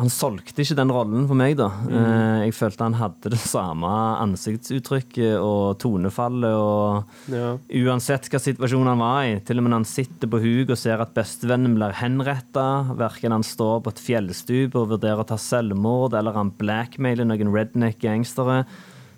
Han 0.00 0.08
solgte 0.12 0.64
ikke 0.64 0.76
den 0.78 0.92
rollen 0.94 1.26
for 1.28 1.36
meg, 1.36 1.58
da. 1.60 1.66
Eh, 1.90 2.46
jeg 2.46 2.54
følte 2.56 2.86
han 2.86 2.96
hadde 2.96 3.32
det 3.34 3.40
samme 3.42 3.90
ansiktsuttrykket 4.22 5.36
og 5.36 5.76
tonefallet 5.82 6.56
og 6.56 7.30
Ja. 7.30 7.50
Uansett 7.84 8.30
hva 8.32 8.40
situasjonen 8.40 8.94
han 8.94 9.02
var 9.02 9.26
i, 9.28 9.34
til 9.44 9.60
og 9.60 9.66
med 9.66 9.74
når 9.74 9.82
han 9.82 9.90
sitter 9.90 10.30
på 10.30 10.40
huk 10.40 10.72
og 10.72 10.80
ser 10.80 11.02
at 11.04 11.12
bestevennen 11.16 11.76
blir 11.76 11.92
henretta, 12.00 12.66
verken 12.96 13.36
han 13.36 13.44
står 13.46 13.82
på 13.84 13.92
et 13.92 14.02
fjellstup 14.02 14.78
og 14.80 14.94
vurderer 14.94 15.20
å 15.20 15.28
ta 15.28 15.36
selvmord, 15.40 16.16
eller 16.16 16.36
han 16.38 16.54
blackmailer 16.56 17.28
noen 17.28 17.52
redneck-gangstere, 17.52 18.64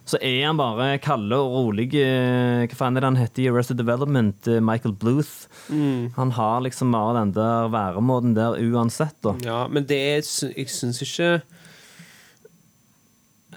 så 0.05 0.19
er 0.21 0.41
han 0.49 0.57
bare 0.59 0.99
kalde 0.99 1.37
og 1.39 1.53
rolig. 1.55 1.89
eh, 1.95 2.67
Hva 2.67 2.75
faen 2.79 2.97
er 2.99 3.05
det 3.05 3.11
han 3.13 3.21
heter 3.21 3.45
i 3.45 3.49
Arrested 3.53 3.79
Development? 3.79 4.49
Eh, 4.51 4.59
Michael 4.61 4.95
Bluth. 4.99 5.47
Han 6.17 6.33
har 6.37 6.61
liksom 6.67 6.91
bare 6.93 7.21
den 7.21 7.33
der 7.37 7.69
væremåten 7.73 8.35
der 8.35 8.59
uansett, 8.59 9.15
da. 9.23 9.37
Ja, 9.47 9.61
men 9.69 9.87
det 9.87 9.99
er 9.99 10.23
Jeg 10.57 10.69
syns 10.69 11.03
ikke 11.03 11.41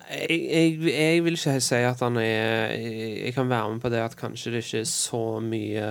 jeg, 0.05 0.37
jeg, 0.37 0.73
jeg 0.85 1.23
vil 1.25 1.33
ikke 1.37 1.59
si 1.65 1.75
at 1.81 1.99
han 2.03 2.17
er 2.21 2.69
Jeg, 2.77 3.33
kan 3.33 3.49
være 3.49 3.71
med 3.73 3.81
på 3.81 3.89
det 3.89 4.03
at 4.03 4.15
kanskje 4.19 4.51
det 4.53 4.61
ikke 4.65 4.83
er 4.83 4.89
så 4.91 5.21
mye 5.41 5.87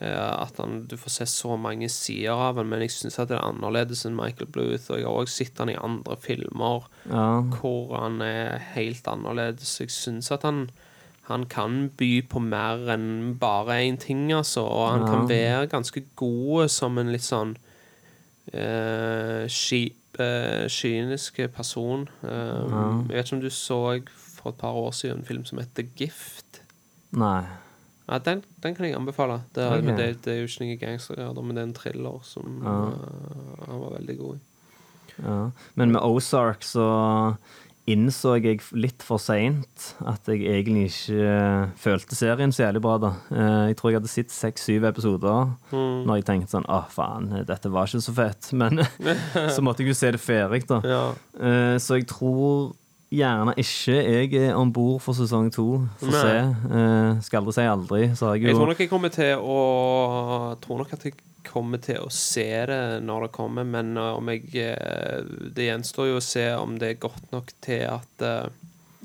At 0.00 0.56
han, 0.56 0.86
du 0.88 0.96
får 0.96 1.10
se 1.10 1.26
så 1.28 1.56
mange 1.60 1.88
sider 1.92 2.32
av 2.32 2.56
han, 2.56 2.68
men 2.70 2.80
jeg 2.80 2.90
syns 2.94 3.18
det 3.20 3.34
er 3.36 3.44
annerledes 3.44 4.06
enn 4.08 4.16
Michael 4.16 4.48
Bluth. 4.48 4.86
Og 4.90 4.96
jeg 4.98 5.04
har 5.06 5.12
også 5.20 5.44
sett 5.44 5.58
han 5.60 5.68
i 5.68 5.76
andre 5.76 6.16
filmer 6.16 6.86
Ja. 7.10 7.40
hvor 7.60 7.96
han 8.00 8.20
er 8.24 8.58
helt 8.74 9.04
annerledes. 9.08 9.78
Jeg 9.80 9.90
syns 9.90 10.30
at 10.32 10.42
han 10.48 10.70
han 11.30 11.44
kan 11.46 11.90
by 11.96 12.22
på 12.26 12.40
mer 12.42 12.88
enn 12.90 13.36
bare 13.38 13.76
én 13.86 13.96
ting, 14.02 14.32
altså. 14.32 14.64
Og 14.66 14.88
han 14.90 15.04
kan 15.06 15.28
være 15.28 15.66
ganske 15.70 16.02
god 16.16 16.68
som 16.68 16.98
en 16.98 17.12
litt 17.12 17.22
sånn 17.22 17.52
uh, 18.54 19.46
skip, 19.46 20.18
uh, 20.18 20.66
kynisk 20.68 21.38
person. 21.54 22.08
Eh, 22.24 22.28
Jeg 22.28 23.16
vet 23.16 23.24
ikke 23.26 23.36
om 23.36 23.40
du 23.44 23.50
så 23.50 23.80
for 24.40 24.50
et 24.50 24.58
par 24.58 24.72
år 24.74 24.90
siden 24.96 25.18
en 25.20 25.24
film 25.28 25.44
som 25.44 25.58
heter 25.58 25.86
Gift. 25.96 26.62
Nei. 27.12 27.44
Ja, 28.10 28.18
den, 28.26 28.42
den 28.64 28.74
kan 28.74 28.88
jeg 28.88 28.96
anbefale. 28.98 29.40
Det 29.54 29.62
er, 29.62 29.76
okay. 29.76 29.86
men 29.86 29.96
det, 30.00 30.06
det 30.24 30.32
er 30.34 30.40
jo 30.40 30.48
ikke 30.50 30.64
noen 30.64 30.78
gangstergreier, 30.80 31.42
men 31.46 31.54
det 31.56 31.62
er 31.62 31.68
en 31.68 31.74
thriller 31.78 32.16
som 32.26 32.56
eh, 32.66 33.66
han 33.68 33.82
var 33.84 33.92
veldig 34.00 34.16
god 34.18 34.38
i. 34.38 34.40
Ja. 35.20 35.40
Men 35.78 35.92
med 35.94 36.02
Ozark 36.02 36.64
så 36.66 36.86
innså 37.90 38.36
jeg 38.38 38.60
litt 38.76 39.02
for 39.02 39.18
seint 39.22 39.86
at 40.06 40.28
jeg 40.30 40.42
egentlig 40.46 40.88
ikke 40.90 41.22
eh, 41.26 41.70
følte 41.80 42.18
serien 42.18 42.52
så 42.54 42.64
jævlig 42.66 42.82
bra. 42.84 42.96
da. 43.02 43.12
Eh, 43.30 43.62
Jeg 43.70 43.78
tror 43.78 43.90
jeg 43.92 44.00
hadde 44.00 44.12
sett 44.12 44.34
seks-syv 44.34 44.88
episoder 44.90 45.54
når 45.72 46.20
jeg 46.20 46.26
tenkte 46.28 46.54
sånn 46.56 46.66
Å, 46.70 46.82
faen, 46.90 47.30
dette 47.46 47.70
var 47.72 47.86
ikke 47.90 48.02
så 48.08 48.16
fett. 48.18 48.50
Men 48.60 48.82
så 49.54 49.62
måtte 49.62 49.86
jeg 49.86 49.94
jo 49.94 49.98
se 50.02 50.10
det 50.18 50.22
ferdig, 50.22 50.64
da. 50.70 50.82
Ja. 50.82 51.04
Så 51.78 51.98
jeg 52.00 52.10
tror 52.10 52.72
gjerne 53.10 53.54
ikke 53.58 53.96
jeg 53.96 54.30
er 54.38 54.54
om 54.58 54.70
bord 54.72 55.00
for 55.02 55.18
sesong 55.18 55.50
to. 55.54 55.66
Får 56.02 56.14
se. 56.14 56.36
Eh, 56.70 57.20
Skal 57.26 57.42
aldri 57.42 57.56
si 57.56 57.66
aldri. 57.66 58.02
Har 58.14 58.36
jeg 58.36 58.50
Jeg 58.50 58.58
tror 58.58 58.70
nok 58.70 58.84
jeg 58.84 58.92
kommer 58.92 59.14
til 59.14 59.42
å 59.42 59.58
tror 60.62 60.82
nok 60.82 60.94
at 60.94 61.08
jeg 61.08 61.18
kommer 61.50 61.80
til 61.82 61.98
å 62.04 62.10
se 62.14 62.46
det 62.68 63.00
når 63.02 63.26
det 63.26 63.34
kommer, 63.34 63.66
men 63.66 63.96
uh, 63.98 64.12
om 64.18 64.28
jeg 64.30 64.44
uh, 64.54 65.24
Det 65.50 65.66
gjenstår 65.66 66.10
jo 66.12 66.18
å 66.20 66.24
se 66.24 66.46
om 66.54 66.76
det 66.78 66.92
er 66.92 67.00
godt 67.02 67.30
nok 67.34 67.50
til 67.64 67.86
at 67.90 68.26
uh, 68.26 68.50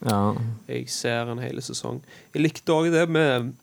Ja. 0.05 0.35
jeg 0.67 0.89
ser 0.91 1.31
en 1.31 1.41
hel 1.41 1.61
sesong. 1.63 2.01
Jeg 2.35 2.43
likte 2.43 2.75
òg 2.75 2.91
det 2.93 3.07
med 3.09 3.53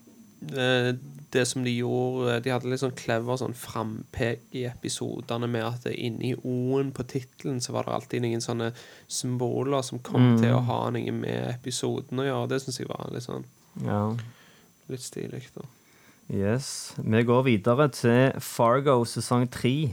det 1.33 1.45
som 1.47 1.63
de 1.65 1.71
gjorde 1.71 2.41
De 2.45 2.51
hadde 2.53 2.69
litt 2.69 2.83
sånn 2.83 2.95
clever 2.99 3.39
sånn 3.41 3.55
frampek 3.57 4.43
i 4.59 4.65
episodene 4.69 5.49
med 5.51 5.65
at 5.65 5.87
inni 5.95 6.35
O-en 6.43 6.91
på 6.95 7.07
tittelen 7.09 7.61
så 7.63 7.77
var 7.77 7.87
det 7.87 7.95
alltid 7.97 8.25
noen 8.25 8.43
sånne 8.45 8.73
symboler 9.07 9.85
som 9.87 10.03
kom 10.05 10.35
til 10.41 10.57
å 10.57 10.65
ha 10.67 10.81
noe 10.93 11.15
med 11.15 11.47
episoden 11.55 12.21
å 12.21 12.27
gjøre. 12.27 12.51
Det 12.53 12.63
syns 12.65 12.81
jeg 12.83 12.91
var 12.91 13.07
litt 13.15 13.27
sånn 13.29 13.47
ja. 13.87 14.03
litt 14.93 15.05
stilig. 15.05 15.47
da 15.55 15.69
Yes. 16.33 16.95
Vi 16.97 17.23
går 17.29 17.43
videre 17.45 17.89
til 17.93 18.41
Fargo 18.41 19.03
sesong 19.09 19.49
tre. 19.53 19.93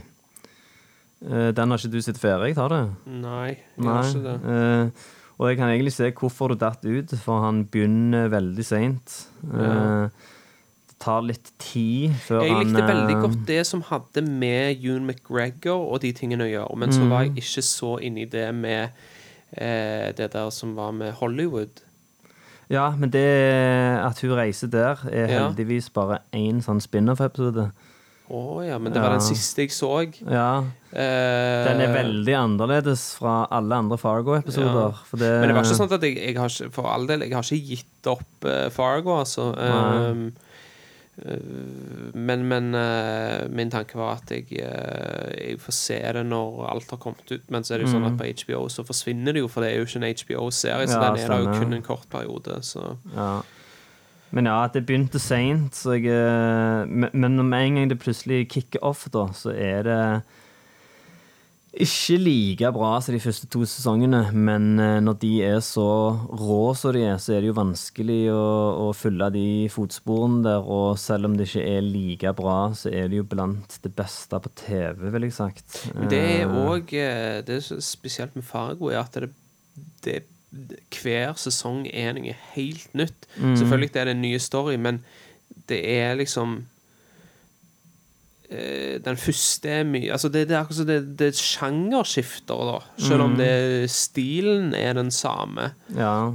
Eh, 1.20 1.50
Den 1.52 1.70
har 1.70 1.80
ikke 1.80 1.92
du 1.92 2.00
sett 2.04 2.20
ferdig, 2.20 2.54
har 2.56 2.72
du? 2.72 2.94
Nei, 3.10 3.58
jeg 3.58 3.84
Nei. 3.84 3.96
har 3.96 4.08
ikke 4.08 4.24
det. 4.24 4.36
Uh, 4.44 5.08
og 5.40 5.48
jeg 5.48 5.58
kan 5.58 5.72
egentlig 5.72 5.92
se 5.96 6.10
hvorfor 6.12 6.52
du 6.52 6.60
datt 6.60 6.84
ut, 6.84 7.12
for 7.20 7.44
han 7.44 7.64
begynner 7.64 8.28
veldig 8.32 8.64
seint. 8.64 9.16
Ja. 9.42 9.56
det 9.56 10.10
tar 11.00 11.22
litt 11.24 11.50
tid 11.58 12.12
før 12.26 12.42
Jeg 12.44 12.52
han 12.52 12.66
likte 12.66 12.86
veldig 12.90 13.14
eh, 13.16 13.20
godt 13.24 13.44
det 13.48 13.60
som 13.66 13.82
hadde 13.88 14.22
med 14.28 14.82
Ewan 14.84 15.06
McGregor 15.08 15.86
og 15.94 16.02
de 16.04 16.12
tingene 16.16 16.44
å 16.44 16.50
gjøre, 16.50 16.76
men 16.82 16.92
så 16.92 17.06
var 17.08 17.24
jeg 17.24 17.38
ikke 17.40 17.64
så 17.64 17.94
inni 18.04 18.26
det 18.30 18.50
med 18.54 18.90
eh, 19.56 20.10
det 20.18 20.30
der 20.34 20.50
som 20.54 20.74
var 20.76 20.92
med 20.92 21.12
Hollywood. 21.20 21.80
Ja, 22.70 22.90
men 22.96 23.10
det 23.10 23.24
at 24.04 24.20
hun 24.22 24.36
reiser 24.38 24.68
der, 24.70 25.00
er 25.10 25.26
Ja. 25.26 25.48
heldigvis 25.48 25.88
bare 25.92 26.20
én 26.32 26.60
sånn 26.62 26.80
spin-off-episode. 26.80 27.70
Å 28.30 28.62
ja, 28.62 28.76
men 28.78 28.92
det 28.92 29.00
var 29.02 29.10
Ja. 29.10 29.18
den 29.18 29.26
siste 29.26 29.64
jeg 29.64 29.70
så. 29.74 30.06
Ja, 30.30 30.64
Eh, 30.92 31.64
Den 31.68 31.80
er 31.80 31.92
veldig 31.94 32.34
annerledes 32.34 33.14
fra 33.14 33.46
alle 33.48 33.76
andre 33.76 33.96
Fargo-episoder. 33.96 34.90
Ja. 34.90 35.18
Men 35.38 35.46
det 35.46 35.54
var 35.54 35.62
ikke 35.62 35.76
sånn 35.78 35.92
at 35.92 36.02
jeg, 36.02 36.16
jeg 36.18 36.34
har 36.36 36.48
For 36.72 36.82
all 36.90 37.06
del, 37.06 37.20
jeg 37.20 37.32
har 37.32 37.42
ikke 37.46 37.68
gitt 37.68 38.06
opp 38.10 38.44
eh, 38.44 38.68
Fargo, 38.70 39.20
altså. 39.20 39.52
Um, 39.56 40.32
men 42.14 42.42
men 42.48 42.74
eh, 42.74 43.48
min 43.48 43.70
tanke 43.70 43.98
var 43.98 44.16
at 44.20 44.30
jeg, 44.30 44.46
eh, 44.60 45.30
jeg 45.36 45.60
får 45.60 45.76
se 45.76 45.98
det 46.16 46.24
når 46.26 46.66
alt 46.70 46.90
har 46.90 46.98
kommet 47.02 47.30
ut. 47.32 47.50
Men 47.50 47.62
så 47.62 47.74
er 47.74 47.78
det 47.78 47.86
jo 47.88 47.92
sånn 47.94 48.06
at 48.08 48.18
på 48.18 48.28
HBO 48.44 48.68
så 48.68 48.84
forsvinner 48.86 49.32
det 49.36 49.40
jo, 49.44 49.48
for 49.48 49.62
det 49.64 49.72
er 49.72 49.78
jo 49.80 49.86
ikke 49.88 50.00
en 50.02 50.10
HBO-serie. 50.14 50.86
Så 50.88 50.96
Mm. 50.98 51.02
Ja, 51.02 51.14
den 51.14 51.24
er 51.24 51.28
da 51.28 51.38
jo 51.38 51.60
kun 51.60 51.72
en 51.74 51.82
kort 51.82 52.08
periode. 52.10 52.60
Så 52.62 52.96
Ja. 53.16 53.42
Men 54.32 54.46
ja, 54.46 54.68
det 54.72 54.86
begynte 54.86 55.18
seint, 55.18 55.74
så 55.74 55.96
jeg 55.98 56.06
eh, 56.06 56.86
Men 56.86 57.10
men 57.12 57.48
med 57.48 57.66
en 57.66 57.74
gang 57.74 57.88
det 57.90 57.98
plutselig 57.98 58.48
kicker 58.48 58.78
off, 58.82 59.08
da, 59.10 59.26
så 59.34 59.50
er 59.50 59.82
det 59.82 60.22
ikke 61.70 62.16
like 62.18 62.70
bra 62.74 62.96
som 62.98 63.14
de 63.14 63.20
første 63.22 63.46
to 63.50 63.62
sesongene, 63.68 64.24
men 64.34 64.72
eh, 64.82 64.96
når 65.04 65.18
de 65.22 65.30
er 65.46 65.60
så 65.62 65.86
rå 66.26 66.74
som 66.74 66.96
de 66.96 67.04
er, 67.06 67.20
så 67.22 67.36
er 67.36 67.44
det 67.44 67.52
jo 67.52 67.58
vanskelig 67.60 68.18
å, 68.34 68.42
å 68.84 68.90
følge 68.96 69.30
de 69.36 69.46
fotsporene 69.70 70.42
der. 70.48 70.66
Og 70.66 70.98
selv 70.98 71.30
om 71.30 71.36
det 71.38 71.46
ikke 71.46 71.66
er 71.76 71.86
like 71.86 72.34
bra, 72.38 72.58
så 72.74 72.90
er 72.90 73.06
det 73.12 73.20
jo 73.20 73.28
blant 73.30 73.78
det 73.84 73.94
beste 73.94 74.42
på 74.42 74.52
TV, 74.64 75.06
vil 75.14 75.28
jeg 75.28 75.36
sagt. 75.38 75.84
Det 76.10 76.18
er 76.18 76.40
Eh, 76.40 76.58
òg 76.70 76.90
Det 76.90 77.56
er 77.56 77.80
spesielt 77.80 78.34
med 78.36 78.44
Fargo, 78.44 78.90
er 78.90 79.00
at 79.04 79.16
det, 79.20 79.30
det, 80.04 80.22
hver 80.90 81.34
sesong 81.38 81.86
er 81.92 82.14
noe 82.16 82.34
helt 82.54 82.94
nytt. 82.94 83.28
Mm. 83.36 83.56
Selvfølgelig 83.56 83.94
er 83.94 84.10
det 84.10 84.16
en 84.16 84.22
ny 84.22 84.34
story, 84.38 84.76
men 84.76 85.02
det 85.68 85.80
er 85.86 86.18
liksom 86.18 86.58
eh, 86.58 86.79
Den 88.50 89.16
første 89.16 89.68
er 89.70 89.84
mye 89.86 90.10
Altså, 90.12 90.26
det, 90.28 90.48
det 90.48 90.56
er 90.56 90.60
akkurat 90.64 90.76
som 90.80 90.86
det, 90.88 90.96
det 91.20 91.26
er 91.30 91.36
sjangerskifter, 91.38 92.64
da. 92.72 92.78
Selv 92.98 93.22
om 93.28 93.36
Mm. 93.36 93.38
det, 93.38 93.90
stilen 93.90 94.72
er 94.74 94.92
den 94.98 95.10
samme. 95.14 95.68
Ja. 95.96 96.32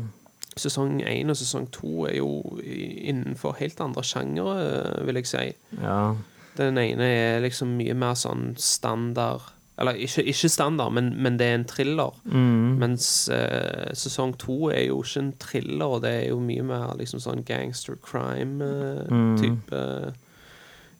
Sesong 0.57 1.01
én 1.03 1.27
og 1.29 1.35
sesong 1.35 1.65
to 1.75 2.05
er 2.07 2.15
jo 2.21 2.29
innenfor 2.63 3.57
helt 3.59 3.81
andre 3.83 3.99
sjangere, 4.03 5.03
vil 5.05 5.15
jeg 5.19 5.27
si. 5.27 5.49
ja. 5.81 6.13
Den 6.55 6.77
ene 6.79 7.03
er 7.03 7.41
liksom 7.43 7.73
mye 7.75 7.91
mer 7.93 8.13
sånn 8.15 8.53
standard 8.55 9.41
Eller 9.77 9.91
ikke, 9.99 10.23
ikke 10.23 10.47
standard, 10.49 10.93
men, 10.95 11.09
men 11.21 11.35
det 11.37 11.47
er 11.49 11.55
en 11.57 11.65
thriller. 11.67 12.13
Mm. 12.31 12.77
Mens 12.79 13.27
eh, 13.27 13.91
sesong 13.91 14.37
to 14.39 14.69
er 14.71 14.85
jo 14.87 15.01
ikke 15.03 15.19
en 15.19 15.33
thriller, 15.37 15.99
det 15.99 16.13
er 16.21 16.29
jo 16.29 16.39
mye 16.39 16.63
mer 16.63 16.93
liksom 16.95 17.19
sånn 17.19 17.43
gangster 17.43 17.97
crime-type 17.99 19.75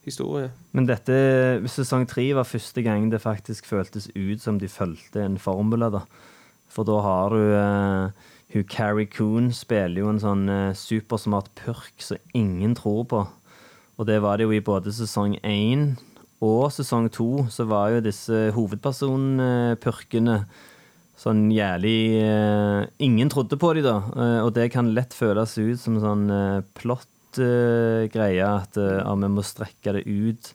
historie. 0.08 0.52
Men 0.76 0.88
dette, 0.90 1.16
sesong 1.72 2.06
tre 2.10 2.28
var 2.38 2.48
første 2.48 2.84
gang 2.86 3.10
det 3.12 3.24
faktisk 3.24 3.68
føltes 3.70 4.10
ut 4.16 4.44
som 4.44 4.60
de 4.62 4.70
fulgte 4.72 5.24
en 5.24 5.40
formula, 5.42 5.92
da. 5.94 6.06
For 6.72 6.88
da 6.88 7.00
har 7.06 7.36
du 7.36 7.44
uh, 7.56 8.32
hun 8.54 8.68
Carrie 8.70 9.10
Coon 9.12 9.52
spiller 9.56 10.04
jo 10.04 10.12
en 10.12 10.22
sånn 10.22 10.46
uh, 10.50 10.76
supersmart 10.78 11.50
purk 11.58 12.04
som 12.04 12.22
ingen 12.38 12.76
tror 12.78 13.04
på. 13.12 13.24
Og 13.96 14.08
det 14.10 14.20
var 14.24 14.38
det 14.38 14.48
jo 14.48 14.56
i 14.56 14.64
både 14.64 14.94
sesong 14.94 15.38
én 15.42 15.94
og 16.44 16.68
sesong 16.76 17.08
to, 17.14 17.46
så 17.50 17.66
var 17.70 17.94
jo 17.96 18.06
disse 18.06 18.50
hovedpersonpurkene 18.56 20.40
sånn 21.20 21.46
jævlig 21.56 22.00
uh, 22.20 22.84
Ingen 23.04 23.32
trodde 23.32 23.58
på 23.60 23.72
de 23.78 23.86
da, 23.86 23.98
uh, 24.12 24.42
og 24.44 24.52
det 24.58 24.70
kan 24.74 24.92
lett 24.98 25.16
føles 25.16 25.56
ut 25.58 25.80
som 25.80 26.00
sånn 26.04 26.26
eh, 26.32 26.64
plott-greie, 27.36 28.46
at 28.48 28.78
eh, 28.78 28.98
ja, 29.04 29.14
vi 29.16 29.30
må 29.32 29.44
strekke 29.46 29.94
det 30.00 30.06
ut. 30.08 30.54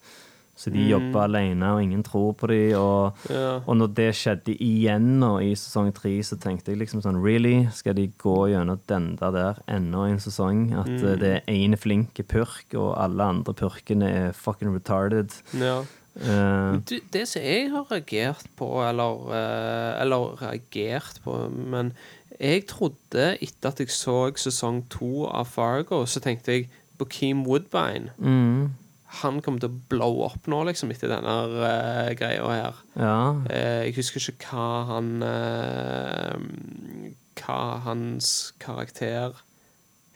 Så 0.61 0.69
de 0.69 0.83
jobber 0.91 1.23
alene, 1.25 1.71
og 1.73 1.81
ingen 1.81 2.03
tror 2.05 2.35
på 2.37 2.47
dem. 2.51 2.75
Og, 2.77 3.17
Ja. 3.33 3.63
og 3.65 3.77
når 3.79 3.95
det 3.97 4.09
skjedde 4.15 4.53
igjen 4.61 5.19
nå 5.23 5.39
i 5.41 5.55
sesong 5.57 5.89
tre, 5.97 6.19
så 6.21 6.37
tenkte 6.37 6.73
jeg 6.75 6.83
liksom 6.83 7.01
sånn 7.01 7.23
Really? 7.23 7.67
Skal 7.73 7.95
de 7.95 8.09
gå 8.21 8.51
gjennom 8.53 8.79
den 8.87 9.17
der 9.17 9.33
der 9.33 9.63
enda 9.67 10.05
en 10.11 10.19
sesong? 10.21 10.75
At 10.77 10.91
eh, 11.01 11.17
det 11.17 11.31
er 11.47 11.55
én 11.55 11.79
flink 11.81 12.21
purk, 12.29 12.75
og 12.75 12.93
alle 12.99 13.23
andre 13.23 13.55
purkene 13.55 14.11
er 14.27 14.33
fucking 14.37 14.75
retarded. 14.75 15.33
Ja. 15.55 15.81
Uh, 16.21 16.77
Du, 16.85 16.99
det 17.15 17.29
som 17.31 17.41
jeg 17.41 17.71
har 17.71 17.87
reagert 17.89 18.45
på, 18.59 18.67
eller, 18.83 19.31
eh, 19.33 20.03
eller 20.03 20.35
reagert 20.43 21.21
på 21.25 21.49
Men 21.49 21.93
jeg 22.41 22.67
trodde, 22.71 23.27
etter 23.43 23.69
at 23.69 23.81
jeg 23.83 23.93
så 23.93 24.31
sesong 24.41 24.85
to 24.93 25.27
av 25.29 25.51
Fargo, 25.51 26.05
så 26.09 26.23
tenkte 26.25 26.57
jeg 26.57 26.71
Bokeem 27.01 27.45
Woodbine 27.47 28.15
mm, 28.17 28.71
Han 29.21 29.41
kommer 29.45 29.61
til 29.61 29.71
å 29.71 29.81
blow 29.93 30.23
opp 30.25 30.49
nå, 30.49 30.63
liksom, 30.69 30.93
etter 30.95 31.13
denne 31.13 31.37
uh, 31.53 32.09
greia 32.17 32.49
her. 32.49 32.81
ja. 32.97 33.21
Uh, 33.45 33.81
jeg 33.89 33.97
husker 33.99 34.33
ikke 34.33 34.55
hva 34.55 34.71
han 34.95 35.13
uh, 35.25 36.35
Hva 37.41 37.61
hans 37.85 38.53
karakter 38.63 39.37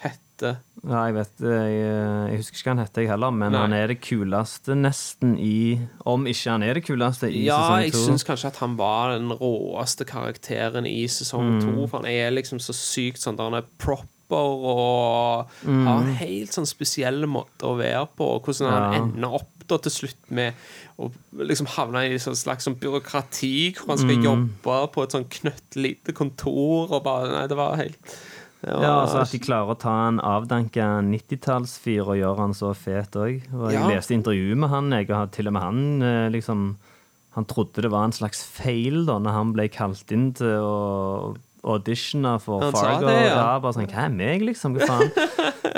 heter. 0.05 0.57
Nei, 0.85 1.03
jeg 1.09 1.15
vet 1.17 1.43
jeg, 1.47 1.75
eh, 1.81 2.25
jeg 2.33 2.41
husker 2.41 2.59
ikke 2.59 2.67
hva 2.69 2.73
han 2.75 2.83
heter, 2.85 3.03
jeg 3.05 3.11
heller, 3.15 3.31
men 3.33 3.53
Nei. 3.55 3.61
han 3.63 3.73
er 3.79 3.87
det 3.93 3.99
kuleste 4.05 4.75
nesten 4.77 5.37
i 5.41 5.79
Om 6.05 6.27
ikke 6.29 6.51
han 6.51 6.63
er 6.67 6.75
det 6.81 6.85
kuleste 6.85 7.31
i 7.31 7.45
Ja, 7.47 7.59
sesong 7.63 7.85
jeg 7.87 7.93
to. 7.95 8.03
syns 8.09 8.27
kanskje 8.29 8.51
at 8.51 8.59
han 8.61 8.75
var 8.77 9.15
den 9.17 9.31
råeste 9.31 10.05
karakteren 10.11 10.87
i 10.91 11.05
sesong 11.09 11.61
to. 11.63 11.87
For 11.87 12.03
han 12.03 12.11
er 12.11 12.35
liksom 12.37 12.61
så 12.61 12.75
sykt 12.77 13.23
sånn 13.23 13.37
der 13.39 13.49
han 13.51 13.61
er 13.63 13.69
proper 13.79 14.11
og 14.35 15.49
har 15.63 16.01
en 16.01 16.15
helt 16.19 16.53
sånn 16.57 16.67
spesiell 16.67 17.25
måte 17.31 17.69
å 17.69 17.77
være 17.79 18.07
på. 18.17 18.25
Og 18.37 18.45
hvordan 18.49 18.71
han 18.73 18.93
Ja. 18.93 19.03
ender 19.03 19.35
opp 19.41 19.51
da 19.69 19.79
til 19.79 19.93
slutt 19.93 20.31
med 20.31 20.53
å 21.01 21.11
liksom 21.39 21.67
havne 21.79 22.03
i 22.11 22.15
et 22.15 22.21
slags 22.21 22.65
sånn 22.67 22.77
byråkrati 22.81 23.75
hvor 23.79 23.95
han 23.95 23.99
skal 23.99 24.23
jobbe 24.23 24.75
på 24.93 25.03
et 25.05 25.15
sånn 25.15 25.25
knøttlite 25.31 26.13
kontor 26.13 26.93
og 26.93 27.03
bare 27.05 27.31
Nei, 27.33 27.47
det 27.47 27.57
var 27.57 27.77
helt 27.77 27.97
Ja, 28.67 28.91
altså 29.05 29.21
At 29.23 29.33
de 29.35 29.39
klarer 29.45 29.75
å 29.75 29.79
ta 29.79 29.93
en 30.09 30.21
avdanka 30.25 30.87
90-tallsfyr 31.05 32.07
og 32.07 32.17
gjøre 32.21 32.39
han 32.41 32.55
så 32.57 32.73
fet 32.77 33.17
òg. 33.21 33.43
Jeg 33.45 33.77
Ja. 33.79 33.87
leste 33.91 34.15
intervju 34.17 34.57
med 34.57 34.71
han, 34.73 34.91
jeg, 34.93 35.11
og 35.11 35.31
til 35.33 35.49
og 35.49 35.53
med 35.57 35.63
han 35.63 36.03
eh, 36.03 36.29
liksom 36.31 36.77
Han 37.35 37.45
trodde 37.51 37.83
det 37.83 37.91
var 37.91 38.05
en 38.07 38.13
slags 38.15 38.45
feil 38.47 39.05
da 39.09 39.17
når 39.19 39.33
han 39.35 39.49
ble 39.53 39.65
kalt 39.69 40.13
inn 40.15 40.29
til 40.39 40.47
å 40.63 41.35
auditione 41.65 42.39
for 42.41 42.61
Han 42.63 42.73
Fargo. 42.77 43.07
det, 43.09 43.27
ja. 43.27 43.59
bare 43.59 43.73
sånn, 43.75 43.89
Hva 43.91 44.05
er 44.05 44.13
meg, 44.15 44.43
liksom? 44.47 44.77
Hva 44.77 44.87
faen? 44.87 45.11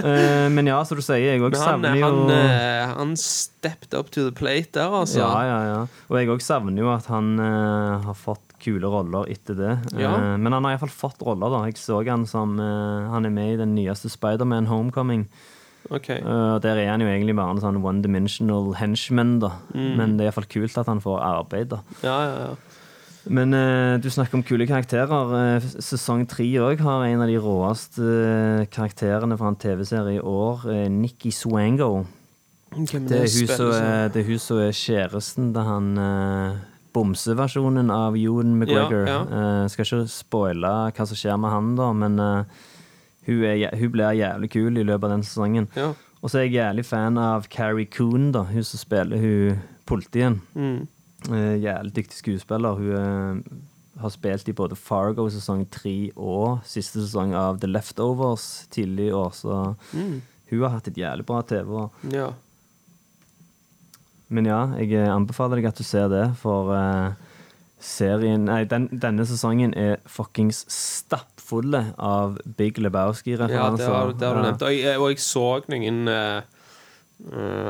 uh, 0.05 0.49
men 0.57 0.66
ja, 0.68 0.82
som 0.84 0.99
du 0.99 1.03
sier, 1.07 1.22
jeg 1.32 1.41
òg 1.41 1.57
savner 1.57 1.97
jo 1.97 2.05
han, 2.05 2.28
uh, 2.28 2.95
han 2.99 3.14
stepped 3.16 3.95
up 3.97 4.11
to 4.11 4.26
the 4.28 4.32
plate 4.37 4.72
der, 4.76 4.91
altså. 4.93 5.22
Ja, 5.22 5.45
ja, 5.47 5.61
ja. 5.70 5.78
Og 6.11 6.18
jeg 6.20 6.28
òg 6.34 6.43
savner 6.45 6.82
jo 6.82 6.91
at 6.93 7.07
han 7.07 7.39
uh, 7.41 8.03
har 8.05 8.18
fått 8.18 8.45
kule 8.66 8.90
roller 8.92 9.30
etter 9.32 9.58
det. 9.58 9.74
Ja. 9.96 10.12
Uh, 10.12 10.36
men 10.36 10.52
han 10.52 10.66
har 10.66 10.76
iallfall 10.76 10.92
fått 10.92 11.22
roller, 11.26 11.52
da. 11.54 11.64
Jeg 11.70 11.78
så 11.80 12.02
han 12.06 12.26
som 12.28 12.58
uh, 12.60 13.06
Han 13.12 13.28
er 13.28 13.34
med 13.34 13.54
i 13.54 13.60
den 13.62 13.76
nyeste 13.78 14.12
Spiderman 14.12 14.68
Homecoming. 14.70 15.28
Okay. 15.86 16.18
Uh, 16.18 16.58
der 16.58 16.82
er 16.82 16.90
han 16.90 17.04
jo 17.04 17.08
egentlig 17.08 17.36
bare 17.38 17.54
en 17.54 17.62
sånn 17.62 17.78
one 17.78 18.02
dimensional 18.02 18.72
henchman, 18.76 19.38
da. 19.44 19.54
Mm. 19.72 19.92
Men 20.00 20.16
det 20.16 20.26
er 20.26 20.32
iallfall 20.32 20.50
kult 20.50 20.82
at 20.82 20.90
han 20.90 21.04
får 21.04 21.22
arbeid, 21.22 21.70
da. 21.76 21.84
Ja, 22.02 22.18
ja, 22.26 22.50
ja. 22.50 22.82
Men 23.26 23.54
eh, 23.54 23.96
du 23.98 24.06
snakker 24.10 24.38
om 24.38 24.44
kule 24.46 24.66
karakterer. 24.68 25.32
Eh, 25.56 25.64
sesong 25.82 26.26
tre 26.30 26.46
òg 26.62 26.82
har 26.84 27.06
en 27.08 27.24
av 27.24 27.30
de 27.30 27.40
råeste 27.42 28.04
eh, 28.06 28.66
karakterene 28.70 29.38
fra 29.38 29.50
en 29.50 29.58
TV-serie 29.58 30.20
i 30.20 30.22
år. 30.22 30.66
Eh, 30.70 30.86
Nikki 30.92 31.32
Swango. 31.34 32.06
Det 32.76 33.18
er, 33.18 34.24
hun 34.26 34.40
som 34.42 34.60
er 34.60 34.74
kjæresten 34.74 35.52
til 35.54 35.66
han 35.66 35.92
eh, 36.02 36.58
bomseversjonen 36.97 37.90
av 37.92 38.16
Ewan 38.18 38.57
McGregor. 38.59 39.05
Ja, 39.11 39.20
Eh, 39.26 39.68
skal 39.72 39.84
ikke 39.86 40.09
spoile 40.11 40.72
hva 40.97 41.07
som 41.07 41.16
skjer 41.20 41.36
med 41.38 41.53
han, 41.53 41.74
da, 41.78 41.90
men 41.92 42.18
uh, 42.18 42.42
hun, 43.28 43.44
er, 43.44 43.70
hun 43.76 43.92
blir 43.94 44.16
jævlig 44.18 44.51
kul 44.57 44.78
i 44.80 44.84
løpet 44.86 45.05
av 45.11 45.14
den 45.18 45.24
sesongen. 45.28 45.68
Ja. 45.76 45.92
Og 46.22 46.30
så 46.32 46.40
er 46.40 46.47
jeg 46.49 46.57
jævlig 46.59 46.84
fan 46.88 47.18
av 47.20 47.47
Carrie 47.53 47.86
Coon, 47.92 48.30
da, 48.34 48.42
hun 48.49 48.64
som 48.66 48.80
spiller 48.80 49.20
hun 49.22 49.61
politien. 49.86 50.40
Mm. 50.57 50.86
Uh, 51.30 51.55
jævlig 51.62 51.94
dyktig 52.01 52.18
skuespiller. 52.22 52.78
Hun 52.80 53.61
har 54.01 54.12
spilt 54.12 54.49
i 54.51 54.53
både 54.57 54.76
Fargo 54.76 55.24
sesong 55.32 55.62
tre 55.72 56.11
og 56.16 56.59
siste 56.68 57.01
sesong 57.01 57.30
av 57.38 57.61
The 57.62 57.70
Leftovers 57.70 58.66
tidlig 58.74 59.09
i 59.09 59.14
år, 59.16 59.30
så 59.32 59.76
Mm. 59.97 60.20
hun 60.51 60.61
har 60.62 60.74
hatt 60.74 60.88
et 60.88 60.99
jævlig 61.01 61.24
bra 61.26 61.42
TV-år. 61.42 61.90
ja. 62.12 62.30
Men 64.28 64.46
ja, 64.48 64.60
jeg 64.80 64.92
eh, 64.98 65.06
anbefaler 65.12 65.60
deg 65.60 65.68
at 65.70 65.78
du 65.78 65.84
ser 65.86 66.08
det, 66.10 66.24
for 66.40 66.72
uh, 66.74 67.12
serien 67.78 68.46
Nei, 68.48 68.64
den, 68.66 68.88
denne 68.90 69.22
sesongen 69.28 69.74
er 69.78 70.00
fuckings 70.10 70.64
stappfulle 70.72 71.92
av 72.02 72.38
Big 72.58 72.80
Lebowski-referanser. 72.82 73.84
det 73.84 73.92
har, 73.92 74.12
det 74.18 74.26
har 74.26 74.34
du 74.34 74.40
Ja. 74.40 74.46
nevnt. 74.48 74.62
Og 74.66 74.74
jeg, 74.74 74.98
og 74.98 75.08
jeg 75.12 75.22
så 75.22 75.44
noen 75.70 76.08
eh, 76.08 76.40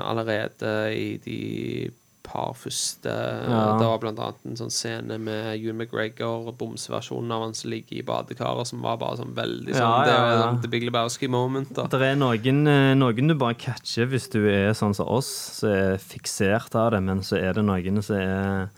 allerede 0.02 0.72
i 0.96 1.08
de 1.24 1.90
par 2.26 2.52
første. 2.58 3.12
Ja. 3.46 3.60
Det 3.78 3.86
var 3.86 4.00
blant 4.02 4.18
annet 4.18 4.46
en 4.50 4.56
sånn 4.58 4.72
scene 4.74 5.16
med 5.22 5.52
Ewan 5.54 5.78
McGregor, 5.78 6.48
bomseversjonen 6.58 7.30
av 7.36 7.44
han 7.46 7.54
som 7.54 7.70
ligger 7.70 8.00
i 8.00 8.04
badekaret, 8.06 8.66
som 8.66 8.82
var 8.82 8.98
bare 9.00 9.20
sånn 9.20 9.32
veldig 9.36 9.70
sånn 9.72 9.80
Ja, 9.80 10.04
Det 10.04 10.12
ja, 10.16 10.20
var 10.24 10.32
ja. 10.34 10.40
sånn 10.42 10.60
The 10.64 10.70
Big 10.72 10.82
Lebowski 10.88 11.28
moment. 11.30 11.70
da 11.78 11.86
Det 11.86 12.02
er 12.02 12.18
noen, 12.18 12.66
eh, 12.66 12.94
noen 12.98 13.28
du 13.30 13.34
bare 13.38 13.54
catcher 13.54 14.06
hvis 14.10 14.28
du 14.34 14.40
er 14.50 14.74
sånn 14.74 14.94
som 14.98 15.06
oss, 15.06 15.30
som 15.60 15.70
er 15.70 15.96
fiksert 16.02 16.74
av 16.74 16.90
det, 16.96 17.02
men 17.06 17.22
så 17.22 17.38
er 17.40 17.52
det 17.54 17.64
noen 17.64 18.02
som 18.02 18.16
er 18.16 18.68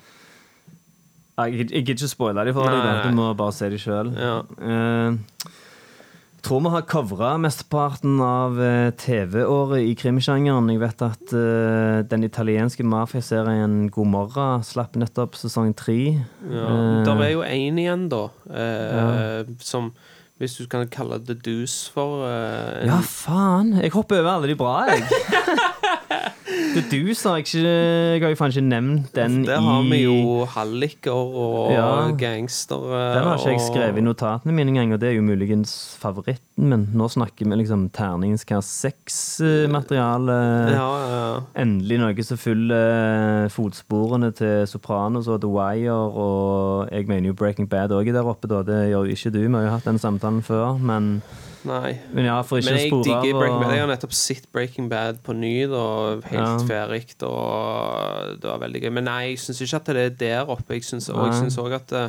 Jeg 1.38 1.52
gid- 1.54 1.70
gidder 1.70 1.94
ikke 1.94 2.08
spoile 2.10 2.44
de 2.44 2.52
for 2.52 2.66
deg, 2.68 3.02
du 3.08 3.14
må 3.14 3.32
bare 3.38 3.52
se 3.54 3.68
de 3.70 3.76
sjøl. 3.78 4.08
Ja. 4.18 4.42
Tror 6.42 6.60
vi 6.64 6.70
har 6.72 6.84
covra 6.88 7.30
mesteparten 7.40 8.20
av 8.24 8.58
eh, 8.62 8.90
TV-året 8.98 9.86
i 9.86 9.94
krimsjangeren. 9.98 10.70
Jeg 10.72 10.82
vet 10.82 11.04
at 11.06 11.34
uh, 11.34 12.04
den 12.08 12.26
italienske 12.26 12.84
mafiaserien 12.86 13.88
God 13.94 14.10
morgen 14.12 14.64
slapp 14.66 14.96
nettopp 15.00 15.38
sesong 15.38 15.74
tre. 15.78 15.98
Ja. 16.46 16.68
uh, 16.68 17.02
Der 17.08 17.24
er 17.26 17.32
jo 17.34 17.44
én 17.46 17.80
igjen, 17.80 18.08
da, 18.12 18.28
eh, 18.52 19.50
som 19.58 19.92
Hvis 20.38 20.54
du 20.54 20.68
kan 20.70 20.86
kalle 20.86 21.18
The 21.18 21.34
Deuce 21.34 21.90
for 21.90 22.22
uh, 22.22 22.86
Ja, 22.86 23.00
faen! 23.02 23.74
Jeg 23.82 23.90
hopper 23.90 24.20
over 24.20 24.36
alle 24.36 24.52
de 24.52 24.58
bra, 24.58 24.84
jeg. 24.86 25.02
Det 26.74 26.82
du, 26.92 27.14
sa 27.16 27.34
jeg 27.38 27.44
ikke 27.46 27.62
Jeg 27.64 28.22
har 28.22 28.30
jo 28.32 28.36
faen 28.38 28.52
ikke 28.52 28.62
nevnt 28.68 29.08
den 29.16 29.38
Der 29.46 29.60
har 29.64 29.82
i 29.82 29.88
vi 29.90 29.98
jo 30.04 30.44
halliker 30.48 31.12
og 31.12 31.72
Ja. 31.72 31.88
gangstere. 32.16 33.00
Den 33.16 33.24
har 33.26 33.38
ikke 33.40 33.52
jeg 33.54 33.60
skrevet 33.66 33.98
i 33.98 34.04
notatene 34.04 34.52
mine 34.54 34.70
engang, 34.72 34.92
og 34.94 35.00
det 35.00 35.08
er 35.10 35.16
jo 35.18 35.22
muligens 35.26 35.72
favoritten 36.00 36.68
min. 36.72 36.86
Nå 36.94 37.08
snakker 37.12 37.48
vi 37.48 37.58
liksom 37.60 37.88
terningskast 37.94 38.78
seks-materiale. 38.84 40.36
Ja, 40.72 40.86
ja, 41.02 41.08
ja. 41.14 41.40
Endelig 41.62 41.98
noe 42.02 42.24
som 42.26 42.40
følger 42.40 43.44
eh, 43.44 43.48
fotsporene 43.54 44.30
til 44.36 44.64
Sopranos 44.70 45.28
og 45.28 45.40
The 45.44 45.50
Wire, 45.52 45.92
og 45.94 46.88
jeg 46.92 47.08
mener 47.10 47.30
jo 47.32 47.34
Breaking 47.38 47.68
Bad 47.70 47.90
òg 47.96 48.08
er 48.08 48.18
der 48.18 48.28
oppe, 48.28 48.48
da. 48.50 48.62
Det 48.66 48.80
gjør 48.92 49.06
jo 49.08 49.16
ikke 49.18 49.34
du. 49.34 49.40
Vi 49.48 49.52
har 49.54 49.68
jo 49.68 49.74
hatt 49.76 49.88
den 49.88 49.98
samtalen 50.02 50.42
før, 50.46 50.78
men, 50.80 51.20
Nei. 51.68 51.92
men 52.16 52.24
ja, 52.28 52.38
for 52.42 52.58
ikke 52.58 52.70
Men 52.70 52.78
å 52.78 52.80
jeg 52.82 52.90
spore 52.90 53.04
digger 53.04 53.34
av 53.34 53.40
Breaking 53.42 53.60
Bad. 53.62 53.72
Jeg 53.76 53.82
har 53.84 53.90
nettopp 53.92 54.14
sett 54.16 54.48
Breaking 54.52 54.88
Bad 54.90 55.22
på 55.26 55.34
ny, 55.36 55.52
da. 55.70 55.84
Helt 56.30 56.32
Ja. 56.32 56.58
ferdig, 56.68 57.04
og 57.28 58.40
det 58.40 58.48
var 58.50 58.58
veldig 58.64 58.82
gøy. 58.82 58.92
Men 58.92 59.04
nei, 59.04 59.20
jeg 59.30 59.38
syns 59.44 59.60
ikke 59.66 59.76
at 59.82 59.84
det 59.92 59.96
er 60.06 60.10
der 60.24 60.50
oppe. 60.54 60.74
Jeg 60.78 60.82
syns 60.88 61.08
og 61.12 61.26
jeg 61.28 61.34
syns 61.42 61.58
òg 61.60 61.74
at 61.76 61.86
det, 61.94 62.04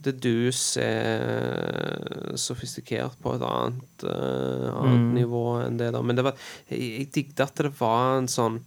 det 0.00 0.14
dus 0.22 0.76
er 0.78 2.36
sofistikert 2.38 3.16
på 3.22 3.34
et 3.36 3.42
annet, 3.42 4.04
uh, 4.04 4.70
annet 4.82 5.00
Mm. 5.00 5.14
nivå 5.18 5.44
enn 5.66 5.76
det 5.78 5.92
der. 5.92 6.02
Men 6.02 6.16
det 6.16 6.24
var, 6.24 6.34
jeg, 6.70 6.80
jeg 6.98 7.12
digget 7.12 7.40
at 7.40 7.54
det 7.56 7.72
var 7.80 8.18
en 8.18 8.26
sånn 8.30 8.60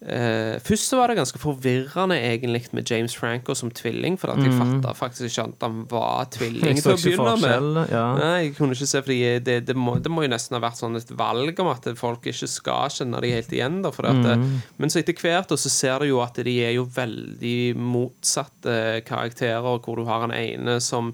Eh, 0.00 0.56
først 0.64 0.88
så 0.88 0.96
var 0.96 1.08
det 1.12 1.18
ganske 1.18 1.36
forvirrende 1.38 2.16
egentlig 2.16 2.62
med 2.72 2.88
James 2.88 3.12
Franco 3.14 3.52
som 3.54 3.68
tvilling, 3.70 4.14
for 4.18 4.30
at 4.32 4.38
jeg 4.40 4.48
Mhm. 4.54 4.80
fatta 4.80 4.94
faktisk 4.96 5.28
ikke 5.28 5.44
at 5.48 5.60
han 5.66 5.82
var 5.90 6.24
tvilling 6.32 6.80
til 6.80 6.92
å 6.92 6.96
begynne 6.96 7.34
med. 7.42 7.90
Ja. 7.92 8.14
Nei, 8.16 8.44
jeg 8.46 8.54
kunne 8.56 8.72
ikke 8.72 8.86
se, 8.88 9.02
fordi 9.02 9.44
det, 9.44 9.66
det, 9.66 9.76
må, 9.76 9.98
det 10.00 10.10
må 10.10 10.22
jo 10.24 10.28
nesten 10.32 10.56
ha 10.56 10.62
vært 10.70 10.78
sånn 10.80 10.96
et 10.96 11.10
valg 11.10 11.60
om 11.60 11.68
at 11.68 11.84
folk 11.98 12.22
ikke 12.24 12.48
skal 12.48 12.88
kjenne 12.88 13.20
de 13.20 13.30
helt 13.30 13.52
igjen. 13.52 13.82
Da, 13.82 13.90
at 13.90 14.22
det, 14.24 14.38
Mhm. 14.38 14.62
Men 14.78 14.88
så 14.88 15.00
etter 15.00 15.12
hvert 15.20 15.48
så 15.52 15.68
ser 15.68 15.98
du 15.98 16.06
jo 16.06 16.20
at 16.22 16.34
de 16.34 16.64
er 16.64 16.72
jo 16.72 16.86
veldig 16.86 17.76
motsatte 17.76 19.04
karakterer, 19.04 19.60
hvor 19.84 19.96
du 19.96 20.04
har 20.06 20.24
en 20.24 20.32
ene 20.32 20.80
som 20.80 21.12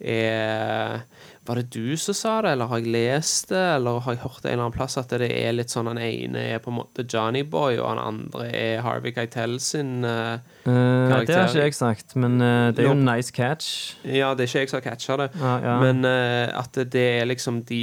er 0.00 1.02
Var 1.44 1.58
det 1.60 1.64
du 1.74 1.96
som 2.00 2.14
sa 2.16 2.34
det, 2.40 2.54
eller 2.54 2.70
har 2.70 2.78
jeg 2.80 2.88
lest 2.94 3.50
det, 3.50 3.60
eller 3.76 3.98
har 4.00 4.14
jeg 4.14 4.22
hørt 4.22 4.38
det 4.42 4.48
en 4.48 4.52
eller 4.54 4.64
annen 4.64 4.76
plass 4.78 4.94
at 4.96 5.10
det 5.12 5.26
er 5.28 5.52
litt 5.52 5.68
sånn 5.74 5.90
den 5.90 5.98
ene 6.00 6.44
er 6.54 6.62
på 6.64 6.70
en 6.72 6.78
måte 6.78 7.04
Johnny 7.04 7.42
Boy, 7.44 7.76
og 7.76 7.90
den 7.90 8.00
andre 8.00 8.46
er 8.56 8.80
Harvey 8.86 9.12
Keitel 9.12 9.58
sin 9.60 10.06
uh, 10.08 10.38
karakter? 10.64 11.26
det 11.26 11.36
har 11.36 11.50
ikke 11.52 11.66
jeg 11.66 11.76
sagt, 11.76 12.16
men 12.16 12.38
uh, 12.40 12.70
det 12.72 12.80
er 12.86 12.88
jo 12.88 12.94
en 12.96 13.04
nice 13.04 13.30
catch. 13.36 13.68
Ja, 14.08 14.32
det 14.32 14.46
er 14.46 14.48
ikke 14.48 14.64
jeg 14.64 14.72
som 14.72 14.80
har 14.80 14.86
catcha 14.88 15.18
det. 15.20 15.28
Ja, 15.42 15.52
ja. 15.66 15.76
Men 15.84 16.00
uh, 16.08 16.48
at 16.62 16.80
det, 16.80 17.04
er 17.20 17.28
liksom 17.28 17.60
de 17.68 17.82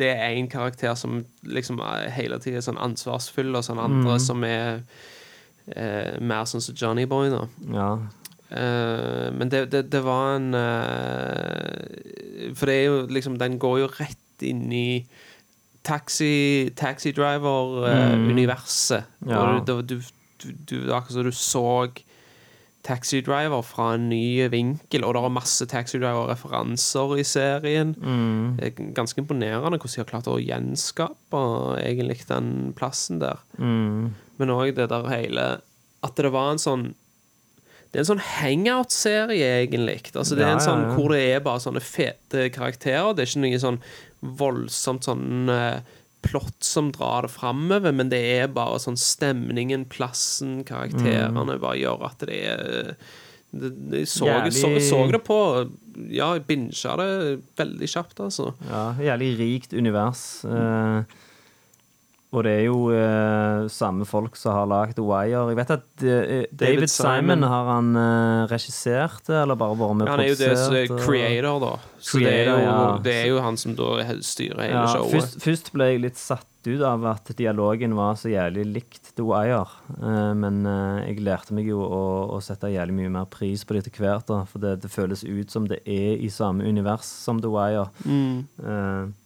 Det 0.00 0.08
er 0.10 0.34
én 0.34 0.48
karakter 0.50 0.94
som 0.96 1.22
liksom 1.44 1.78
hele 2.10 2.38
tida 2.40 2.56
er 2.58 2.64
sånn 2.64 2.78
ansvarsfull, 2.80 3.54
og 3.54 3.62
sånn 3.66 3.78
andre 3.78 4.16
Mm. 4.16 4.24
som 4.26 4.44
er 4.44 4.80
eh, 5.76 6.16
mer 6.20 6.46
sånn 6.48 6.62
som 6.64 6.74
Johnny 6.74 7.04
Boy, 7.06 7.28
da. 7.30 7.42
ja. 7.74 7.90
Eh, 8.50 9.28
men 9.32 9.50
det, 9.52 9.66
det, 9.70 9.84
det 9.92 10.00
var 10.02 10.34
en 10.34 10.54
eh, 10.58 12.54
For 12.58 12.66
det 12.66 12.74
er 12.74 12.88
jo 12.88 12.96
liksom 13.06 13.36
Den 13.38 13.60
går 13.62 13.76
jo 13.84 13.90
rett 13.94 14.42
inn 14.42 14.64
i 14.74 15.06
taxi, 15.86 16.70
taxi 16.76 17.12
driver-universet. 17.16 19.06
Ja. 19.28 19.38
Og 19.40 19.66
du, 19.68 19.82
du, 19.82 19.94
du, 20.42 20.48
du, 20.68 20.76
er 20.80 20.96
akkurat 20.98 21.14
som 21.14 21.28
du 21.28 21.32
så 21.36 21.64
Taxi 22.84 23.20
Driver 23.20 23.60
fra 23.64 23.90
en 23.94 24.08
ny 24.08 24.46
vinkel, 24.52 25.04
og 25.04 25.14
det 25.14 25.22
er 25.22 25.34
masse 25.34 25.66
Taxi 25.68 25.98
Driver-referanser 26.00 27.12
i 27.20 27.24
serien. 27.28 27.92
Mm. 28.00 28.56
Det 28.56 28.70
er 28.70 28.92
ganske 28.96 29.20
imponerende 29.20 29.76
hvordan 29.76 29.92
de 29.92 30.00
har 30.00 30.08
klart 30.08 30.30
å 30.30 30.38
gjenskape 30.40 31.42
egentlig 31.82 32.22
den 32.30 32.72
plassen 32.76 33.20
der. 33.20 33.42
Mm. 33.60 34.14
Men 34.40 34.54
òg 34.54 34.72
det 34.78 34.88
der 34.92 35.08
hele 35.12 35.46
At 36.00 36.16
det 36.16 36.32
var 36.32 36.54
en 36.54 36.60
sånn 36.62 36.84
Det 37.90 37.98
er 37.98 38.04
en 38.04 38.08
sånn 38.12 38.22
hangout-serie, 38.40 39.46
egentlig. 39.64 39.96
Altså, 40.14 40.36
det 40.38 40.44
er 40.46 40.52
en 40.54 40.62
sånn 40.62 40.84
hvor 40.94 41.10
det 41.10 41.22
er 41.34 41.40
bare 41.42 41.58
sånne 41.62 41.80
fete 41.82 42.44
karakterer. 42.54 43.14
Det 43.18 43.24
er 43.24 43.30
ikke 43.32 43.42
noe 43.42 43.58
sånn 43.62 43.80
voldsomt 44.38 45.08
sånn 45.08 45.50
eh, 45.50 45.80
plott 46.22 46.62
som 46.62 46.90
drar 46.92 47.24
det 47.26 47.32
framover, 47.32 47.90
men 47.96 48.10
det 48.12 48.20
er 48.36 48.50
bare 48.52 48.78
sånn 48.82 48.98
stemningen, 49.00 49.86
plassen, 49.90 50.60
karakterene 50.68 51.32
Mm. 51.56 51.60
bare 51.62 51.80
gjør 51.80 52.04
at 52.10 52.18
det 52.28 52.38
er 52.44 52.96
det, 53.52 53.70
det, 53.90 54.04
så, 54.06 54.26
Jævlig- 54.28 54.52
så, 54.54 54.68
så 54.78 55.10
det 55.10 55.24
på 55.26 55.70
Ja, 56.08 56.34
jeg 56.36 56.46
binsja 56.46 56.92
det 56.96 57.42
veldig 57.58 57.88
kjapt, 57.90 58.20
altså. 58.22 58.52
Ja, 58.70 58.94
jævlig 59.02 59.32
rikt 59.40 59.72
univers. 59.74 60.44
Eh, 60.44 61.02
og 62.30 62.44
det 62.46 62.50
er 62.60 62.66
jo 62.68 62.76
eh, 62.94 63.64
samme 63.74 64.06
folk 64.06 64.36
som 64.38 64.54
har 64.54 64.68
lagd 64.70 64.94
The 64.98 65.02
Wire. 65.02 65.48
Jeg 65.50 65.58
vet 65.58 65.72
at 65.74 66.04
eh, 66.04 66.44
David, 66.54 66.86
Simon, 66.86 67.16
Simon. 67.16 67.46
har 67.50 67.70
han 67.72 67.88
uh, 67.98 68.44
regissert 68.52 69.26
det, 69.26 69.34
eller 69.40 69.58
bare 69.58 69.74
vært 69.80 69.98
med 69.98 70.06
og 70.06 70.12
Han 70.12 70.22
er 70.22 70.30
jo 70.30 70.36
det 70.38 70.52
som 70.60 70.76
er 70.78 70.92
creator, 70.92 71.58
da. 71.64 71.72
Så 71.98 72.22
det 72.22 72.30
er, 72.30 72.52
jo, 72.52 72.60
ja. 72.62 72.76
det 73.02 73.16
er 73.16 73.26
jo 73.32 73.42
han 73.42 73.58
som 73.58 73.74
da 73.78 73.90
styrer 74.22 74.62
hele 74.62 74.78
Ja, 74.78 74.86
showet. 74.94 75.16
først, 75.16 75.42
først 75.42 75.74
ble 75.74 75.90
jeg 75.90 76.04
litt 76.06 76.22
satt 76.22 76.46
ut 76.68 76.82
av 76.84 77.04
at 77.08 77.30
dialogen 77.36 77.94
var 77.96 78.18
så 78.20 78.30
jævlig 78.30 78.66
likt 78.68 79.12
The 79.16 79.24
Wire. 79.24 79.64
Eh, 79.98 80.32
men 80.36 80.62
eh, 80.68 81.06
jeg 81.08 81.24
lærte 81.24 81.56
meg 81.56 81.70
jo 81.70 81.80
å, 81.82 82.02
å 82.36 82.40
sette 82.44 82.70
jævlig 82.72 82.98
mye 82.98 83.14
mer 83.18 83.30
pris 83.32 83.64
på 83.64 83.74
det 83.74 83.84
etter 83.86 84.04
hvert. 84.04 84.26
da 84.28 84.42
For 84.50 84.62
det, 84.62 84.76
det 84.84 84.92
føles 84.92 85.24
ut 85.24 85.50
som 85.52 85.68
det 85.70 85.80
er 85.82 86.20
i 86.20 86.30
samme 86.32 86.66
univers 86.68 87.08
som 87.08 87.40
The 87.42 87.50
Wire. 87.52 87.88
Mm. 88.04 89.16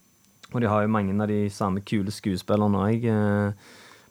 Eh, 0.54 0.56
og 0.56 0.60
de 0.62 0.68
har 0.70 0.82
jo 0.82 0.88
mange 0.88 1.14
av 1.22 1.28
de 1.28 1.48
samme 1.50 1.80
kule 1.84 2.10
skuespillerne 2.14 2.78
òg. 2.86 3.54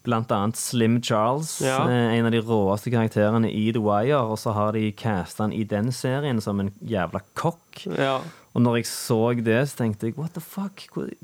Blant 0.04 0.28
annet 0.36 0.58
Slim 0.60 1.02
Charles, 1.02 1.62
Ja. 1.64 1.88
eh, 1.88 2.18
en 2.20 2.26
av 2.26 2.32
de 2.32 2.42
råeste 2.42 2.92
karakterene 2.92 3.48
i 3.50 3.72
The 3.72 3.80
Wire. 3.80 4.20
Og 4.20 4.38
så 4.38 4.52
har 4.54 4.74
de 4.74 4.92
casta 4.92 5.44
han 5.44 5.54
i 5.54 5.64
den 5.64 5.92
serien 5.92 6.42
som 6.42 6.60
en 6.60 6.72
jævla 6.84 7.22
kokk. 7.36 7.86
Ja. 7.98 8.20
Og 8.54 8.62
når 8.62 8.76
jeg 8.78 8.86
så 8.86 9.18
det, 9.42 9.58
så 9.70 9.80
tenkte 9.80 10.08
jeg 10.08 10.16
what 10.18 10.36
the 10.36 10.42
fuck? 10.42 10.84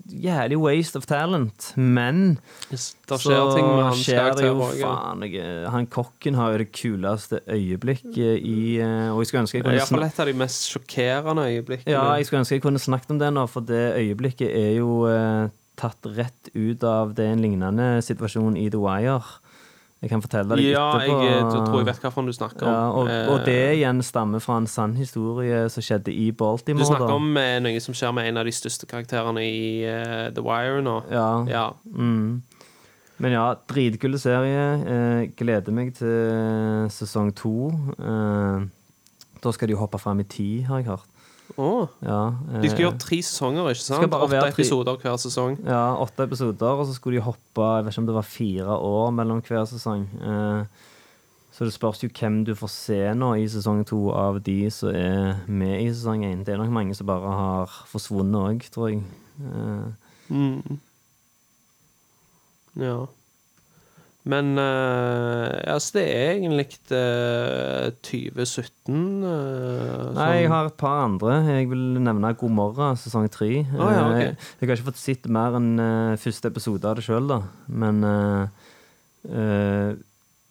Jævlig 0.10 0.58
waste 0.58 0.98
of 0.98 1.06
talent. 1.06 1.68
Men 1.78 2.40
så 2.74 3.20
skjer 3.22 3.60
hans 3.86 4.02
skjer 4.02 4.32
det 4.40 4.48
jo 4.48 4.56
faen 4.80 5.26
jeg, 5.28 5.68
Han 5.70 5.86
kokken 5.94 6.40
har 6.40 6.56
jo 6.56 6.64
det 6.64 6.72
kuleste 6.74 7.42
øyeblikket 7.46 8.42
i 8.42 8.80
eh, 8.82 9.12
Og 9.14 9.22
jeg 9.22 9.30
skulle 9.30 9.44
ønske 9.46 9.60
jeg 9.60 9.68
kunne 9.68 9.78
Iallfall 9.78 10.08
et 10.08 10.24
av 10.24 10.32
de 10.32 10.36
mest 10.42 10.66
sjokkerende 10.72 11.46
øyeblikkene. 11.54 11.94
ja, 11.94 12.08
jeg 12.18 12.26
skulle 12.26 12.42
ønske 12.42 12.58
jeg 12.58 12.66
kunne 12.66 12.82
snakket 12.82 13.14
om 13.14 13.22
det 13.22 13.30
nå, 13.38 13.46
for 13.52 13.66
det 13.70 13.84
øyeblikket 14.02 14.50
er 14.50 14.74
jo 14.80 15.04
eh, 15.12 15.54
tatt 15.80 16.10
rett 16.18 16.50
ut 16.56 16.84
av 16.84 17.14
det 17.16 17.30
en 17.30 17.46
lignende 17.46 17.92
situasjon 18.06 18.58
i 18.58 18.68
The 18.74 18.82
Wire. 18.82 19.22
Jeg 20.00 20.14
kan 20.14 20.22
fortelle 20.24 20.56
deg 20.56 20.64
Ja, 20.64 20.86
jeg, 21.04 21.10
Ja, 21.12 21.24
jeg 21.28 21.48
tror 21.52 21.82
jeg 21.82 21.88
vet 21.90 22.04
hvilken 22.06 22.30
du 22.30 22.34
snakker 22.36 22.68
om. 22.68 22.72
ja, 22.72 22.84
og, 22.90 23.10
og 23.34 23.46
det 23.46 23.58
Eh, 23.60 23.74
igjen 23.82 24.00
stammer 24.04 24.40
fra 24.40 24.58
en 24.62 24.68
sann 24.68 24.96
historie 24.96 25.66
som 25.70 25.84
skjedde 25.84 26.14
i 26.14 26.32
Baltimore. 26.32 26.86
Du 26.86 26.88
snakker 26.88 27.12
da. 27.12 27.18
om 27.20 27.38
eh, 27.38 27.58
noe 27.60 27.82
som 27.84 27.98
skjer 27.98 28.14
med 28.16 28.30
en 28.30 28.40
av 28.40 28.48
de 28.48 28.54
største 28.56 28.88
karakterene 28.88 29.44
i 29.44 29.84
uh, 29.84 30.30
The 30.32 30.44
Wire 30.46 30.80
nå. 30.86 30.96
Ja. 31.12 31.28
Ja. 31.52 31.66
Mm. 31.92 32.42
Men 33.20 33.36
ja, 33.36 33.46
dritkul 33.68 34.16
serie. 34.20 34.66
Eh, 34.88 35.22
gleder 35.36 35.76
meg 35.76 35.92
til 36.00 36.88
sesong 36.96 37.34
to. 37.36 37.72
Eh, 38.00 38.68
da 39.44 39.52
skal 39.56 39.72
de 39.72 39.76
hoppe 39.80 40.00
fram 40.00 40.24
i 40.24 40.28
tid, 40.28 40.64
har 40.70 40.80
jeg 40.80 40.94
hørt. 40.94 41.19
Å, 41.58 41.90
Ja, 42.06 42.34
eh, 42.54 42.62
de 42.62 42.70
skal 42.70 42.86
gjøre 42.86 43.00
tre 43.00 43.18
sesonger, 43.26 43.70
ikke 43.72 43.82
sant? 43.82 44.04
Åtte 44.12 44.30
episoder 44.54 44.98
hver 45.02 45.18
sesong. 45.18 45.58
Ja, 45.66 45.96
åtte 45.98 46.24
episoder, 46.28 46.78
og 46.80 46.86
så 46.88 46.94
skulle 46.94 47.18
de 47.20 47.26
hoppe 47.26 47.66
Jeg 47.78 47.86
vet 47.86 47.94
ikke 47.94 48.00
om 48.04 48.06
det 48.06 48.16
var 48.16 48.28
fire 48.28 48.78
år 48.78 49.12
mellom 49.12 49.42
hver 49.42 49.66
sesong. 49.66 50.06
Eh, 50.22 50.66
så 51.52 51.66
det 51.66 51.74
spørs 51.74 52.04
jo 52.04 52.10
hvem 52.10 52.46
du 52.46 52.54
får 52.56 52.70
se 52.72 53.00
nå 53.20 53.34
i 53.42 53.48
sesong 53.52 53.82
to 53.86 54.12
av 54.16 54.38
de 54.44 54.70
som 54.72 54.90
er 54.96 55.42
med 55.48 55.82
i 55.82 55.90
sesong 55.92 56.24
én. 56.24 56.46
Det 56.46 56.54
er 56.54 56.58
nok 56.62 56.70
mange 56.72 56.96
som 56.96 57.08
bare 57.08 57.34
har 57.36 57.68
forsvunnet 57.92 58.40
òg, 58.40 58.70
tror 58.72 58.90
jeg. 58.94 59.04
Eh, 59.42 59.92
Mm. 60.30 60.78
Ja. 62.78 63.08
Men 64.30 64.52
uh, 64.60 65.50
altså, 65.74 65.96
det 65.98 66.04
er 66.14 66.36
egentlig 66.36 66.68
uh, 66.94 67.90
2017 68.06 69.24
uh, 69.24 70.10
Nei, 70.14 70.28
jeg 70.44 70.52
har 70.52 70.70
et 70.70 70.78
par 70.78 71.06
andre. 71.06 71.40
Jeg 71.48 71.70
vil 71.72 71.98
nevne 72.04 72.34
God 72.38 72.54
morgen, 72.54 73.00
sesong 73.00 73.30
tre. 73.34 73.64
Oh, 73.74 73.88
ja, 73.90 74.04
ok. 74.06 74.20
jeg, 74.20 74.36
Jeg 74.60 74.70
har 74.70 74.76
ikke 74.76 74.90
fått 74.92 75.02
sett 75.02 75.26
mer 75.32 75.58
enn 75.58 75.72
eh, 75.82 76.20
første 76.22 76.52
episode 76.52 76.86
av 76.86 77.00
det 77.00 77.08
sjøl, 77.08 77.30
da. 77.32 77.40
Men 77.82 78.04
eh, 78.06 78.70
eh, 79.32 79.98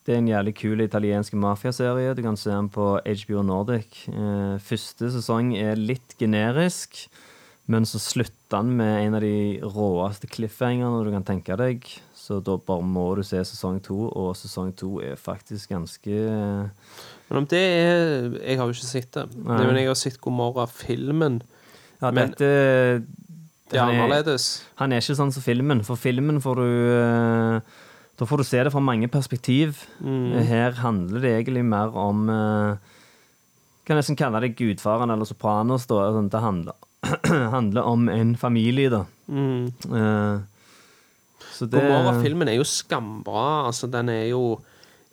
det 0.08 0.14
er 0.14 0.22
en 0.22 0.30
jævlig 0.30 0.54
kul 0.56 0.80
italiensk 0.80 1.34
mafiaserie. 1.36 2.14
Du 2.16 2.22
kan 2.24 2.38
se 2.40 2.50
den 2.50 2.70
på 2.72 2.94
HBO 3.04 3.42
Nordic. 3.44 4.06
Eh, 4.08 4.54
første 4.64 5.12
sesong 5.12 5.52
er 5.60 5.76
litt 5.76 6.16
generisk, 6.20 7.04
men 7.68 7.84
så 7.84 8.00
slutter 8.00 8.56
den 8.56 8.78
med 8.80 8.94
en 9.04 9.18
av 9.18 9.24
de 9.26 9.60
råeste 9.60 10.30
cliffhangerne 10.32 11.04
du 11.04 11.12
kan 11.12 11.26
tenke 11.28 11.58
deg. 11.60 11.84
Så 12.28 12.42
da 12.44 12.58
bare 12.60 12.84
må 12.84 13.06
du 13.16 13.22
se 13.24 13.40
sesong 13.48 13.78
to, 13.86 13.96
og 14.12 14.34
sesong 14.36 14.74
to 14.76 14.98
er 15.00 15.14
faktisk 15.16 15.70
ganske 15.72 16.12
eh, 16.12 16.90
Men 17.30 17.38
om 17.40 17.46
det 17.48 17.60
er 17.62 18.28
Jeg 18.42 18.58
har 18.60 18.66
jo 18.68 18.74
ikke 18.76 18.88
sett 18.90 19.10
det. 19.16 19.24
Nei. 19.38 19.56
Men 19.64 19.78
jeg 19.80 19.88
har 19.88 19.96
sett 19.96 20.20
God 20.20 20.36
morgen-filmen. 20.36 21.40
Ja, 22.02 22.10
Men- 22.12 22.28
dette 22.34 22.50
Det 23.70 23.76
er 23.76 23.84
han 23.84 23.94
er- 23.94 24.02
annerledes. 24.04 24.62
Han 24.76 24.92
er 24.92 25.00
ikke 25.00 25.16
sånn 25.16 25.32
som 25.32 25.42
filmen, 25.42 25.82
for 25.84 25.96
filmen 25.96 26.40
får 26.40 26.56
du 26.56 26.68
eh, 26.98 27.60
Da 28.18 28.24
får 28.26 28.38
du 28.38 28.44
se 28.44 28.62
det 28.64 28.72
fra 28.72 28.80
mange 28.80 29.08
perspektiv. 29.08 29.86
Mm. 30.02 30.32
Her 30.44 30.72
handler 30.82 31.20
det 31.20 31.32
egentlig 31.46 31.64
mer 31.64 31.96
om 31.96 32.28
eh, 32.28 32.76
Kan 33.86 33.96
nesten 33.96 34.16
kalle 34.18 34.40
det 34.44 34.56
Gudfaren 34.56 35.10
eller 35.10 35.24
Sopranos. 35.24 35.86
Da. 35.86 35.94
Altså, 36.10 36.28
Det 36.28 36.40
handler, 36.40 36.72
handler 37.56 37.82
om 37.88 38.08
en 38.08 38.36
familie, 38.36 38.90
da. 38.90 39.04
Mm. 39.30 39.72
Eh, 39.94 40.40
så 41.58 41.66
det 41.66 41.80
God 41.82 41.90
morgen-filmen 41.90 42.50
er 42.52 42.58
jo 42.60 42.66
skambra. 42.66 43.66
Altså, 43.66 43.90
den 43.90 44.08
er 44.12 44.28
jo 44.30 44.60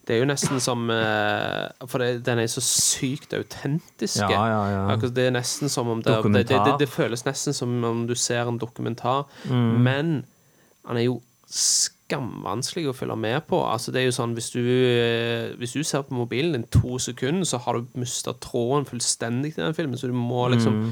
Det 0.05 0.13
er 0.13 0.19
jo 0.21 0.27
nesten 0.29 0.59
som 0.61 0.83
eh, 0.93 1.87
For 1.89 1.97
det, 2.03 2.25
den 2.27 2.39
er 2.43 2.49
så 2.51 2.61
sykt 2.61 3.33
autentisk. 3.33 4.21
Ja, 4.21 4.43
ja, 4.51 4.59
ja. 4.91 4.97
Det 5.01 5.25
er 5.25 5.33
nesten 5.33 5.69
som 5.69 5.89
om 5.89 6.03
det, 6.05 6.19
det, 6.23 6.47
det, 6.51 6.75
det, 6.79 6.89
føles 6.89 7.25
nesten 7.25 7.57
som 7.57 7.83
om 7.83 8.05
du 8.05 8.13
ser 8.15 8.45
en 8.45 8.61
dokumentar. 8.61 9.25
Mm. 9.49 9.81
Men 9.81 10.13
han 10.85 11.01
er 11.01 11.07
jo 11.07 11.21
skamvanskelig 11.49 12.91
å 12.91 12.93
følge 12.93 13.17
med 13.17 13.47
på. 13.49 13.63
Altså 13.65 13.93
det 13.93 14.03
er 14.03 14.07
jo 14.09 14.15
sånn 14.19 14.37
Hvis 14.37 14.51
du, 14.53 14.61
eh, 14.61 15.57
hvis 15.57 15.73
du 15.73 15.81
ser 15.81 16.05
på 16.05 16.13
mobilen 16.17 16.53
din 16.53 16.69
to 16.69 16.99
sekunder, 17.01 17.47
så 17.49 17.57
har 17.65 17.79
du 17.79 17.97
mista 17.97 18.35
tråden 18.37 18.85
fullstendig 18.85 19.55
til 19.55 19.65
den 19.65 19.77
filmen. 19.77 19.97
Så 19.97 20.11
du 20.11 20.13
må 20.13 20.45
liksom 20.53 20.83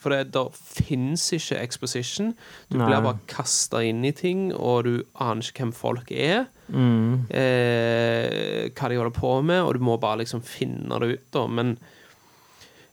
For 0.00 0.12
det 0.12 0.32
der 0.34 0.52
fins 0.52 1.24
ikke 1.32 1.58
exposition. 1.62 2.34
Du 2.68 2.76
Nei. 2.76 2.90
blir 2.90 3.04
bare 3.06 3.22
kasta 3.30 3.80
inn 3.86 4.04
i 4.04 4.12
ting, 4.16 4.50
og 4.52 4.84
du 4.84 4.94
aner 5.24 5.44
ikke 5.44 5.64
hvem 5.64 5.74
folk 5.76 6.12
er. 6.12 6.46
Mm. 6.68 7.26
Eh, 7.32 8.66
hva 8.76 8.90
de 8.92 8.98
holder 9.00 9.14
på 9.16 9.32
med, 9.46 9.62
og 9.64 9.76
du 9.76 9.86
må 9.88 9.96
bare 10.02 10.20
liksom 10.24 10.44
finne 10.44 11.00
det 11.00 11.14
ut, 11.14 11.28
da. 11.32 11.46
Men 11.48 11.76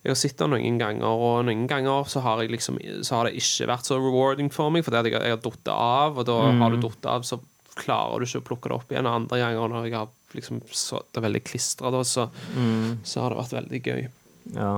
jeg 0.04 0.12
har 0.12 0.20
sett 0.20 0.40
det 0.40 0.50
noen 0.52 0.80
ganger, 0.80 1.08
og 1.08 1.46
noen 1.48 1.68
ganger 1.68 2.08
så 2.12 2.24
har, 2.24 2.44
liksom, 2.52 2.80
så 3.08 3.20
har 3.20 3.28
det 3.28 3.38
ikke 3.40 3.70
vært 3.72 3.88
så 3.88 4.00
rewarding 4.00 4.52
for 4.52 4.72
meg, 4.74 4.84
fordi 4.88 5.12
jeg, 5.12 5.20
jeg 5.20 5.36
har 5.36 5.44
datt 5.44 5.74
av, 5.76 6.20
og 6.20 6.28
da 6.28 6.40
har 6.60 6.74
du 6.74 6.82
datt 6.84 7.08
av, 7.12 7.28
så 7.28 7.40
klarer 7.80 8.22
du 8.22 8.28
ikke 8.28 8.42
å 8.44 8.48
plukke 8.50 8.70
det 8.70 8.76
opp 8.78 8.92
igjen. 8.92 9.08
Og 9.10 9.22
andre 9.22 9.40
ganger 9.42 9.72
når 9.72 9.88
jeg 9.88 9.96
har 9.98 10.12
liksom 10.36 10.60
sittet 10.72 11.24
veldig 11.24 11.44
klistra, 11.48 12.04
så, 12.08 12.28
mm. 12.56 13.04
så 13.08 13.24
har 13.24 13.34
det 13.34 13.40
vært 13.40 13.58
veldig 13.60 13.82
gøy. 13.84 14.04
Ja. 14.58 14.76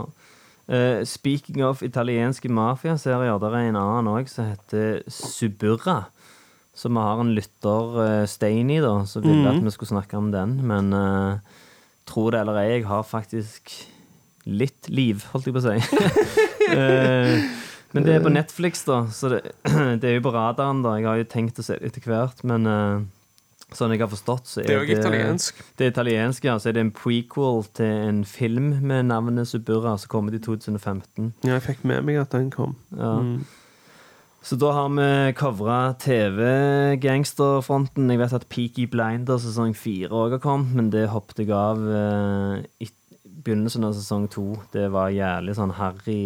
Eh, 0.65 1.03
speaking 1.05 1.61
of 1.65 1.83
italienske 1.85 2.49
mafiaserier, 2.49 3.37
der 3.41 3.53
er 3.53 3.69
en 3.69 3.77
annen 3.77 4.09
òg 4.09 4.29
som 4.31 4.49
heter 4.49 5.03
Suburra. 5.11 6.05
Så 6.75 6.89
vi 6.91 6.99
har 6.99 7.21
en 7.21 7.35
lytter, 7.37 7.93
uh, 7.95 8.47
i, 8.49 8.79
da, 8.83 9.05
som 9.07 9.23
ville 9.23 9.47
at 9.47 9.63
vi 9.63 9.71
skulle 9.71 9.93
snakke 9.93 10.17
om 10.17 10.31
den. 10.33 10.57
Men 10.67 10.91
uh, 10.91 11.37
tro 12.05 12.29
det 12.33 12.41
eller 12.41 12.57
ei, 12.59 12.71
jeg 12.73 12.87
har 12.89 13.05
faktisk 13.07 13.71
litt 14.45 14.89
liv, 14.89 15.23
holdt 15.31 15.47
jeg 15.47 15.55
på 15.55 15.61
å 15.61 15.69
si. 15.69 15.77
uh, 16.75 17.45
men 17.95 18.03
det 18.03 18.17
er 18.17 18.25
på 18.25 18.33
Netflix, 18.33 18.83
da, 18.89 19.05
så 19.07 19.31
det, 19.31 19.41
det 20.01 20.09
er 20.09 20.17
jo 20.17 20.25
på 20.27 20.35
radaren. 20.35 20.83
da 20.83 20.97
Jeg 20.99 21.07
har 21.07 21.21
jo 21.21 21.29
tenkt 21.31 21.61
å 21.61 21.65
se 21.65 21.77
det 21.79 21.93
etter 21.93 22.09
hvert, 22.09 22.43
men 22.43 22.67
eh, 22.67 23.05
sånn 23.73 23.91
jeg 23.95 24.01
har 24.03 24.09
forstått, 24.11 24.45
så 24.47 24.59
er 24.61 24.67
Det 24.67 24.75
er 24.75 24.85
jo 24.85 24.95
italiensk. 24.99 25.55
det 25.77 25.85
er 25.85 25.91
italiensk, 25.91 26.43
ja. 26.45 26.57
Så 26.59 26.69
er 26.69 26.73
det 26.77 26.81
en 26.85 26.91
prequel 26.91 27.63
til 27.73 27.85
en 27.85 28.23
film 28.25 28.79
med 28.85 29.05
navnet 29.09 29.47
Suburra, 29.47 29.97
som 29.97 30.07
kom 30.09 30.27
ut 30.29 30.35
i 30.37 30.39
2015. 30.39 31.33
Ja, 31.43 31.53
jeg 31.57 31.63
fikk 31.63 31.83
med 31.83 32.03
meg 32.05 32.17
at 32.21 32.29
den 32.31 32.51
kom. 32.51 32.75
Ja. 32.95 33.19
Mm. 33.19 33.45
Så 34.45 34.55
da 34.61 34.69
har 34.71 34.89
vi 34.93 35.33
covra 35.33 35.95
TV-gangsterfronten. 35.97 38.11
Jeg 38.11 38.19
vet 38.21 38.33
at 38.37 38.45
Peaky 38.47 38.85
Blinder 38.85 39.39
sesong 39.41 39.73
fire 39.73 40.13
òg 40.13 40.31
har 40.37 40.43
kommet, 40.43 40.69
men 40.77 40.91
det 40.93 41.07
hoppet 41.09 41.41
jeg 41.41 41.49
av 41.49 41.81
eh, 41.81 42.61
i 42.85 42.87
begynnelsen 43.45 43.83
av 43.87 43.93
sesong 43.95 44.25
to. 44.33 44.43
Det 44.73 44.87
var 44.93 45.11
jævlig 45.13 45.53
sånn 45.57 45.71
Harry 45.77 46.17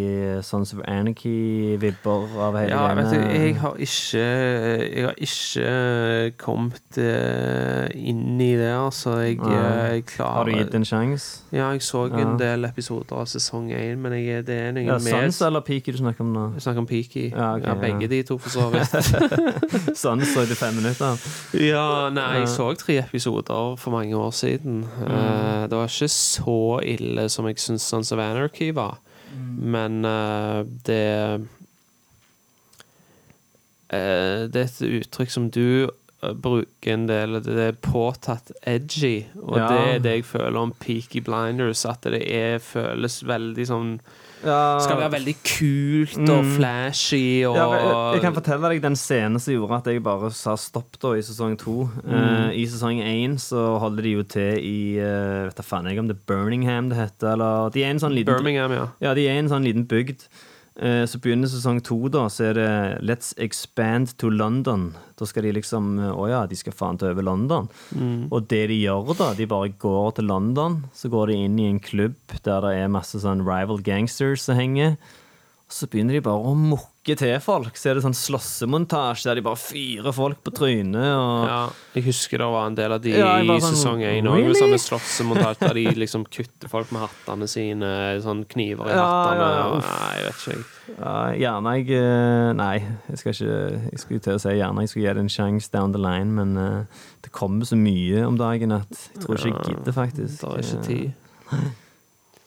Sons 0.46 0.72
of 0.76 0.80
Anarchy-vibber 0.88 2.38
av 2.40 2.56
hele 2.58 2.72
Ja, 2.72 2.86
vet 2.98 3.10
du, 3.12 3.18
jeg 3.20 3.56
har 3.60 3.76
ikke 3.86 4.24
Jeg 4.24 5.06
har 5.06 5.20
ikke 5.20 5.74
kommet 6.40 7.00
eh, 7.02 7.90
inn 8.00 8.40
i 8.42 8.52
det, 8.60 8.72
altså. 8.76 9.18
Jeg, 9.24 9.40
eh, 9.44 9.98
jeg 9.98 10.06
klarer 10.14 10.38
Har 10.40 10.50
du 10.50 10.56
gitt 10.56 10.78
en 10.80 10.88
sjanse? 10.88 11.44
Ja, 11.56 11.70
jeg 11.76 11.84
så 11.86 12.06
en 12.10 12.38
del 12.40 12.68
episoder 12.70 13.20
av 13.20 13.28
sesong 13.30 13.70
én, 13.76 14.00
men 14.04 14.16
jeg, 14.20 14.46
det 14.48 14.58
er 14.70 14.72
noe 14.76 14.86
Ja, 14.88 14.98
mer 15.04 15.26
Sons 15.28 15.42
eller 15.46 15.64
Peaky 15.68 15.92
du 15.96 16.00
snakker 16.02 16.24
om 16.26 16.32
nå? 16.36 16.46
Jeg 16.58 16.66
snakker 16.68 16.84
om 16.86 16.90
Peaky. 16.90 17.26
Ja, 17.34 17.50
Ja, 17.60 17.76
begge 17.80 18.06
ja. 18.08 18.12
de 18.12 18.22
to, 18.24 18.38
for 18.40 18.50
så 18.54 18.70
vidt. 18.72 18.96
Sons 20.00 20.32
så 20.34 20.46
du 20.48 20.56
fem 20.56 20.76
minutter. 20.80 21.20
ja, 21.60 21.86
nei, 22.14 22.30
jeg 22.40 22.50
så 22.54 22.72
tre 22.80 23.00
episoder 23.04 23.76
for 23.82 23.92
mange 23.96 24.16
år 24.18 24.32
siden. 24.36 24.84
Mm. 24.86 25.10
Eh, 25.10 25.64
det 25.70 25.78
var 25.78 25.90
ikke 25.92 26.08
så 26.14 26.58
ille 26.86 27.09
som 27.30 27.48
jeg 27.50 27.58
syns 27.58 27.82
Sons 27.90 28.12
of 28.12 28.20
Anarchy 28.20 28.72
var, 28.74 28.98
Mm. 29.30 29.58
men 29.72 30.06
uh, 30.06 30.64
det 30.88 31.42
uh, 33.94 34.48
Det 34.50 34.56
er 34.56 34.66
et 34.66 34.82
uttrykk 35.04 35.32
som 35.34 35.50
du 35.54 35.86
eh, 35.86 36.34
bruker 36.34 36.94
en 36.94 37.08
del. 37.10 37.38
Det 37.46 37.58
er 37.68 37.78
påtatt 37.86 38.52
edgy, 38.68 39.26
og 39.42 39.58
Ja. 39.58 39.68
det 39.70 39.80
er 39.96 40.00
det 40.00 40.14
jeg 40.18 40.26
føler 40.26 40.58
om 40.60 40.74
Peaky 40.80 41.22
Blinders. 41.26 41.86
At 41.86 42.02
det 42.10 42.24
er, 42.26 42.58
føles 42.60 43.22
veldig 43.24 43.66
sånn 43.70 43.94
Skal 44.40 44.98
være 45.02 45.12
veldig 45.18 45.34
kult 45.44 46.18
og 46.30 46.44
Mm. 46.46 46.52
flashy 46.56 47.44
og 47.48 47.56
Ja, 47.58 47.66
jeg, 47.76 48.14
jeg 48.16 48.22
kan 48.24 48.34
fortelle 48.38 48.70
deg 48.72 48.82
den 48.82 48.96
scenen 48.96 49.40
som 49.40 49.54
gjorde 49.54 49.78
at 49.82 49.90
jeg 49.92 50.04
bare 50.06 50.32
sa 50.32 50.56
stopp 50.56 50.96
da 51.02 51.12
i 51.18 51.22
sesong 51.26 51.58
to. 51.60 51.90
Mm. 52.06 52.14
Uh, 52.14 52.50
I 52.56 52.64
sesong 52.72 53.02
én 53.04 53.36
så 53.42 53.80
holder 53.84 54.04
de 54.08 54.14
jo 54.16 54.24
til 54.24 54.60
i 54.64 54.78
uh, 55.00 55.48
Vet 55.50 55.60
da 55.60 55.64
faen 55.66 55.90
jeg 55.92 56.00
om 56.00 56.08
det 56.08 56.16
er 56.18 56.24
Birmingham 56.32 56.90
det 56.90 56.98
heter, 57.02 57.34
eller 57.34 57.70
De 57.76 57.84
er 57.84 57.92
en 57.92 58.00
sånn 58.00 58.16
liten 58.16 58.32
Birmingham, 58.34 58.72
ja. 58.72 58.88
Ja, 59.02 59.14
de 59.18 59.28
er 59.28 59.40
en 59.42 59.50
sånn 59.52 59.64
liten 59.68 59.86
bygd. 59.90 60.28
Eh, 60.80 61.04
Så 61.06 61.20
begynner 61.20 61.50
sesong 61.52 61.82
to, 61.84 61.98
da, 62.12 62.28
så 62.32 62.50
er 62.50 62.54
det 62.56 62.70
Let's 63.04 63.34
expand 63.38 64.14
to 64.18 64.30
London. 64.32 64.94
Da 65.20 65.28
skal 65.28 65.44
de 65.44 65.52
liksom 65.58 66.00
eh, 66.00 66.12
Å 66.16 66.28
ja, 66.32 66.42
de 66.48 66.56
skal 66.56 66.76
faen 66.76 67.00
ta 67.00 67.10
over 67.12 67.26
London. 67.26 67.68
Mm. 67.92 68.30
Og 68.32 68.48
det 68.48 68.68
de 68.72 68.78
gjør, 68.80 69.12
da, 69.20 69.34
de 69.36 69.46
bare 69.50 69.74
går 69.82 70.12
til 70.20 70.30
London. 70.32 70.84
Så 70.96 71.12
går 71.12 71.34
de 71.34 71.40
inn 71.46 71.60
i 71.60 71.68
en 71.70 71.80
klubb 71.84 72.16
der 72.46 72.64
det 72.64 72.76
er 72.80 72.94
masse 72.94 73.20
sånn 73.20 73.44
rival 73.48 73.84
gangsters 73.84 74.48
som 74.48 74.56
henger. 74.60 74.96
Og 75.70 75.76
så 75.76 75.86
begynner 75.92 76.16
de 76.18 76.24
bare 76.26 76.42
å 76.50 76.56
mukke 76.58 76.88
til 77.18 77.40
folk. 77.40 77.76
Så 77.80 77.90
er 77.90 77.94
det 77.98 78.04
sånn 78.04 78.14
slåssemontasje 78.18 79.30
der 79.30 79.36
de 79.40 79.42
bare 79.42 79.56
fyrer 79.58 80.14
folk 80.14 80.44
på 80.44 80.52
trynet. 80.54 80.96
Og 81.16 81.48
Ja, 81.48 81.70
jeg 81.96 82.04
husker 82.06 82.38
det 82.38 82.48
var 82.54 82.68
en 82.68 82.76
del 82.76 82.92
av 82.92 83.02
de 83.02 83.10
Ja, 83.18 83.38
i 83.42 83.48
sånn, 83.48 83.62
sesong 83.74 84.02
én 84.04 84.28
òg. 84.30 84.36
really? 84.38 84.54
Sånne 84.60 84.80
slåssemontasjer 84.80 85.68
der 85.68 85.74
de 85.74 85.86
liksom 85.96 86.26
kutter 86.30 86.70
folk 86.70 86.92
med 86.92 87.02
hattene 87.08 87.48
sine. 87.48 88.22
Sånn 88.22 88.46
kniver 88.48 88.88
i 88.88 88.94
Ja, 88.94 89.06
hattene. 89.06 89.50
ja, 89.50 89.66
og- 89.70 89.82
Nei, 89.82 90.16
jeg 90.16 90.26
vet 90.26 90.40
ikke. 90.48 90.66
Ja, 91.00 91.32
gjerne 91.38 91.76
jeg 91.78 91.90
eh, 91.92 92.54
Nei, 92.54 92.80
jeg 93.10 93.18
skal 93.20 93.32
ikke 93.34 93.92
Jeg 93.92 94.00
skulle 94.00 94.20
til 94.22 94.34
å 94.34 94.40
si 94.42 94.50
gjerne 94.50 94.80
jeg 94.82 94.90
skulle 94.90 95.06
gi 95.08 95.14
det 95.14 95.18
en 95.18 95.30
sjanse 95.30 95.70
down 95.72 95.92
the 95.94 96.00
line, 96.00 96.34
men 96.34 96.58
uh, 96.58 96.84
det 97.22 97.32
kommer 97.32 97.64
så 97.66 97.78
mye 97.78 98.26
om 98.26 98.38
dagen 98.38 98.72
at 98.72 98.90
jeg 98.90 99.22
tror 99.24 99.36
ikke 99.38 99.54
jeg 99.54 99.76
gidder, 99.76 99.94
faktisk. 99.94 100.40
Det 100.40 100.50
er 100.50 100.58
ikke 100.64 100.86
tid. 100.86 101.14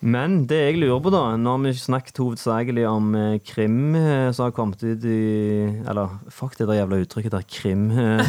Men 0.02 0.40
det 0.50 0.56
jeg 0.58 0.78
lurer 0.82 0.98
på, 0.98 1.12
da, 1.14 1.20
når 1.38 1.60
vi 1.62 1.72
snakket 1.78 2.16
hovedsakelig 2.18 2.82
om 2.90 3.12
eh, 3.14 3.36
krim 3.46 3.94
eh, 3.94 4.32
som 4.34 4.48
har 4.48 4.54
kommet 4.56 4.80
ut 4.82 5.04
i 5.06 5.18
Eller 5.86 6.16
fuck 6.26 6.56
det 6.58 6.66
der 6.66 6.80
jævla 6.80 6.98
uttrykket 7.04 7.36
der, 7.36 7.44
krim. 7.46 7.84
Eh, 7.94 8.22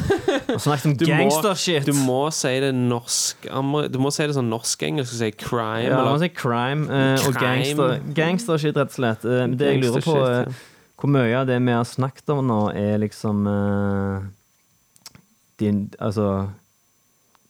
og 0.54 0.62
snakket 0.62 0.92
om 0.92 0.94
gangstershit. 1.10 1.90
Du 1.90 1.98
må 1.98 2.28
si 2.36 2.54
det 2.62 2.70
norsk 2.78 3.50
Du 3.90 3.98
må 4.04 4.14
si 4.14 4.28
det 4.30 4.38
sånn 4.38 4.54
norsk-engelsk. 4.54 5.18
Si 5.18 5.32
crime. 5.34 5.88
Ja, 5.90 5.98
man 5.98 6.14
eller 6.14 6.22
Si 6.28 6.30
crime 6.38 6.86
crime. 6.86 7.18
og 7.26 7.42
gangster, 7.42 7.98
gangstershit, 8.22 8.78
rett 8.78 8.94
og 8.94 9.00
slett. 9.00 9.26
Det 9.58 9.74
jeg 9.74 9.82
lurer 9.82 10.06
på, 10.06 10.18
eh, 10.30 10.64
hvor 11.02 11.10
mye 11.18 11.34
av 11.42 11.50
det 11.50 11.58
vi 11.58 11.74
har 11.74 11.90
snakket 11.90 12.36
om 12.36 12.46
nå, 12.54 12.62
er 12.78 13.02
liksom 13.02 13.48
din, 15.58 15.88
Altså 15.98 16.52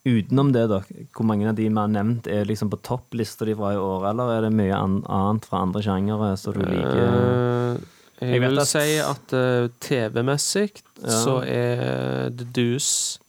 Utenom 0.05 0.49
det, 0.51 0.65
da, 0.67 0.81
hvor 1.15 1.23
mange 1.29 1.47
av 1.47 1.55
de 1.55 1.69
vi 1.69 1.75
har 1.79 1.87
nevnt, 1.87 2.27
er 2.27 2.43
liksom 2.49 2.67
på 2.73 2.79
topplista 2.83 3.45
di 3.47 3.53
fra 3.55 3.69
i 3.71 3.79
år, 3.79 4.09
eller 4.09 4.33
er 4.33 4.41
det 4.47 4.53
mye 4.57 4.75
annet 4.75 5.45
fra 5.47 5.61
andre 5.63 5.79
sjangere 5.85 6.33
som 6.37 6.57
du 6.57 6.59
liker? 6.65 7.13
Uh, 7.13 7.77
jeg, 8.19 8.33
Jeg 8.33 8.41
vil 8.43 8.59
at- 8.59 8.67
si 8.67 8.97
at 8.99 9.33
uh, 9.33 9.69
TV-messig 9.79 10.69
Ja. 11.03 11.09
så 11.23 11.37
er 11.47 12.29
The 12.35 12.45
Deuce 12.55 13.19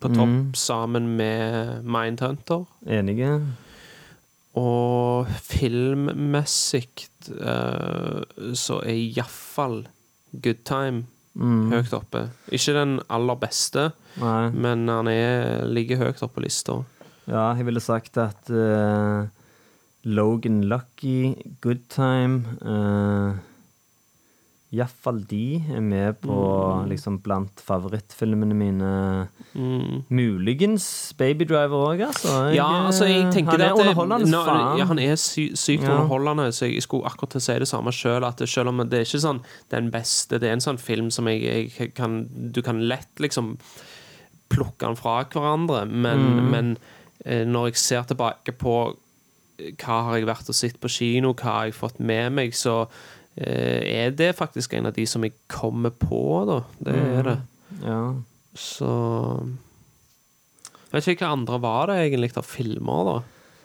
på 0.00 0.10
topp 0.14 0.56
sammen 0.58 1.16
med 1.16 1.84
Mindhunter. 1.86 2.66
Enige? 2.86 3.30
Og 4.54 5.26
filmmessig 5.42 6.86
uh, 7.40 8.22
så 8.54 8.80
er 8.84 8.94
iallfall 8.98 9.84
Good 10.42 10.62
Time 10.66 11.04
høyt 11.34 11.94
oppe. 11.96 12.28
Ikke 12.54 12.74
den 12.76 12.98
aller 13.12 13.38
beste, 13.40 13.88
Nei. 14.22 14.50
men 14.54 14.86
han 14.88 15.08
er, 15.10 15.64
ligger 15.66 16.04
høyt 16.04 16.22
oppe 16.22 16.38
på 16.38 16.44
lista. 16.46 16.80
Ja, 17.26 17.54
jeg 17.56 17.66
ville 17.66 17.80
sagt 17.80 18.18
at 18.20 18.50
uh, 18.52 19.24
Logan 20.04 20.62
Lucky, 20.68 21.34
Good 21.64 21.86
Time 21.92 22.58
uh, 22.60 23.40
Iallfall 24.74 25.20
de 25.30 25.62
er 25.76 25.80
med 25.80 26.20
på 26.20 26.34
Mm. 26.34 26.88
liksom 26.90 27.18
blant 27.22 27.60
favorittfilmene 27.64 28.54
mine. 28.54 29.28
Muligens 30.10 31.14
Baby 31.18 31.44
Driver 31.44 31.86
òg, 31.92 32.00
altså. 32.06 32.32
Jeg, 32.48 32.56
Ja, 32.56 32.86
altså, 32.86 33.04
jeg 33.06 33.32
tenker 33.32 33.52
han 33.52 33.60
er 33.60 33.68
det- 33.68 33.78
underholdende 33.78 34.30
no. 34.30 34.76
Ja, 34.78 34.84
han 34.84 34.98
er 34.98 35.14
sy 35.16 35.50
sykt 35.54 35.82
Ja. 35.82 35.90
underholdende, 35.94 36.48
så 36.52 36.66
jeg 36.72 36.82
skulle 36.82 37.04
akkurat 37.04 37.30
til 37.30 37.38
å 37.38 37.42
si 37.42 37.58
det 37.58 37.68
samme 37.68 37.90
sjøl. 37.92 38.24
At 38.26 38.38
selv 38.48 38.68
om 38.68 38.78
det 38.78 38.92
er 38.94 39.04
ikke 39.04 39.20
sånn 39.22 39.40
den 39.70 39.90
beste, 39.90 40.38
det 40.40 40.44
er 40.44 40.52
en 40.52 40.58
sånn 40.60 40.78
film 40.78 41.10
som 41.10 41.26
jeg, 41.26 41.72
jeg 41.78 41.94
kan 41.94 42.28
Du 42.52 42.62
kan 42.62 42.80
lett 42.88 43.08
liksom 43.18 43.58
plukke 44.50 44.78
den 44.86 44.96
fra 44.96 45.24
hverandre, 45.24 45.88
men, 45.88 46.18
Mm. 46.18 46.50
men 46.50 46.78
eh, 47.24 47.44
når 47.44 47.66
jeg 47.68 47.76
ser 47.76 48.02
tilbake 48.02 48.52
på 48.58 48.94
eh, 49.58 49.70
hva 49.78 50.04
har 50.04 50.16
jeg 50.16 50.26
vært 50.26 50.48
og 50.48 50.54
sett 50.54 50.80
på 50.80 50.88
kino, 50.90 51.32
hva 51.32 51.42
har 51.44 51.64
jeg 51.66 51.74
fått 51.74 52.00
med 52.00 52.32
meg, 52.32 52.50
så 52.52 52.82
eh, 52.82 52.88
er 53.36 54.10
det 54.14 54.32
faktisk 54.38 54.74
en 54.78 54.86
av 54.86 54.94
de 54.94 55.04
som 55.10 55.24
jeg 55.26 55.32
kommer 55.50 55.90
på, 55.90 56.20
da. 56.48 56.60
Det 56.86 56.94
er 57.18 57.22
det. 57.32 57.36
Ja. 57.82 58.00
Så 58.54 58.88
Jeg 60.92 61.00
vet 61.00 61.08
ikke 61.16 61.26
hva 61.26 61.34
andre 61.34 61.58
var 61.58 61.90
det 61.90 61.96
egentlig 62.04 62.30
av 62.38 62.46
filmer, 62.46 63.08
da. 63.08 63.16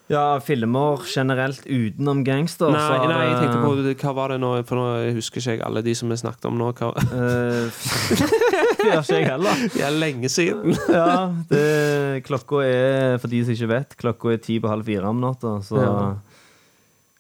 ja, 0.10 0.24
filmer 0.42 1.04
generelt 1.06 1.62
utenom 1.70 2.24
gangster. 2.26 2.72
Nei, 2.74 2.98
nei, 3.12 3.20
jeg 3.28 3.36
tenkte 3.44 3.60
på 3.62 3.94
hva 4.08 4.14
var 4.18 4.34
det 4.34 4.40
nå, 4.42 4.50
for 4.66 4.82
nå 4.82 5.14
husker 5.20 5.38
ikke 5.44 5.54
jeg 5.60 5.62
alle 5.68 5.84
de 5.86 5.94
som 5.94 6.10
vi 6.10 6.18
snakket 6.18 6.50
om 6.50 6.58
nå. 6.58 6.72
Hva, 6.80 6.90
Eh, 7.14 7.70
Det 8.80 8.88
gjør 8.88 9.04
ikke 9.04 9.20
jeg 9.20 9.28
heller. 9.28 9.62
det 9.76 9.84
er 9.86 9.94
lenge 10.02 10.30
siden. 10.34 10.74
Ja, 10.98 11.30
det, 11.52 12.24
klokka 12.26 12.64
er, 12.66 13.18
for 13.22 13.30
de 13.30 13.44
som 13.46 13.54
ikke 13.54 13.70
vet, 13.76 13.96
klokka 14.02 14.34
er 14.34 14.42
ti 14.42 14.58
på 14.64 14.72
halv 14.72 14.88
fire 14.90 15.12
om 15.14 15.22
natta, 15.22 15.60
så 15.68 15.78
Ja. 15.84 15.96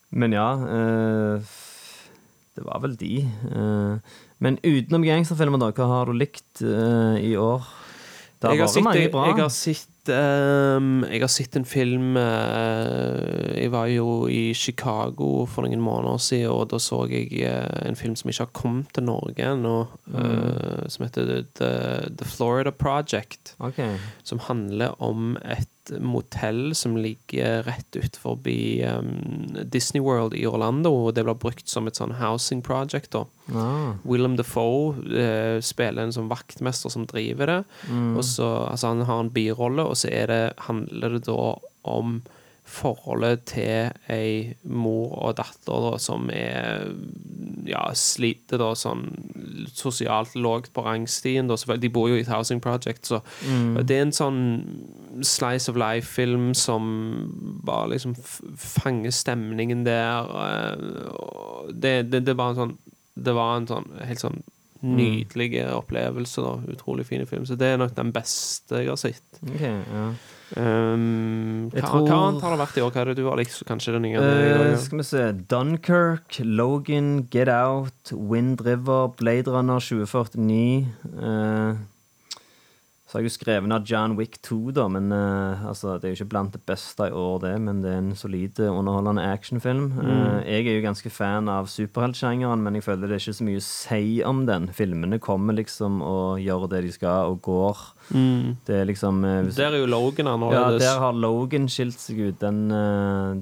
Men 0.09 0.33
ja. 0.33 0.47
eh, 0.65 1.49
det 2.59 2.67
var 2.67 2.81
vel 2.83 2.95
de. 2.99 3.13
eh. 3.23 4.15
men 4.43 4.59
utenom 4.63 5.05
gangsterfilmer, 5.07 5.61
da, 5.61 5.71
hva 5.75 5.87
har 5.93 6.11
du 6.11 6.17
likt 6.19 6.63
eh, 6.65 7.19
i 7.31 7.35
år? 7.39 7.63
Det 8.39 8.51
har 8.51 8.59
vært 8.61 8.83
mange 8.85 9.07
bra. 9.11 9.25
jeg, 9.27 9.37
har 9.39 9.51
sett, 9.51 9.89
ehm, 10.07 11.03
jeg 11.11 11.21
har 11.21 11.31
sett 11.31 11.57
en 11.59 11.65
film 11.67 12.15
uh, 12.17 13.51
Jeg 13.55 13.71
var 13.73 13.89
jo 13.91 14.27
i 14.31 14.53
Chicago 14.55 15.45
for 15.49 15.67
noen 15.67 15.83
måneder 15.83 16.21
siden, 16.23 16.53
og 16.53 16.69
da 16.71 16.79
så 16.81 17.03
jeg 17.11 17.43
uh, 17.43 17.81
en 17.83 17.99
film 17.99 18.15
som 18.19 18.31
ikke 18.31 18.47
har 18.47 18.55
kommet 18.55 18.93
til 18.95 19.07
Norge 19.09 19.43
ennå, 19.43 19.75
mm. 20.07 20.87
som 20.89 21.05
heter 21.05 21.43
The, 21.59 21.73
The 22.15 22.29
Florida 22.29 22.71
Project. 22.71 23.55
Okay. 23.59 23.97
som 24.23 24.39
handler 24.39 24.95
om 25.03 25.35
et 25.43 25.67
motell 25.97 26.75
som 26.75 26.97
ligger 26.97 27.63
rett 27.65 27.95
ut 27.95 28.17
forbi 28.19 28.83
um, 28.85 29.47
Disney 29.65 30.01
World 30.03 30.35
i 30.37 30.45
Orlando, 30.47 30.91
og 30.93 31.15
det 31.17 31.25
blir 31.25 31.37
brukt 31.39 31.69
som 31.69 31.89
et 31.89 31.99
sånn 31.99 32.15
housing 32.19 32.61
project. 32.65 33.11
da. 33.15 33.25
Ah, 33.55 33.95
Willem 34.05 34.35
Defoe 34.37 34.93
eh, 35.09 35.57
spiller 35.65 36.05
en 36.05 36.13
sånn 36.13 36.29
vaktmester 36.29 36.93
som 36.93 37.07
driver 37.09 37.49
det. 37.49 37.59
Og 37.89 38.21
så, 38.25 38.47
altså 38.69 38.93
Han 38.93 39.05
har 39.07 39.23
en 39.23 39.31
birolle, 39.33 39.87
og 39.89 39.97
så 39.99 40.11
det, 40.29 40.43
handler 40.69 41.17
det 41.17 41.25
da 41.27 41.39
om 41.89 42.19
forholdet 42.69 43.47
til 43.49 43.89
ei 44.13 44.53
mor 44.69 45.15
og 45.17 45.37
datter 45.39 45.79
da, 45.87 45.95
som 45.97 46.27
er 46.29 46.83
ja, 47.65 47.81
sliter 47.97 48.61
da 48.61 48.67
sånn 48.77 49.07
sosialt 49.73 50.35
lågt 50.37 50.69
på 50.75 50.83
rangstien. 50.85 51.49
Da. 51.49 51.57
De 51.81 51.89
bor 51.89 52.11
jo 52.11 52.19
i 52.19 52.21
et 52.21 52.29
housing 52.29 52.61
project, 52.61 53.09
så 53.09 53.21
det 53.81 53.97
er 53.97 54.05
en 54.05 54.13
sånn 54.13 54.39
slice 55.25 55.71
of 55.71 55.79
life-film 55.81 56.51
som 56.53 56.85
bare 57.65 57.89
liksom 57.95 58.13
fanger 58.55 59.11
stemningen 59.17 59.81
der. 59.87 60.29
eh, 60.45 61.73
Det, 61.73 61.95
det, 62.11 62.23
det 62.29 62.37
var 62.37 62.53
en 62.53 62.61
sånn 62.61 62.77
Det 63.19 63.33
var 63.35 63.57
en 63.57 63.67
sånn 63.67 63.89
helt 64.05 64.21
sånn 64.21 64.43
nydelig 64.83 65.53
opplevelse. 65.75 66.41
da 66.41 66.73
Utrolig 66.73 67.05
fine 67.05 67.25
film. 67.25 67.45
Så 67.45 67.57
det 67.59 67.67
er 67.73 67.77
nok 67.81 67.95
den 67.95 68.11
beste 68.15 68.79
jeg 68.83 68.87
har 68.89 68.95
sett. 69.01 69.39
Okay, 69.43 69.79
ja. 69.93 70.09
Um, 70.57 71.69
hva, 71.69 71.81
tror- 71.83 72.07
hva 72.07 72.15
annet 72.25 72.41
har 72.41 72.55
det 72.55 72.59
vært 72.63 72.77
i 72.79 72.81
år? 72.81 72.91
Hva 72.95 73.01
er 73.03 73.05
det 73.11 73.17
du 73.19 73.25
har 73.27 73.37
likt? 73.37 73.59
Kanskje 73.69 73.93
den 73.93 74.01
nye 74.07 74.17
Uh, 74.17 74.77
skal 74.81 74.97
vi 74.97 75.03
se 75.05 75.23
Dunkirk, 75.51 76.39
Logan, 76.41 77.27
Get 77.29 77.49
Out, 77.53 78.11
Wind 78.13 78.61
River, 78.65 79.09
Blade 79.19 79.47
Runner 79.51 79.79
2049. 79.79 80.87
eh, 81.21 81.75
så 83.09 83.17
har 83.17 83.23
jeg 83.23 83.31
jo 83.31 83.37
skrevet 83.39 83.65
ned 83.71 83.87
John 83.89 84.11
Wick 84.19 84.35
2, 84.45 84.55
da, 84.77 84.83
men 84.93 85.07
uh, 85.09 85.63
altså, 85.65 85.95
det 85.97 86.05
er 86.05 86.11
jo 86.13 86.17
ikke 86.19 86.29
blant 86.29 86.53
det 86.53 86.61
beste 86.69 87.07
i 87.09 87.15
år, 87.17 87.39
det. 87.41 87.53
Men 87.65 87.79
det 87.81 87.89
er 87.89 88.03
en 88.03 88.11
solid, 88.13 88.59
eh, 88.61 88.69
underholdende 88.69 89.23
actionfilm. 89.25 89.87
Eh, 89.97 90.35
jeg 90.45 90.67
er 90.69 90.77
jo 90.77 90.83
ganske 90.83 91.09
fan 91.09 91.49
av 91.49 91.65
superheltsjangeren, 91.73 92.61
men 92.61 92.77
jeg 92.77 92.85
føler 92.85 93.09
det 93.09 93.17
er 93.17 93.23
ikke 93.23 93.39
så 93.39 93.47
mye 93.47 93.63
å 93.63 93.65
si 93.65 94.03
om 94.29 94.43
den. 94.45 94.69
Filmene 94.77 95.17
kommer 95.25 95.57
liksom 95.57 96.03
og 96.05 96.37
gjør 96.45 96.67
det 96.69 96.83
de 96.85 96.93
skal, 96.99 97.33
og 97.33 97.41
går. 97.49 97.81
Det 98.69 98.77
er 98.77 98.85
liksom 98.85 99.25
uh, 99.25 99.41
hvis- 99.47 99.57
Der 99.57 99.73
er 99.73 99.81
jo 99.81 99.89
Logan 99.89 100.29
ja, 100.29 100.69
der 100.77 101.01
har 101.01 101.17
Logan 101.17 101.65
skilt 101.65 101.97
seg 101.97 102.21
ut. 102.29 102.39
Den, 102.45 102.67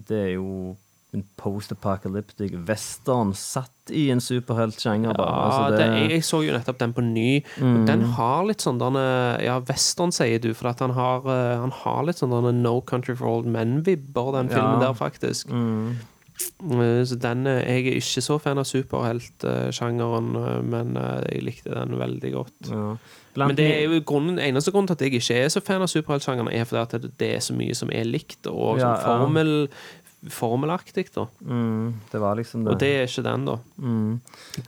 det 0.07 0.23
er 0.29 0.33
jo 0.37 0.77
en 1.15 1.23
post-apocalyptic 1.39 2.51
western 2.67 3.31
satt 3.33 3.71
i 3.95 4.09
en 4.11 4.19
superheltsjanger. 4.19 5.13
Ja, 5.15 5.27
Altså, 5.45 5.77
det, 5.77 5.85
jeg, 6.01 6.09
jeg 6.17 6.25
så 6.27 6.41
jo 6.43 6.51
nettopp 6.57 6.77
den 6.81 6.93
på 6.93 7.01
ny. 7.05 7.29
Mm. 7.63 7.85
Den 7.87 8.03
har 8.17 8.43
litt 8.49 8.59
sånn 8.65 8.77
denne 8.81 9.05
Ja, 9.45 9.59
western, 9.69 10.11
sier 10.11 10.39
du, 10.43 10.51
for 10.53 10.73
han 10.75 10.91
har, 10.97 11.23
eh, 11.31 11.55
han 11.63 11.71
har 11.71 12.03
litt 12.09 12.19
sånn 12.19 12.33
denne 12.35 12.51
No 12.59 12.81
Country 12.81 13.15
for 13.15 13.27
Old 13.37 13.47
Men-vibber, 13.47 14.33
den 14.35 14.49
filmen 14.51 14.81
Ja. 14.81 14.87
der, 14.89 14.93
faktisk. 14.99 15.47
Mm. 15.49 15.95
Så 17.07 17.15
den 17.17 17.47
eh, 17.47 17.63
Jeg 17.65 17.87
er 17.87 17.95
ikke 18.01 18.21
så 18.21 18.35
fan 18.39 18.59
av 18.61 18.67
superheltsjangeren, 18.69 20.35
eh, 20.35 20.59
men 20.67 20.97
eh, 20.97 21.23
jeg 21.31 21.43
likte 21.47 21.73
den 21.73 21.95
veldig 21.99 22.33
godt. 22.35 22.71
ja. 22.71 22.97
Men 23.37 23.53
det 23.53 23.67
er 23.69 23.83
jo 23.85 23.99
grunnen, 24.01 24.39
eneste 24.41 24.71
grunnen 24.73 24.87
til 24.89 24.95
at 24.97 25.01
jeg 25.05 25.11
ikke 25.19 25.35
er 25.43 25.49
så 25.53 25.61
fan 25.61 25.83
av 25.85 25.89
superheltsjangeren, 25.91 26.47
er 26.57 26.63
fordi 26.65 26.81
at 26.81 27.17
det- 27.21 27.35
er 27.35 27.39
så 27.45 27.53
mye 27.53 27.75
som 27.75 27.89
er 27.93 28.03
likt, 28.03 28.47
og 28.49 28.79
Ja, 28.79 28.95
sånn 28.97 29.03
formel, 29.05 29.69
formelaktig, 30.33 31.05
da. 31.13 31.27
mm, 31.45 31.93
det 32.11 32.19
var 32.19 32.35
liksom 32.39 32.63
det. 32.65 32.71
Og 32.73 32.79
det 32.81 32.89
er 32.89 33.03
ikke 33.05 33.23
den, 33.25 33.43
da. 33.45 33.55
mm. 33.77 34.13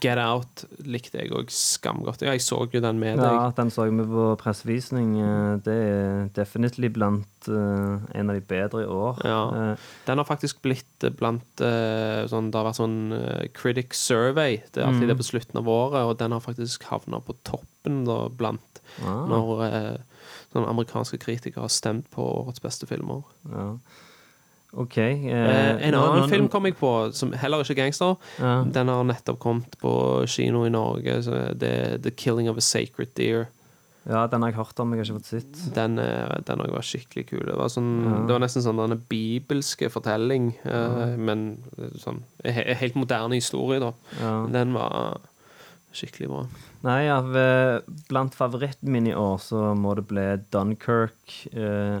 Get 0.00 0.20
Out 0.22 0.62
likte 0.86 1.18
jeg 1.18 1.32
òg 1.34 1.50
skamgodt. 1.50 2.22
Ja, 2.22 2.36
jeg 2.36 2.44
så 2.44 2.60
jo 2.70 2.82
den 2.82 3.00
med 3.02 3.18
deg. 3.18 3.26
Ja, 3.34 3.48
den 3.56 3.72
så 3.74 3.88
med 3.90 4.06
på 4.10 4.28
pressevisning. 4.40 5.16
Eh, 5.18 5.56
Det 5.66 5.74
er 5.74 6.28
definitivt 6.36 6.94
blant 6.94 7.48
uh, 7.48 7.98
en 8.14 8.30
av 8.30 8.38
de 8.38 8.44
bedre 8.46 8.84
i 8.84 8.86
år. 8.86 9.18
Ja. 9.26 9.40
Uh, 9.50 9.88
Den 10.06 10.22
har 10.22 10.28
faktisk 10.28 10.62
blitt 10.62 11.08
blant 11.18 11.64
uh, 11.64 12.22
sånn, 12.30 12.52
Det 12.52 12.60
har 12.60 12.68
vært 12.68 12.78
sånn 12.78 13.00
critic 13.56 13.96
survey. 13.98 14.60
Det 14.70 14.84
er 14.84 14.86
alltid 14.86 15.10
det 15.10 15.18
på 15.18 15.26
slutten 15.32 15.58
av 15.58 15.68
året, 15.68 16.04
og 16.04 16.18
den 16.22 16.36
har 16.36 16.44
faktisk 16.44 16.86
havna 16.92 17.18
på 17.24 17.34
toppen 17.42 18.04
da, 18.06 18.28
blant 18.28 18.80
ah, 19.02 19.26
når 19.26 19.64
sånne 20.52 20.70
amerikanske 20.70 21.18
kritikere 21.22 21.66
har 21.66 21.72
stemt 21.72 22.06
på 22.14 22.22
årets 22.22 22.62
beste 22.62 22.86
filmer. 22.90 23.26
ja. 23.50 23.74
OK. 24.72 24.96
Eh, 24.98 25.32
eh, 25.34 25.88
en 25.88 25.94
annen 25.94 26.22
nå- 26.22 26.28
film 26.30 26.48
kom 26.48 26.64
jeg 26.68 26.76
på, 26.78 26.90
som 27.12 27.32
heller 27.32 27.64
ikke 27.64 27.72
er 27.74 27.80
gangster. 27.84 28.16
Ja. 28.38 28.62
Den 28.64 28.88
har 28.88 29.02
nettopp 29.04 29.38
kommet 29.42 29.78
på 29.82 30.26
kino 30.30 30.64
i 30.64 30.70
Norge. 30.70 31.22
Så 31.26 31.40
det 31.58 31.70
er 31.70 31.98
The 31.98 32.10
Killing 32.10 32.48
of 32.48 32.56
a 32.56 32.60
Sacred 32.60 33.14
Deer. 33.16 33.48
Ja, 34.08 34.26
den 34.26 34.40
har 34.42 34.50
jeg 34.50 34.56
hørt 34.56 34.78
om, 34.80 34.92
jeg 34.94 35.02
har 35.02 35.04
ikke 35.10 35.18
fått 35.20 35.26
sett. 35.42 35.74
Den, 35.74 35.98
eh, 35.98 36.38
den 36.46 36.58
var 36.58 36.80
skikkelig 36.82 37.26
kul. 37.28 37.42
Det 37.46 37.56
var, 37.58 37.68
sånn, 37.68 37.90
Ja. 38.04 38.14
det 38.26 38.32
var 38.32 38.38
nesten 38.40 38.62
sånn 38.64 38.78
denne 38.80 38.96
bibelske 39.10 39.90
fortelling, 39.90 40.54
ja. 40.64 41.16
men 41.18 41.62
eh, 41.78 41.90
sånn 42.00 42.22
he- 42.44 42.74
Helt 42.74 42.94
moderne 42.96 43.34
historie, 43.34 43.78
da. 43.78 43.92
Den 44.48 44.72
var 44.72 45.18
skikkelig 45.92 46.28
bra. 46.30 46.46
Nei, 46.82 47.08
av, 47.10 47.36
eh, 47.36 47.80
blant 48.08 48.34
favorittene 48.34 48.88
mine 48.90 49.08
i 49.10 49.14
år 49.14 49.36
så 49.38 49.74
må 49.76 49.94
det 49.96 50.06
bli 50.08 50.24
Dunkirk, 50.50 51.48
eh, 51.52 52.00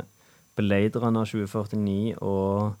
Blade 0.60 1.00
Runner 1.02 1.24
2049 1.24 2.14
og 2.20 2.74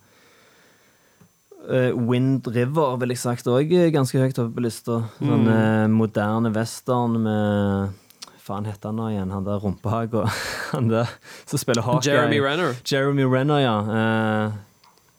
eh, 1.70 1.90
Wind 1.96 2.46
River, 2.48 2.96
vil 3.00 3.12
jeg 3.14 3.18
sagt 3.22 3.48
òg, 3.50 3.72
ganske 3.94 4.20
høyt 4.20 4.38
oppe 4.42 4.54
på 4.58 4.64
lista. 4.64 5.00
Sånn 5.18 5.44
Mm. 5.44 5.50
eh, 5.54 5.86
moderne 5.88 6.52
western 6.54 7.18
med 7.22 7.92
Faen 8.40 8.64
heter 8.66 8.88
han 8.90 8.96
nå 8.96 9.10
igjen? 9.12 9.30
Han 9.30 9.44
der 9.44 9.60
rumpehaga. 9.62 10.24
Han 10.72 10.88
der 10.88 11.06
som 11.46 11.58
spiller 11.60 11.82
Hawkeye. 11.86 12.14
Jeremy 12.14 12.40
Renner. 12.40 12.74
Jeremy 12.84 13.24
Renner, 13.28 13.60
ja. 13.60 13.74
Eh, 14.00 14.52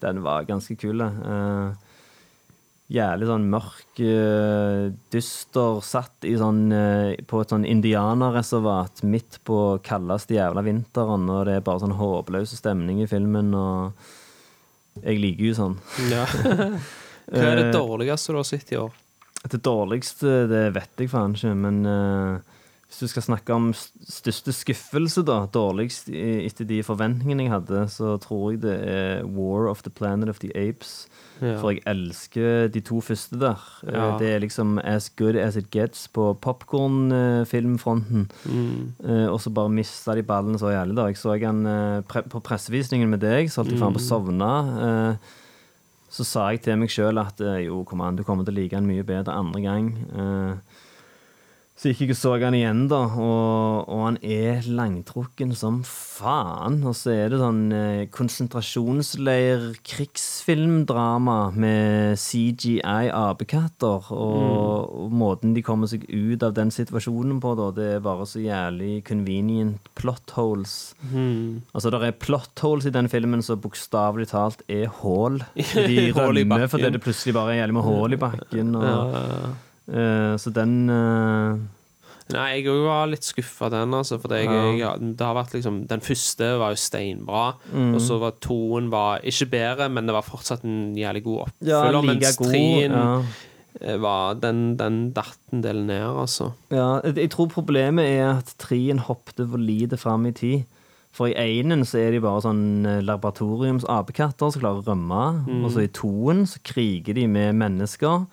den 0.01 0.21
var 0.23 0.43
ganske 0.49 0.75
kul. 0.75 0.99
Eh, 1.01 1.71
jævlig 2.91 3.27
sånn 3.29 3.47
mørk, 3.51 3.99
eh, 4.03 4.91
dyster, 5.13 5.79
satt 5.85 6.27
i 6.27 6.33
sånn, 6.39 6.65
eh, 6.75 7.21
på 7.27 7.41
et 7.41 7.53
sånn 7.53 7.67
indianerreservat 7.67 9.03
midt 9.07 9.39
på 9.47 9.79
kaldeste 9.85 10.35
jævla 10.35 10.63
vinteren, 10.65 11.29
og 11.31 11.45
det 11.47 11.55
er 11.55 11.67
bare 11.67 11.83
sånn 11.85 11.95
håpløs 11.99 12.55
stemning 12.57 13.01
i 13.01 13.07
filmen, 13.07 13.53
og 13.55 13.93
jeg 15.05 15.21
liker 15.23 15.47
jo 15.47 15.53
sånn. 15.55 15.77
Ja. 16.11 16.25
Hva 17.31 17.47
er 17.47 17.61
det 17.61 17.67
Eh, 17.69 17.75
dårligste 17.77 18.33
du 18.33 18.41
har 18.41 18.47
sett 18.49 18.73
i 18.73 18.79
år? 18.81 18.91
Det 19.41 19.61
dårligste, 19.63 20.47
det 20.51 20.65
vet 20.75 20.99
jeg 20.99 21.09
faen 21.09 21.33
ikke, 21.33 21.55
men 21.57 21.85
uh, 21.87 22.41
hvis 22.85 22.99
du 22.99 23.07
skal 23.07 23.23
snakke 23.23 23.55
om 23.55 23.71
største 23.73 24.51
skuffelse, 24.53 25.23
da, 25.25 25.45
dårligst 25.47 26.11
etter 26.11 26.67
de 26.67 26.81
forventningene 26.85 27.47
jeg 27.47 27.53
hadde, 27.55 27.85
så 27.89 28.17
tror 28.21 28.51
jeg 28.51 28.61
det 28.67 28.75
er 28.83 29.23
War 29.25 29.69
of 29.71 29.81
the 29.87 29.89
Planet 29.89 30.29
of 30.29 30.43
the 30.43 30.51
Apes. 30.53 31.07
Ja. 31.41 31.55
For 31.57 31.71
jeg 31.73 31.81
elsker 31.89 32.67
de 32.71 32.81
to 32.85 32.99
første 33.01 33.39
der. 33.41 33.57
Eh, 33.87 33.93
Ja. 33.97 34.17
Det 34.19 34.27
er 34.35 34.39
liksom 34.43 34.77
as 34.83 35.09
good 35.17 35.35
as 35.35 35.55
it 35.57 35.71
gets 35.71 36.07
på 36.07 36.37
popkornfilmfronten. 36.39 38.27
Mm. 38.45 38.93
Eh, 39.03 39.27
og 39.31 39.39
så 39.41 39.49
bare 39.53 39.69
mista 39.73 40.13
de 40.15 40.23
ballen 40.23 40.57
så 40.61 40.69
jævlig. 40.71 40.95
da 40.95 41.07
Jeg 41.07 41.17
så 41.17 41.35
han 41.41 41.65
eh, 41.65 42.01
pre 42.07 42.21
på 42.23 42.41
pressevisningen 42.41 43.09
med 43.09 43.19
deg, 43.21 43.49
så 43.49 43.61
holdt 43.63 43.71
jeg 43.73 43.79
faen 43.81 43.93
på 43.97 44.01
å 44.01 44.09
sovne. 44.09 44.51
Eh, 44.87 45.15
så 46.11 46.25
sa 46.27 46.49
jeg 46.51 46.61
til 46.63 46.75
meg 46.77 46.89
sjøl 46.91 47.17
at 47.21 47.39
jo, 47.63 47.83
kom 47.87 48.01
an, 48.01 48.15
du 48.19 48.23
kommer 48.23 48.43
til 48.45 48.53
å 48.53 48.57
like 48.59 48.75
han 48.75 48.85
mye 48.87 49.03
bedre 49.07 49.31
andre 49.33 49.61
gang. 49.63 49.91
Eh, 50.11 50.55
så 51.81 51.89
gikk 51.89 52.01
jeg 52.03 52.13
og 52.13 52.17
så 52.19 52.31
han 52.43 52.53
igjen, 52.53 52.81
da, 52.91 52.97
og, 53.17 53.87
og 53.89 54.01
han 54.05 54.17
er 54.21 54.59
langtrukken 54.69 55.55
som 55.57 55.79
faen. 55.87 56.75
Og 56.85 56.93
så 56.93 57.09
er 57.15 57.31
det 57.33 57.39
sånn 57.41 57.61
eh, 57.73 58.03
konsentrasjonsleir, 58.13 59.63
krigsfilmdrama 59.89 61.37
med 61.57 62.19
CGI 62.21 63.07
apekatter. 63.09 64.11
Og, 64.13 64.93
og 65.07 65.15
måten 65.23 65.55
de 65.57 65.63
kommer 65.65 65.89
seg 65.89 66.05
ut 66.05 66.45
av 66.45 66.53
den 66.59 66.69
situasjonen 66.75 67.41
på, 67.41 67.55
da, 67.57 67.71
det 67.73 67.87
er 67.95 68.05
bare 68.05 68.29
så 68.29 68.43
jævlig 68.45 68.99
convenient 69.09 69.89
plot 69.97 70.35
holes. 70.37 70.75
Mm. 71.09 71.63
Altså, 71.73 71.89
det 71.95 72.03
er 72.11 72.19
plot 72.27 72.61
holes 72.61 72.85
i 72.85 72.93
den 72.93 73.09
filmen 73.09 73.41
som 73.45 73.57
bokstavelig 73.65 74.29
talt 74.35 74.61
er 74.69 74.85
hull. 75.01 75.41
De 75.89 76.11
rømmer 76.13 76.69
fordi 76.69 76.93
det 76.93 77.01
plutselig 77.01 77.33
bare 77.41 77.55
er 77.57 77.63
jævlig 77.63 77.79
med 77.81 77.89
hull 77.89 78.13
i 78.19 78.21
bakken. 78.21 78.73
Og, 78.77 78.85
Ja. 78.91 79.01
eh, 79.25 79.67
så 80.37 80.53
den 80.53 80.89
eh, 80.89 81.57
Nei, 82.31 82.61
jeg 82.61 82.67
òg 82.71 82.85
var 82.85 83.07
litt 83.11 83.25
skuffa 83.27 83.67
den, 83.69 83.91
altså. 83.91 84.15
For 84.21 84.31
jeg, 84.31 84.45
Ja. 84.47 84.71
jeg, 84.95 85.15
det 85.17 85.25
har 85.25 85.35
vært 85.35 85.51
liksom 85.57 85.81
Den 85.89 85.99
første 85.99 86.57
var 86.61 86.71
jo 86.71 86.79
steinbra, 86.79 87.55
Mm. 87.73 87.93
og 87.95 87.99
så 88.01 88.19
var 88.21 88.31
toen 88.39 88.89
var 88.89 89.19
ikke 89.19 89.49
bedre, 89.51 89.89
men 89.91 90.05
det 90.07 90.13
var 90.15 90.23
fortsatt 90.23 90.63
en 90.63 90.95
jævlig 90.95 91.23
god 91.25 91.51
Ja, 91.61 91.81
oppfølger. 91.83 92.01
like 92.01 92.21
mens 92.21 92.37
treen 92.37 92.91
Ja. 92.91 93.23
eh, 93.81 93.97
var 93.97 94.35
Den, 94.35 94.77
den 94.77 95.11
datt 95.11 95.37
en 95.51 95.61
del 95.61 95.83
ned, 95.85 96.07
altså. 96.07 96.53
Ja, 96.71 97.01
jeg 97.03 97.29
tror 97.31 97.49
problemet 97.49 98.05
er 98.07 98.37
at 98.37 98.55
trien 98.57 98.99
hoppte 98.99 99.45
for 99.49 99.57
lite 99.57 99.97
fram 99.97 100.25
i 100.25 100.31
tid. 100.31 100.63
For 101.11 101.27
i 101.27 101.33
einen 101.35 101.81
så 101.83 101.99
er 101.99 102.11
de 102.11 102.21
bare 102.21 102.39
sånn 102.41 102.85
eh, 102.85 103.01
laboratoriums-apekatter 103.01 104.51
som 104.53 104.61
klarer 104.61 104.81
å 104.83 104.85
rømme. 104.87 105.63
Og 105.65 105.71
så 105.73 105.83
i 105.83 105.87
toen 105.91 106.45
så 106.47 106.59
kriger 106.63 107.13
de 107.13 107.27
med 107.27 107.55
mennesker. 107.55 108.25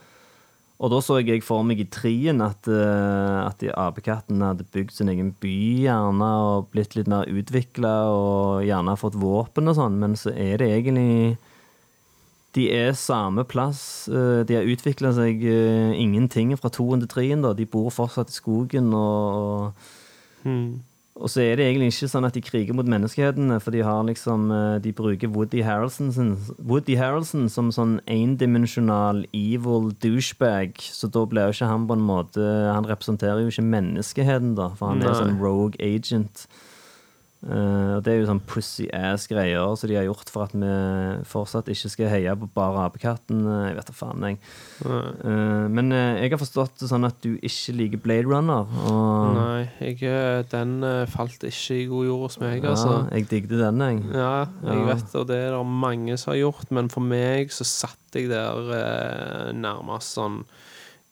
Og 0.79 0.93
da 0.93 1.01
så 1.03 1.16
jeg 1.18 1.43
for 1.43 1.64
meg 1.66 1.81
i 1.83 1.89
trien 1.91 2.39
at, 2.45 2.68
eh, 2.70 3.39
at 3.43 3.59
de 3.59 3.72
apekattene 3.74 4.53
hadde 4.53 4.66
bygd 4.70 4.93
sin 4.95 5.09
egen 5.11 5.33
by, 5.43 5.55
gjerne, 5.89 6.29
og 6.39 6.68
blitt 6.70 6.95
litt 6.95 7.09
mer 7.11 7.26
utvikla, 7.26 7.95
og 8.14 8.62
gjerne 8.62 8.95
fått 9.01 9.18
våpen 9.18 9.66
og 9.72 9.74
sånn, 9.74 9.99
men 9.99 10.14
så 10.14 10.31
er 10.37 10.59
det 10.62 10.70
egentlig 10.70 11.37
De 12.55 12.70
er 12.72 12.93
samme 12.97 13.45
plass. 13.45 14.09
eh, 14.09 14.43
De 14.45 14.55
har 14.55 14.64
utvikla 14.64 15.11
seg 15.12 15.43
eh, 15.45 15.93
ingenting 15.99 16.57
fra 16.57 16.70
toen 16.70 17.01
til 17.03 17.09
trien. 17.09 17.43
da. 17.43 17.53
De 17.53 17.66
bor 17.66 17.91
fortsatt 17.91 18.31
i 18.31 18.39
skogen. 18.39 18.95
og, 18.95 19.74
Mm. 20.45 20.81
Og 21.19 21.31
så 21.33 21.43
er 21.43 21.59
det 21.59 21.66
egentlig 21.66 21.91
ikke 21.91 22.09
sånn 22.12 22.27
at 22.29 22.37
de 22.37 22.43
kriger 22.45 22.77
mot 22.79 22.87
menneskehetene, 22.89 23.59
for 23.62 23.75
de 23.75 23.83
har 23.83 24.05
liksom 24.07 24.53
eh, 24.55 24.77
De 24.85 24.93
bruker 24.95 25.33
Woody 25.35 25.64
Harrelson, 25.66 26.37
Woody 26.59 26.95
Harrelson 26.99 27.49
som 27.51 27.73
sånn 27.75 27.99
endimensjonal 28.07 29.25
evil 29.35 29.91
douchebag, 30.05 30.79
så 30.79 31.11
da 31.11 31.25
blir 31.27 31.49
jo 31.49 31.59
ikke 31.59 31.73
han 31.73 31.89
på 31.91 31.99
en 31.99 32.07
måte 32.07 32.47
Han 32.73 32.87
representerer 32.87 33.43
jo 33.43 33.51
ikke 33.53 33.66
menneskeheten, 33.66 34.55
da, 34.59 34.71
for 34.79 34.95
han 34.95 35.03
er 35.03 35.11
Nei. 35.11 35.19
sånn 35.25 35.39
rogue 35.43 35.79
agent. 35.83 36.47
Eh, 37.39 37.91
og 37.95 38.01
det 38.03 38.11
er 38.11 38.16
jo 38.18 38.26
sånn 38.32 38.41
pussy 38.51 38.89
ass-greier 38.91 39.76
som 39.78 39.86
de 39.86 39.95
har 39.95 40.09
gjort 40.09 40.26
for 40.34 40.43
at 40.49 40.55
vi 40.59 40.70
fortsatt 41.30 41.68
ikke 41.70 41.91
skal 41.93 42.09
heie 42.11 42.32
på 42.34 42.49
bare 42.57 42.89
apekatten. 42.89 43.45
eh, 43.47 43.68
Jeg 43.68 43.76
vet 43.76 43.86
da 43.86 43.95
faen, 43.95 44.24
jeg. 44.26 44.39
Eh, 44.84 45.68
men 45.70 45.93
jeg 45.95 46.32
har 46.32 46.41
forstått 46.43 46.80
det 46.82 46.89
sånn 46.91 47.07
at 47.07 47.20
du 47.22 47.36
ikke 47.39 47.76
liker 47.78 48.03
Blade 48.03 48.26
Runner. 48.26 48.66
Nei, 49.39 49.70
jeg, 49.78 50.49
den 50.51 50.82
falt 51.14 51.47
ikke 51.47 51.78
i 51.78 51.86
god 51.86 52.07
jord 52.11 52.24
hos 52.26 52.41
meg, 52.43 52.59
ja, 52.64 52.70
altså. 52.74 52.97
jeg 53.14 53.28
digget 53.30 53.55
den, 53.62 53.78
jeg. 53.86 54.03
Ja, 54.18 54.47
jeg 54.66 54.78
Ja. 54.82 54.86
vet, 54.95 55.14
og 55.14 55.26
det 55.30 55.36
er 55.45 55.51
det 55.55 55.66
mange 55.66 56.18
som 56.18 56.32
har 56.32 56.41
gjort, 56.43 56.70
men 56.74 56.89
for 56.91 57.01
meg 57.07 57.51
så 57.55 57.62
satt 57.64 58.18
jeg 58.18 58.30
der 58.34 59.53
nærmest 59.55 60.18
sånn 60.18 60.43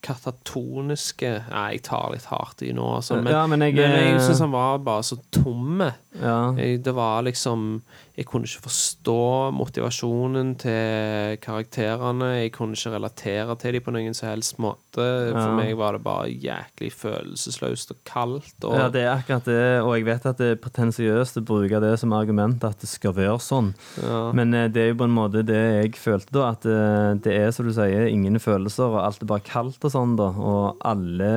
katatoniske 0.07 1.31
Nei, 1.51 1.62
jeg 1.77 1.83
tar 1.89 2.11
litt 2.12 2.27
hardt 2.31 2.62
i 2.62 2.72
nå, 2.77 2.85
altså. 2.99 3.16
Men, 3.22 3.33
Ja, 3.33 3.47
men 3.51 3.61
jeg, 3.64 3.74
men 3.74 3.95
jeg 3.97 4.20
syns 4.22 4.43
han 4.45 4.53
var 4.53 4.79
bare 4.85 5.03
så 5.07 5.16
tomme. 5.35 5.89
Ja. 6.23 6.53
Jeg, 6.57 6.83
det 6.85 6.95
var 6.97 7.23
liksom 7.27 7.83
Jeg 8.17 8.25
kunne 8.31 8.47
ikke 8.49 8.62
forstå 8.64 9.53
motivasjonen 9.53 10.55
til 10.57 11.37
karakterene. 11.45 12.31
Jeg 12.47 12.53
kunne 12.55 12.73
ikke 12.73 12.95
relatere 12.95 13.57
til 13.61 13.77
dem 13.77 13.85
på 13.85 13.93
noen 13.93 14.14
som 14.17 14.31
helst 14.31 14.57
måte. 14.62 14.97
For 14.97 15.37
Ja. 15.37 15.51
meg 15.59 15.75
var 15.77 15.93
det 15.99 16.03
bare 16.07 16.31
jæklig 16.33 16.89
følelsesløst 16.97 17.91
og 17.93 17.99
kaldt. 18.09 18.55
Og, 18.64 18.73
ja, 18.79 18.89
det 18.89 19.03
er 19.05 19.12
akkurat 19.19 19.45
det, 19.45 19.83
og 19.83 19.93
jeg 19.99 20.07
vet 20.09 20.25
at 20.33 20.39
det 20.41 20.49
er 20.55 20.62
pretensiøst 20.64 21.37
å 21.43 21.45
bruke 21.45 21.81
det 21.85 21.93
som 22.01 22.12
argument 22.17 22.64
at 22.64 22.81
det 22.81 22.89
skal 22.89 23.12
være 23.12 23.37
sånn. 23.39 23.75
ja. 24.01 24.33
Men 24.33 24.55
eh, 24.55 24.69
det 24.73 24.83
er 24.83 24.89
jo 24.95 25.01
på 25.03 25.11
en 25.11 25.17
måte 25.19 25.45
det 25.45 25.61
jeg 25.83 25.95
følte 26.01 26.33
da, 26.33 26.49
at 26.57 26.64
eh, 26.64 27.12
det 27.21 27.37
er 27.37 27.51
som 27.53 27.67
du 27.69 27.73
sier, 27.77 28.07
ingen 28.09 28.41
følelser, 28.41 28.89
og 28.97 29.05
alt 29.05 29.21
er 29.23 29.27
bare 29.29 29.45
kaldt 29.45 29.85
og 29.85 29.93
sånn, 29.93 30.17
da. 30.17 30.31
Og 30.33 30.81
alle 30.89 31.33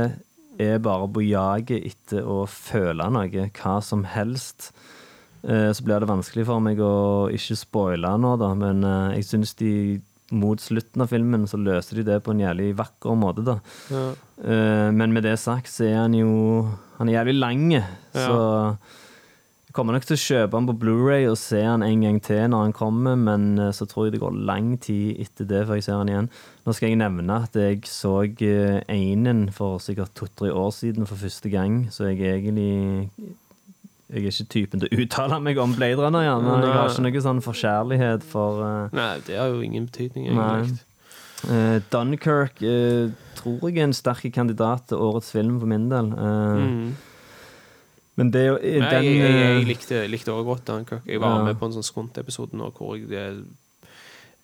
er 0.59 0.79
bare 0.83 1.07
på 1.15 1.23
jaget 1.25 1.85
etter 1.93 2.25
å 2.27 2.43
føle 2.49 3.07
noe, 3.15 3.49
hva 3.55 3.77
som 3.85 4.03
helst. 4.03 4.71
Eh, 5.43 5.71
Så 5.71 5.83
blir 5.87 5.99
det 6.03 6.09
vanskelig 6.09 6.45
for 6.49 6.59
meg 6.59 6.79
å 6.83 7.29
ikke 7.31 7.55
spoile 7.55 8.11
nå, 8.19 8.35
da, 8.41 8.53
men 8.59 8.83
eh, 8.83 9.17
jeg 9.19 9.29
syns 9.31 9.53
de 9.59 9.73
mot 10.31 10.59
slutten 10.61 11.01
av 11.01 11.09
filmen 11.09 11.47
så 11.49 11.57
løser 11.57 11.97
de 11.97 12.03
det 12.11 12.19
på 12.21 12.35
en 12.35 12.41
jævlig 12.43 12.73
vakker 12.77 13.15
måte, 13.17 13.41
da. 13.47 13.55
ja. 13.89 14.03
Eh, 14.43 14.91
Men 14.93 15.11
med 15.15 15.23
det 15.25 15.37
sagt 15.41 15.67
så 15.73 15.87
er 15.87 15.95
han 16.03 16.13
jo 16.13 16.67
Han 16.99 17.09
er 17.09 17.17
jævlig 17.23 17.39
lang, 17.39 17.63
så 18.13 18.77
jeg 19.69 19.75
kommer 19.77 19.93
nok 19.93 20.05
til 20.09 20.15
å 20.15 20.21
kjøpe 20.23 20.57
den 20.57 20.65
på 20.65 20.73
Blu-ray 20.81 21.27
og 21.29 21.35
se 21.37 21.59
den 21.61 21.83
en 21.85 22.01
gang 22.01 22.15
til 22.25 22.47
når 22.49 22.63
den 22.65 22.71
kommer, 22.73 23.13
men 23.21 23.43
eh, 23.61 23.67
så 23.77 23.85
tror 23.85 24.07
jeg 24.07 24.15
det 24.15 24.21
går 24.23 24.39
lang 24.47 24.71
tid 24.81 25.19
etter 25.21 25.45
det 25.45 25.59
før 25.69 25.77
jeg 25.77 25.83
ser 25.85 25.99
den 26.01 26.09
igjen. 26.09 26.29
Nå 26.65 26.73
skal 26.73 26.89
jeg 26.89 26.97
nevne 26.97 27.35
at 27.45 27.57
jeg 27.59 27.83
så 27.85 28.15
eh, 28.25 28.79
Einen 28.89 29.43
for 29.53 29.77
sikkert 29.83 30.15
to-tre 30.17 30.49
år 30.49 30.71
siden 30.73 31.05
for 31.05 31.21
første 31.21 31.51
gang, 31.53 31.83
så 31.93 32.07
jeg 32.09 32.17
egentlig 32.25 32.71
jeg 34.09 34.23
er 34.23 34.31
ikke 34.31 34.47
typen 34.49 34.81
til 34.81 34.89
å 34.89 34.97
uttale 35.03 35.37
meg 35.45 35.61
om 35.61 35.75
Blade 35.77 36.01
Runner, 36.01 36.25
men 36.41 36.65
Jeg 36.65 36.73
har 36.73 36.89
ikke 36.89 37.03
noe 37.05 37.21
sånn 37.27 37.41
forkjærlighet 37.45 38.25
for 38.25 38.63
uh, 38.65 38.95
Nei, 38.97 39.11
det 39.27 39.37
har 39.37 39.51
jo 39.53 39.59
ingen 39.61 39.85
betydning, 39.85 40.31
egentlig. 40.31 40.79
Uh, 41.45 41.77
Dunkirk 41.93 42.57
uh, 42.65 43.13
tror 43.37 43.69
jeg 43.69 43.77
er 43.77 43.85
en 43.85 43.93
sterk 43.93 44.25
kandidat 44.33 44.89
til 44.89 44.97
årets 45.05 45.29
film 45.29 45.61
for 45.61 45.69
min 45.69 45.85
del. 45.93 46.09
Uh, 46.17 46.57
Mm. 46.57 46.89
Men 48.19 48.31
det 48.35 48.41
er 48.43 48.47
jo 48.51 48.57
i 48.59 48.75
Nei, 48.83 48.91
jeg, 48.93 49.15
jeg, 49.15 49.33
jeg 49.39 49.55
eh, 49.61 49.67
likte, 49.69 50.03
likte 50.11 50.33
også 50.35 50.45
godt 50.51 50.65
Dunkirk. 50.69 51.07
Jeg 51.07 51.21
var 51.23 51.39
Ja. 51.39 51.43
med 51.47 51.59
på 51.61 51.65
en 51.69 51.75
sånn 51.79 51.87
Skunt-episode 51.87 52.53
nå 52.59 52.69
hvor 52.75 52.97
jeg 52.99 53.39
eh, 53.39 53.95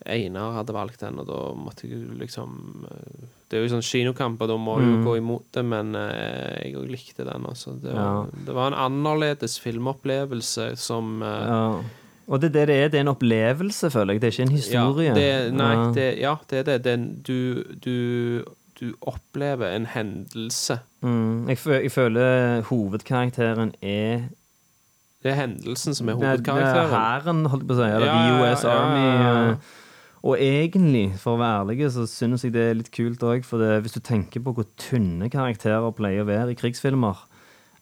Einar 0.06 0.54
hadde 0.60 0.74
valgt 0.76 1.00
den, 1.02 1.18
og 1.24 1.26
da 1.30 1.38
måtte 1.58 1.88
jeg 1.90 2.04
liksom 2.20 2.86
eh, 2.92 3.28
Det 3.50 3.58
er 3.60 3.64
jo 3.68 3.72
sånn 3.76 3.86
kinokamp, 3.86 4.42
og 4.42 4.50
da 4.50 4.58
må 4.58 4.78
du 4.82 4.86
Mm. 4.90 5.04
gå 5.06 5.18
imot 5.22 5.46
det, 5.54 5.64
men 5.66 5.94
eh, 5.96 6.66
jeg 6.66 6.76
òg 6.82 6.90
likte 6.90 7.24
den, 7.28 7.46
Også. 7.46 7.76
Det 7.82 7.94
var, 7.94 8.02
Ja. 8.02 8.44
det 8.48 8.54
var 8.58 8.68
en 8.74 8.80
annerledes 8.88 9.60
filmopplevelse 9.62 10.76
som 10.78 11.22
eh, 11.24 11.48
ja. 11.48 11.82
Og 12.28 12.42
det 12.42 12.54
det 12.54 12.62
er. 12.70 12.90
Det 12.90 12.96
er 12.98 13.02
en 13.06 13.14
opplevelse, 13.14 13.92
føler 13.94 14.14
jeg. 14.16 14.22
Det 14.22 14.28
er 14.28 14.34
ikke 14.34 14.48
en 14.50 14.58
historie. 14.58 15.10
Ja, 15.10 15.14
det, 15.14 15.54
nei, 15.54 15.74
Ja. 15.76 15.92
det, 15.94 16.08
ja, 16.20 16.36
det 16.50 16.58
er 16.58 16.64
det. 16.64 16.78
det 16.84 16.90
er 16.90 16.98
en- 16.98 17.22
du, 17.22 17.64
du, 17.86 18.46
du 18.80 18.94
opplever 19.02 19.72
en 19.76 19.86
hendelse. 19.86 20.80
Mm, 21.02 21.48
jeg, 21.50 21.58
jeg 21.84 21.92
føler 21.94 22.62
hovedkarakteren 22.70 23.74
er 23.82 24.26
Det 25.24 25.32
er 25.32 25.40
hendelsen 25.40 25.96
som 25.98 26.10
er 26.10 26.14
er 26.14 26.20
hovedkarakteren. 26.20 26.92
Hæren, 26.92 27.46
holdt 27.52 27.64
jeg 27.64 27.70
på 27.72 27.78
å 27.78 27.80
si. 27.80 27.90
Eller 27.90 28.06
Ja, 28.06 28.18
The 28.20 28.42
US 28.42 28.64
ja, 28.64 28.70
ja, 28.70 28.82
Army. 28.82 29.52
eh, 29.52 29.72
Og 30.26 30.38
egentlig, 30.42 31.06
for 31.22 31.36
å 31.36 31.40
være 31.42 31.62
ærlig, 31.62 31.92
så 31.94 32.08
syns 32.10 32.44
jeg 32.44 32.54
det 32.54 32.62
er 32.70 32.78
litt 32.82 32.92
kult 32.92 33.22
òg. 33.24 33.46
For 33.46 33.62
det, 33.62 33.82
hvis 33.86 33.94
du 33.94 34.02
tenker 34.02 34.42
på 34.42 34.54
hvor 34.58 34.66
tynne 34.82 35.30
karakterer 35.30 35.92
pleier 35.94 36.26
å 36.26 36.30
være 36.30 36.52
i 36.56 36.60
krigsfilmer 36.60 37.24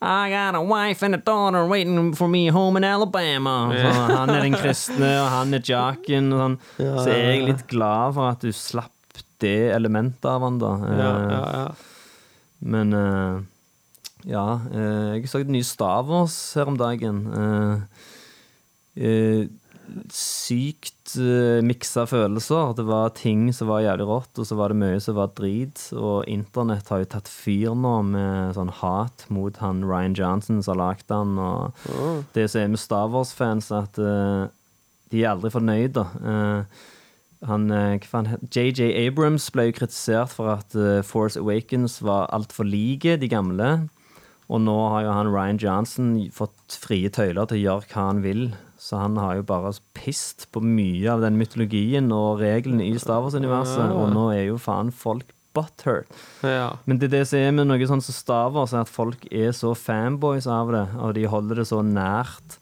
I 0.03 0.29
got 0.29 0.53
a 0.55 0.61
wife 0.61 1.01
and 1.01 1.15
a 1.15 1.17
daughter 1.17 1.65
waiting 1.65 2.13
for 2.13 2.27
me 2.27 2.47
home 2.51 2.75
in 2.75 2.83
Alabama. 2.83 3.71
Så 3.71 3.93
han 4.17 4.29
er 4.29 4.41
den 4.43 4.53
kristne, 4.59 5.13
og 5.21 5.29
han 5.31 5.53
er 5.55 5.63
jocken. 5.63 6.33
Og 6.35 6.41
sånn. 6.41 6.57
Så 6.77 7.07
er 7.13 7.21
jeg 7.31 7.45
litt 7.47 7.63
glad 7.71 8.13
for 8.17 8.27
at 8.33 8.43
du 8.43 8.51
slapp 8.51 8.91
det 9.43 9.71
elementet 9.75 10.25
av 10.29 10.45
han, 10.47 10.59
da. 10.61 10.71
Ja, 10.87 11.09
Eh, 11.13 11.33
ja, 11.33 11.43
ja. 11.59 11.65
Men 12.63 12.93
eh, 12.95 13.41
ja, 14.31 14.47
eh, 14.71 15.09
jeg 15.17 15.29
så 15.31 15.43
et 15.43 15.51
nye 15.51 15.67
Star 15.67 16.05
Wars 16.07 16.37
her 16.55 16.71
om 16.71 16.79
dagen. 16.79 17.25
Sykt 20.13 21.13
miksa 21.67 22.05
følelser. 22.09 22.71
Det 22.77 22.85
var 22.87 23.11
ting 23.17 23.49
som 23.53 23.67
var 23.69 23.83
jævlig 23.83 24.07
rått, 24.07 24.31
og 24.39 24.47
så 24.47 24.55
var 24.57 24.71
det 24.71 24.79
mye 24.79 25.01
som 25.03 25.17
var 25.19 25.33
drit. 25.35 25.81
Og 25.91 26.23
internett 26.31 26.87
har 26.89 27.03
jo 27.03 27.09
tatt 27.11 27.29
fyr 27.29 27.75
nå 27.75 27.97
med 28.07 28.55
sånn 28.55 28.71
hat 28.79 29.25
mot 29.33 29.59
han 29.61 29.83
Ryan 29.85 30.15
Johnson 30.17 30.63
som 30.63 30.77
har 30.77 30.81
lagd 30.85 31.13
han. 31.13 31.35
Og 31.37 31.91
det 32.33 32.47
som 32.49 32.63
er 32.63 32.71
med 32.73 32.81
Star 32.81 33.11
Wars-fans, 33.13 33.69
at 33.75 33.99
de 33.99 35.21
er 35.21 35.29
aldri 35.35 35.51
fornøyd, 35.53 35.99
da. 35.99 36.07
Han, 37.49 37.67
eh, 37.71 37.97
hva 37.99 38.09
faen 38.09 38.29
JJ 38.53 38.93
Abrams 39.07 39.49
ble 39.51 39.67
jo 39.69 39.77
kritisert 39.81 40.31
for 40.35 40.53
at 40.53 40.75
eh, 40.75 41.01
Force 41.05 41.39
Awakens 41.39 41.99
var 42.05 42.29
altfor 42.35 42.67
like 42.67 43.17
de 43.19 43.29
gamle. 43.31 43.71
Og 44.51 44.61
nå 44.61 44.75
har 44.91 45.05
jo 45.05 45.15
han 45.15 45.31
Ryan 45.31 45.59
Johnson 45.61 46.09
fått 46.35 46.77
frie 46.77 47.09
tøyler 47.13 47.47
til 47.49 47.61
å 47.61 47.63
gjøre 47.63 47.89
hva 47.93 48.07
han 48.09 48.23
vil. 48.25 48.43
Så 48.79 48.99
han 48.99 49.15
har 49.17 49.37
jo 49.39 49.45
bare 49.47 49.71
pist 49.95 50.49
på 50.51 50.61
mye 50.63 51.07
av 51.09 51.23
den 51.23 51.39
mytologien 51.39 52.11
og 52.13 52.41
reglene 52.43 52.85
i 52.89 52.99
Star 52.99 53.23
Wars-universet. 53.23 53.93
Og 53.95 54.11
nå 54.13 54.27
er 54.35 54.49
jo 54.49 54.59
faen 54.61 54.91
folk 54.91 55.31
butthurt. 55.53 56.09
ja. 56.41 56.73
Men 56.85 56.99
det 56.99 57.11
er 57.11 57.19
det 57.19 57.27
som 57.29 57.39
er 57.39 57.55
med 57.55 57.69
noe 57.69 57.87
sånn 57.87 58.03
som 58.03 58.15
Star 58.15 58.51
Wars, 58.53 58.73
er 58.73 58.83
at 58.83 58.91
folk 58.91 59.25
er 59.31 59.53
så 59.55 59.73
fanboys 59.77 60.47
av 60.49 60.73
det, 60.73 60.85
og 60.97 61.13
de 61.17 61.27
holder 61.29 61.61
det 61.61 61.67
så 61.69 61.83
nært 61.85 62.57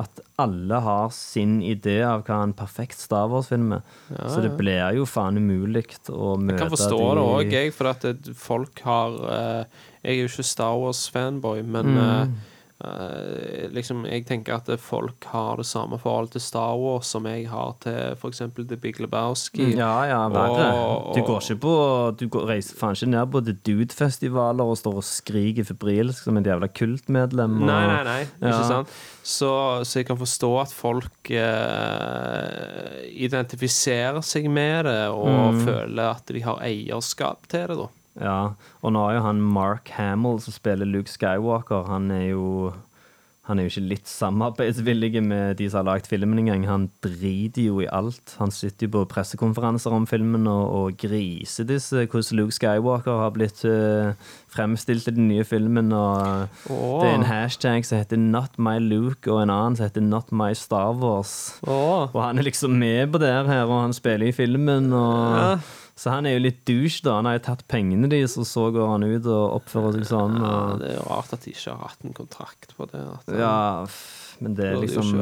at 0.00 0.20
alle 0.40 0.78
har 0.80 1.10
sin 1.12 1.58
idé 1.60 1.98
av 2.06 2.22
hva 2.24 2.38
en 2.46 2.54
perfekt 2.56 2.96
Star 3.02 3.26
Wars-film 3.28 3.74
er. 3.76 3.82
så 4.08 4.40
det 4.40 4.54
blir 4.56 4.94
jo 4.96 5.04
faen 5.04 5.36
umulig 5.36 5.84
å 6.08 6.36
møte 6.40 6.54
Jeg 6.56 6.62
kan 6.62 6.72
forstå 6.72 7.00
de 7.02 7.10
det 7.18 7.26
òg, 7.26 7.52
jeg, 7.52 7.74
for 7.76 7.90
at 7.90 8.06
folk 8.40 8.80
har 8.86 9.18
eh, 9.36 9.82
Jeg 10.02 10.14
er 10.16 10.22
jo 10.22 10.30
ikke 10.32 10.46
Star 10.48 10.78
Wars-fanboy, 10.80 11.60
men 11.62 11.92
Mm. 11.92 12.38
Eh, 12.84 13.68
liksom, 13.72 14.04
jeg 14.10 14.24
tenker 14.28 14.56
at 14.58 14.68
folk 14.82 15.24
har 15.32 15.56
det 15.60 15.66
samme 15.68 15.98
forhold 16.02 16.30
til 16.34 16.40
Star 16.44 16.74
Wars 16.80 17.06
som 17.14 17.26
jeg 17.30 17.46
har 17.50 17.74
til 17.84 18.16
f.eks. 18.18 18.42
The 18.58 18.76
Big 18.76 18.98
Lebowski. 19.00 19.70
Ja, 19.78 19.92
ja, 20.10 20.20
verre. 20.32 20.66
Du 21.14 21.22
går 21.26 21.40
ikke 21.44 21.58
på 21.62 21.74
Du 22.18 22.26
går, 22.28 22.46
reiser 22.50 22.76
faen 22.80 22.96
ikke 22.98 23.10
ned 23.14 23.30
på 23.32 23.44
The 23.46 23.54
Dude-festivaler 23.68 24.64
og 24.72 24.78
står 24.80 24.98
og 25.00 25.06
skriker 25.06 25.64
febrilsk 25.70 26.24
som 26.26 26.36
en 26.40 26.44
jævla 26.50 26.68
kultmedlem. 26.74 27.58
Og, 27.62 27.66
Nei, 27.70 27.82
nei, 27.92 28.02
nei. 28.10 28.20
Ikke 28.42 28.68
sant? 28.70 28.92
Så, 29.22 29.52
så 29.86 30.00
jeg 30.00 30.08
kan 30.08 30.18
forstå 30.18 30.52
at 30.64 30.72
folk 30.74 31.30
eh, 31.30 33.02
identifiserer 33.24 34.22
seg 34.26 34.48
med 34.50 34.84
det 34.88 35.00
og 35.12 35.30
Mm. 35.52 35.60
føler 35.66 36.10
at 36.10 36.26
de 36.32 36.40
har 36.44 36.58
eierskap 36.64 37.46
til 37.50 37.66
det, 37.70 37.76
da. 37.78 37.86
Ja, 38.20 38.54
og 38.82 38.92
nå 38.92 39.02
er 39.08 39.16
jo 39.16 39.26
han 39.26 39.40
Mark 39.40 39.88
Hamill 39.96 40.40
som 40.44 40.52
spiller 40.52 40.88
Luke 40.88 41.10
Skywalker, 41.10 41.86
han 41.88 42.10
er 42.12 42.32
jo 42.34 42.72
han 43.48 43.58
er 43.58 43.66
jo 43.66 43.72
ikke 43.72 43.88
litt 43.90 44.06
samarbeidsvillig 44.06 45.18
med 45.26 45.56
de 45.58 45.66
som 45.66 45.80
har 45.80 45.86
lagd 45.88 46.06
filmen 46.06 46.38
engang. 46.38 46.62
Han 46.68 46.84
driter 47.02 47.64
jo 47.64 47.80
i 47.82 47.88
alt. 47.90 48.36
Han 48.38 48.54
sitter 48.54 48.86
jo 48.86 48.92
på 48.94 49.02
pressekonferanser 49.10 49.90
om 49.96 50.06
filmen 50.06 50.46
og, 50.46 50.62
og 50.70 51.00
griser 51.02 51.66
disse 51.66 52.04
hvordan 52.04 52.38
Luke 52.38 52.54
Skywalker 52.54 53.18
har 53.24 53.34
blitt 53.34 53.64
uh, 53.66 54.14
fremstilt 54.54 55.10
i 55.10 55.16
den 55.16 55.26
nye 55.26 55.42
filmen. 55.42 55.90
Og 55.90 56.70
oh. 56.70 57.02
det 57.02 57.10
er 57.10 57.18
en 57.18 57.26
hashtag 57.26 57.82
som 57.88 57.98
heter 57.98 58.16
'Not 58.16 58.62
my 58.62 58.78
Luke', 58.78 59.26
og 59.26 59.42
en 59.42 59.50
annen 59.50 59.74
som 59.74 59.90
heter 59.90 60.06
'Not 60.06 60.30
my 60.30 60.54
Star 60.54 60.94
Wars'. 60.94 61.58
Oh. 61.66 62.14
Og 62.14 62.22
han 62.22 62.38
er 62.38 62.46
liksom 62.46 62.78
med 62.78 63.10
på 63.10 63.18
det 63.18 63.34
her, 63.34 63.66
og 63.66 63.88
han 63.88 63.92
spiller 63.92 64.30
i 64.30 64.32
filmen. 64.32 64.92
Og, 64.92 65.34
Ja. 65.34 65.58
Så 66.02 66.10
han 66.10 66.26
er 66.26 66.34
jo 66.34 66.42
litt 66.42 66.64
douche, 66.66 66.98
da. 67.04 67.20
Han 67.20 67.28
har 67.28 67.36
jo 67.36 67.44
tatt 67.46 67.60
pengene 67.70 68.08
deres, 68.10 68.34
og 68.40 68.46
så 68.48 68.64
går 68.74 68.88
han 68.90 69.04
ut 69.06 69.26
og 69.30 69.60
oppfører 69.60 70.00
seg 70.00 70.08
sånn. 70.08 70.40
Ja, 70.42 70.56
det 70.80 70.88
er 70.88 70.96
jo 70.96 71.04
rart 71.06 71.30
at 71.36 71.46
de 71.46 71.52
ikke 71.54 71.76
har 71.76 71.92
hatt 71.92 72.08
en 72.08 72.16
kontrakt 72.16 72.74
på 72.74 72.88
det. 72.90 73.02
At, 73.12 73.30
ja, 73.38 73.60
men 74.42 74.56
det 74.58 74.66
er 74.72 74.80
liksom. 74.82 75.12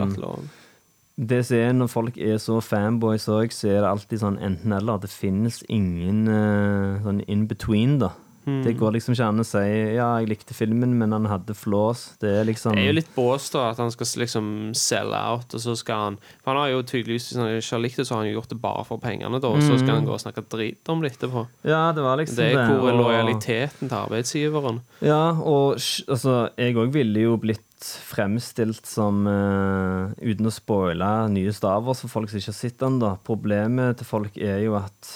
Det 1.20 1.42
som 1.44 1.58
er 1.58 1.74
når 1.76 1.90
folk 1.92 2.16
er 2.16 2.38
så 2.40 2.62
fanboys 2.64 3.28
òg, 3.28 3.52
så 3.52 3.68
er 3.68 3.82
det 3.82 3.90
alltid 3.90 4.22
sånn 4.22 4.40
enten-eller. 4.40 5.02
Det 5.02 5.12
finnes 5.12 5.60
ingen 5.68 6.24
uh, 6.32 6.96
sånn 7.04 7.20
in 7.28 7.44
between, 7.50 7.98
da. 8.00 8.14
Hmm. 8.46 8.62
Det 8.64 8.72
går 8.78 8.94
liksom 8.96 9.12
ikke 9.12 9.26
an 9.28 9.42
å 9.42 9.44
si 9.44 9.60
ja, 9.94 10.06
jeg 10.22 10.30
likte 10.30 10.54
filmen, 10.56 10.94
men 10.96 11.12
han 11.12 11.26
hadde 11.28 11.52
flås. 11.54 12.16
Det 12.22 12.30
er 12.40 12.46
liksom 12.48 12.72
Det 12.72 12.82
er 12.86 12.88
jo 12.88 12.96
litt 12.96 13.10
bås, 13.14 13.50
da, 13.52 13.66
at 13.74 13.80
han 13.82 13.90
skal 13.92 14.08
liksom 14.22 14.46
sell 14.74 15.12
out, 15.12 15.52
og 15.54 15.60
så 15.60 15.74
skal 15.76 16.04
han 16.06 16.16
For 16.40 16.54
han 16.54 16.62
har 16.62 16.70
jo 16.72 16.82
tydeligvis, 16.88 17.28
hvis 17.30 17.38
han 17.40 17.50
ikke 17.58 17.76
har 17.76 17.84
likt 17.84 18.00
det, 18.00 18.06
så 18.08 18.14
har 18.16 18.22
han 18.24 18.30
jo 18.30 18.38
gjort 18.38 18.54
det 18.54 18.60
bare 18.62 18.84
for 18.88 19.02
pengene, 19.02 19.40
da, 19.42 19.48
og 19.52 19.60
så 19.62 19.76
skal 19.76 19.98
han 19.98 20.08
gå 20.08 20.14
og 20.16 20.22
snakke 20.24 20.46
drit 20.48 20.88
om 20.88 21.04
det 21.04 21.12
etterpå. 21.12 21.46
Ja, 21.68 21.82
det 21.92 22.02
var 22.06 22.16
liksom 22.22 22.36
Det 22.40 22.48
er 22.54 22.72
hvor 22.72 22.88
og- 22.94 23.00
lojaliteten 23.04 23.88
til 23.88 23.98
arbeidsgiveren. 24.00 24.80
Ja, 25.04 25.22
og 25.36 25.74
altså, 25.76 26.48
jeg 26.56 26.76
òg 26.80 26.92
ville 26.96 27.20
jo 27.28 27.36
blitt 27.36 27.66
fremstilt 27.80 28.84
som 28.84 29.22
uh, 29.26 30.10
Uten 30.20 30.48
å 30.48 30.52
spoile 30.52 31.28
nye 31.32 31.52
staver 31.56 31.94
Så 31.96 32.04
for 32.08 32.18
folk 32.20 32.28
som 32.32 32.40
ikke 32.40 32.52
har 32.52 32.58
sett 32.58 32.78
den, 32.82 32.98
da. 33.00 33.14
Problemet 33.24 33.96
til 34.00 34.08
folk 34.08 34.36
er 34.36 34.58
jo 34.66 34.74
at 34.76 35.12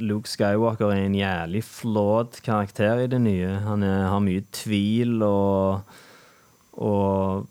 Luke 0.00 0.30
Skywalker 0.30 0.90
er 0.90 1.04
en 1.04 1.16
jævlig 1.16 1.60
flawed 1.66 2.38
karakter 2.44 3.04
i 3.04 3.08
det 3.10 3.20
nye. 3.20 3.50
Han 3.66 3.84
er, 3.84 4.06
har 4.08 4.22
mye 4.24 4.44
tvil 4.54 5.20
og 5.26 5.98
Og 6.74 7.44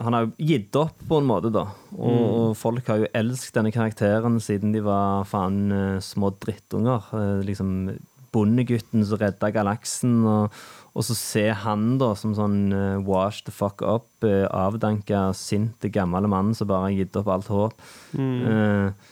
han 0.00 0.16
har 0.16 0.26
jo 0.26 0.48
gitt 0.48 0.76
opp 0.76 1.00
på 1.08 1.18
en 1.20 1.28
måte, 1.28 1.50
da. 1.52 1.66
Og, 1.96 2.52
mm. 2.52 2.54
folk 2.56 2.86
har 2.88 3.02
jo 3.02 3.08
elsket 3.16 3.56
denne 3.56 3.72
karakteren 3.72 4.38
siden 4.40 4.72
de 4.72 4.82
var 4.84 5.26
faen 5.28 5.72
eh, 5.76 6.00
små 6.04 6.32
drittunger. 6.40 7.08
Eh, 7.16 7.40
liksom 7.44 7.90
bondegutten 8.32 9.04
som 9.04 9.20
redda 9.20 9.50
galaksen. 9.52 10.20
Og, 10.24 10.60
og 10.96 11.06
så 11.06 11.16
se 11.18 11.46
han 11.64 11.98
da 12.00 12.14
som 12.18 12.32
sånn 12.36 12.58
eh, 12.72 13.04
wash 13.06 13.44
the 13.44 13.54
fuck 13.54 13.84
up, 13.84 14.08
avdanka, 14.24 15.30
sinte, 15.36 15.92
gamle 15.92 16.28
mann 16.32 16.54
som 16.56 16.70
bare 16.70 16.88
har 16.88 16.96
gitt 17.02 17.20
opp 17.20 17.32
alt 17.32 17.52
håp. 17.52 17.88
Eh, 18.16 19.09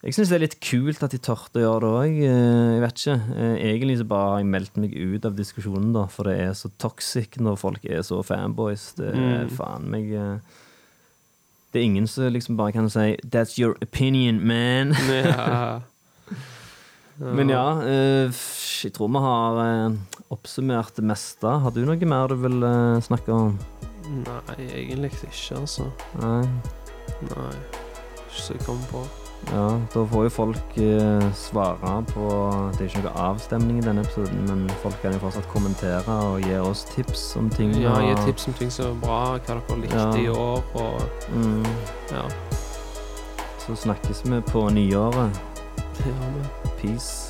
jeg 0.00 0.14
syns 0.16 0.30
det 0.32 0.36
er 0.38 0.42
litt 0.46 0.56
kult 0.64 1.02
at 1.04 1.12
de 1.12 1.18
tørte 1.20 1.60
å 1.60 1.64
gjøre 1.66 1.80
det 1.84 1.90
òg. 1.98 2.14
Jeg 2.24 2.80
vet 2.84 3.02
ikke. 3.02 3.16
Eh, 3.36 3.56
Egentlig 3.68 3.98
så 4.00 4.06
bare 4.08 4.30
har 4.30 4.40
jeg 4.40 4.48
meldt 4.54 4.80
meg 4.80 4.94
ut 4.96 5.28
av 5.28 5.36
diskusjonen, 5.36 5.90
da, 5.92 6.06
for 6.08 6.30
det 6.30 6.38
er 6.40 6.54
så 6.56 6.70
toxic 6.80 7.36
når 7.36 7.58
folk 7.60 7.84
er 7.84 8.00
så 8.06 8.22
fanboys. 8.24 8.94
Det 8.96 9.10
er 9.12 9.52
faen 9.52 9.90
meg 9.92 10.08
eh, 10.16 10.58
Det 11.70 11.82
er 11.82 11.86
ingen 11.86 12.08
som 12.08 12.32
liksom 12.32 12.56
bare 12.56 12.72
kan 12.72 12.88
si 12.90 13.16
'That's 13.22 13.58
your 13.60 13.76
opinion, 13.82 14.40
man'. 14.40 14.96
Ja. 17.20 17.34
Men 17.36 17.50
ja, 17.52 17.82
eh, 17.84 18.32
jeg 18.80 18.94
tror 18.96 19.10
vi 19.12 19.20
har 19.20 19.58
eh, 19.60 19.92
oppsummert 20.32 20.96
det 20.96 21.04
meste. 21.04 21.44
Har 21.44 21.70
du 21.70 21.84
noe 21.84 22.08
mer 22.08 22.32
du 22.32 22.36
vil 22.40 22.62
eh, 22.64 23.00
snakke 23.04 23.28
om? 23.28 23.58
Nei, 24.08 24.56
egentlig 24.72 25.12
ikke, 25.12 25.60
altså. 25.60 25.90
Nei? 26.16 26.46
Nei. 27.28 27.52
Ikke 28.24 28.40
så 28.40 28.56
jeg 28.56 28.64
kommer 28.64 28.88
på. 28.88 29.19
Ja, 29.48 29.80
da 29.94 30.02
får 30.06 30.22
jo 30.26 30.30
folk 30.30 30.74
eh, 30.78 31.24
svare 31.34 31.94
på 32.12 32.26
Det 32.76 32.80
er 32.84 32.88
ikke 32.90 33.02
noe 33.06 33.22
avstemning 33.32 33.78
i 33.80 33.84
denne 33.86 34.04
episoden, 34.04 34.44
men 34.46 34.66
folk 34.82 34.94
kan 35.02 35.12
jo 35.16 35.18
fortsatt 35.24 35.48
kommentere 35.48 36.04
og 36.28 36.40
gi 36.44 36.54
oss 36.60 36.84
tips 36.92 37.22
om 37.40 37.48
ting. 37.50 37.72
Ja, 37.80 37.96
Gi 38.04 38.14
tips 38.28 38.46
om 38.48 38.54
ting 38.60 38.70
som 38.70 38.92
er 38.92 39.00
bra, 39.00 39.20
hva 39.38 39.38
dere 39.48 39.80
likte 39.80 39.96
Ja. 39.96 40.12
i 40.14 40.28
år, 40.28 40.62
og 40.74 41.02
Mm, 41.34 41.64
ja. 42.12 42.22
så 43.66 43.74
snakkes 43.76 44.22
vi 44.24 44.40
på 44.40 44.68
nyåret. 44.70 45.40
Det 45.96 46.04
gjør 46.06 46.30
vi. 46.36 46.70
Peace. 46.82 47.29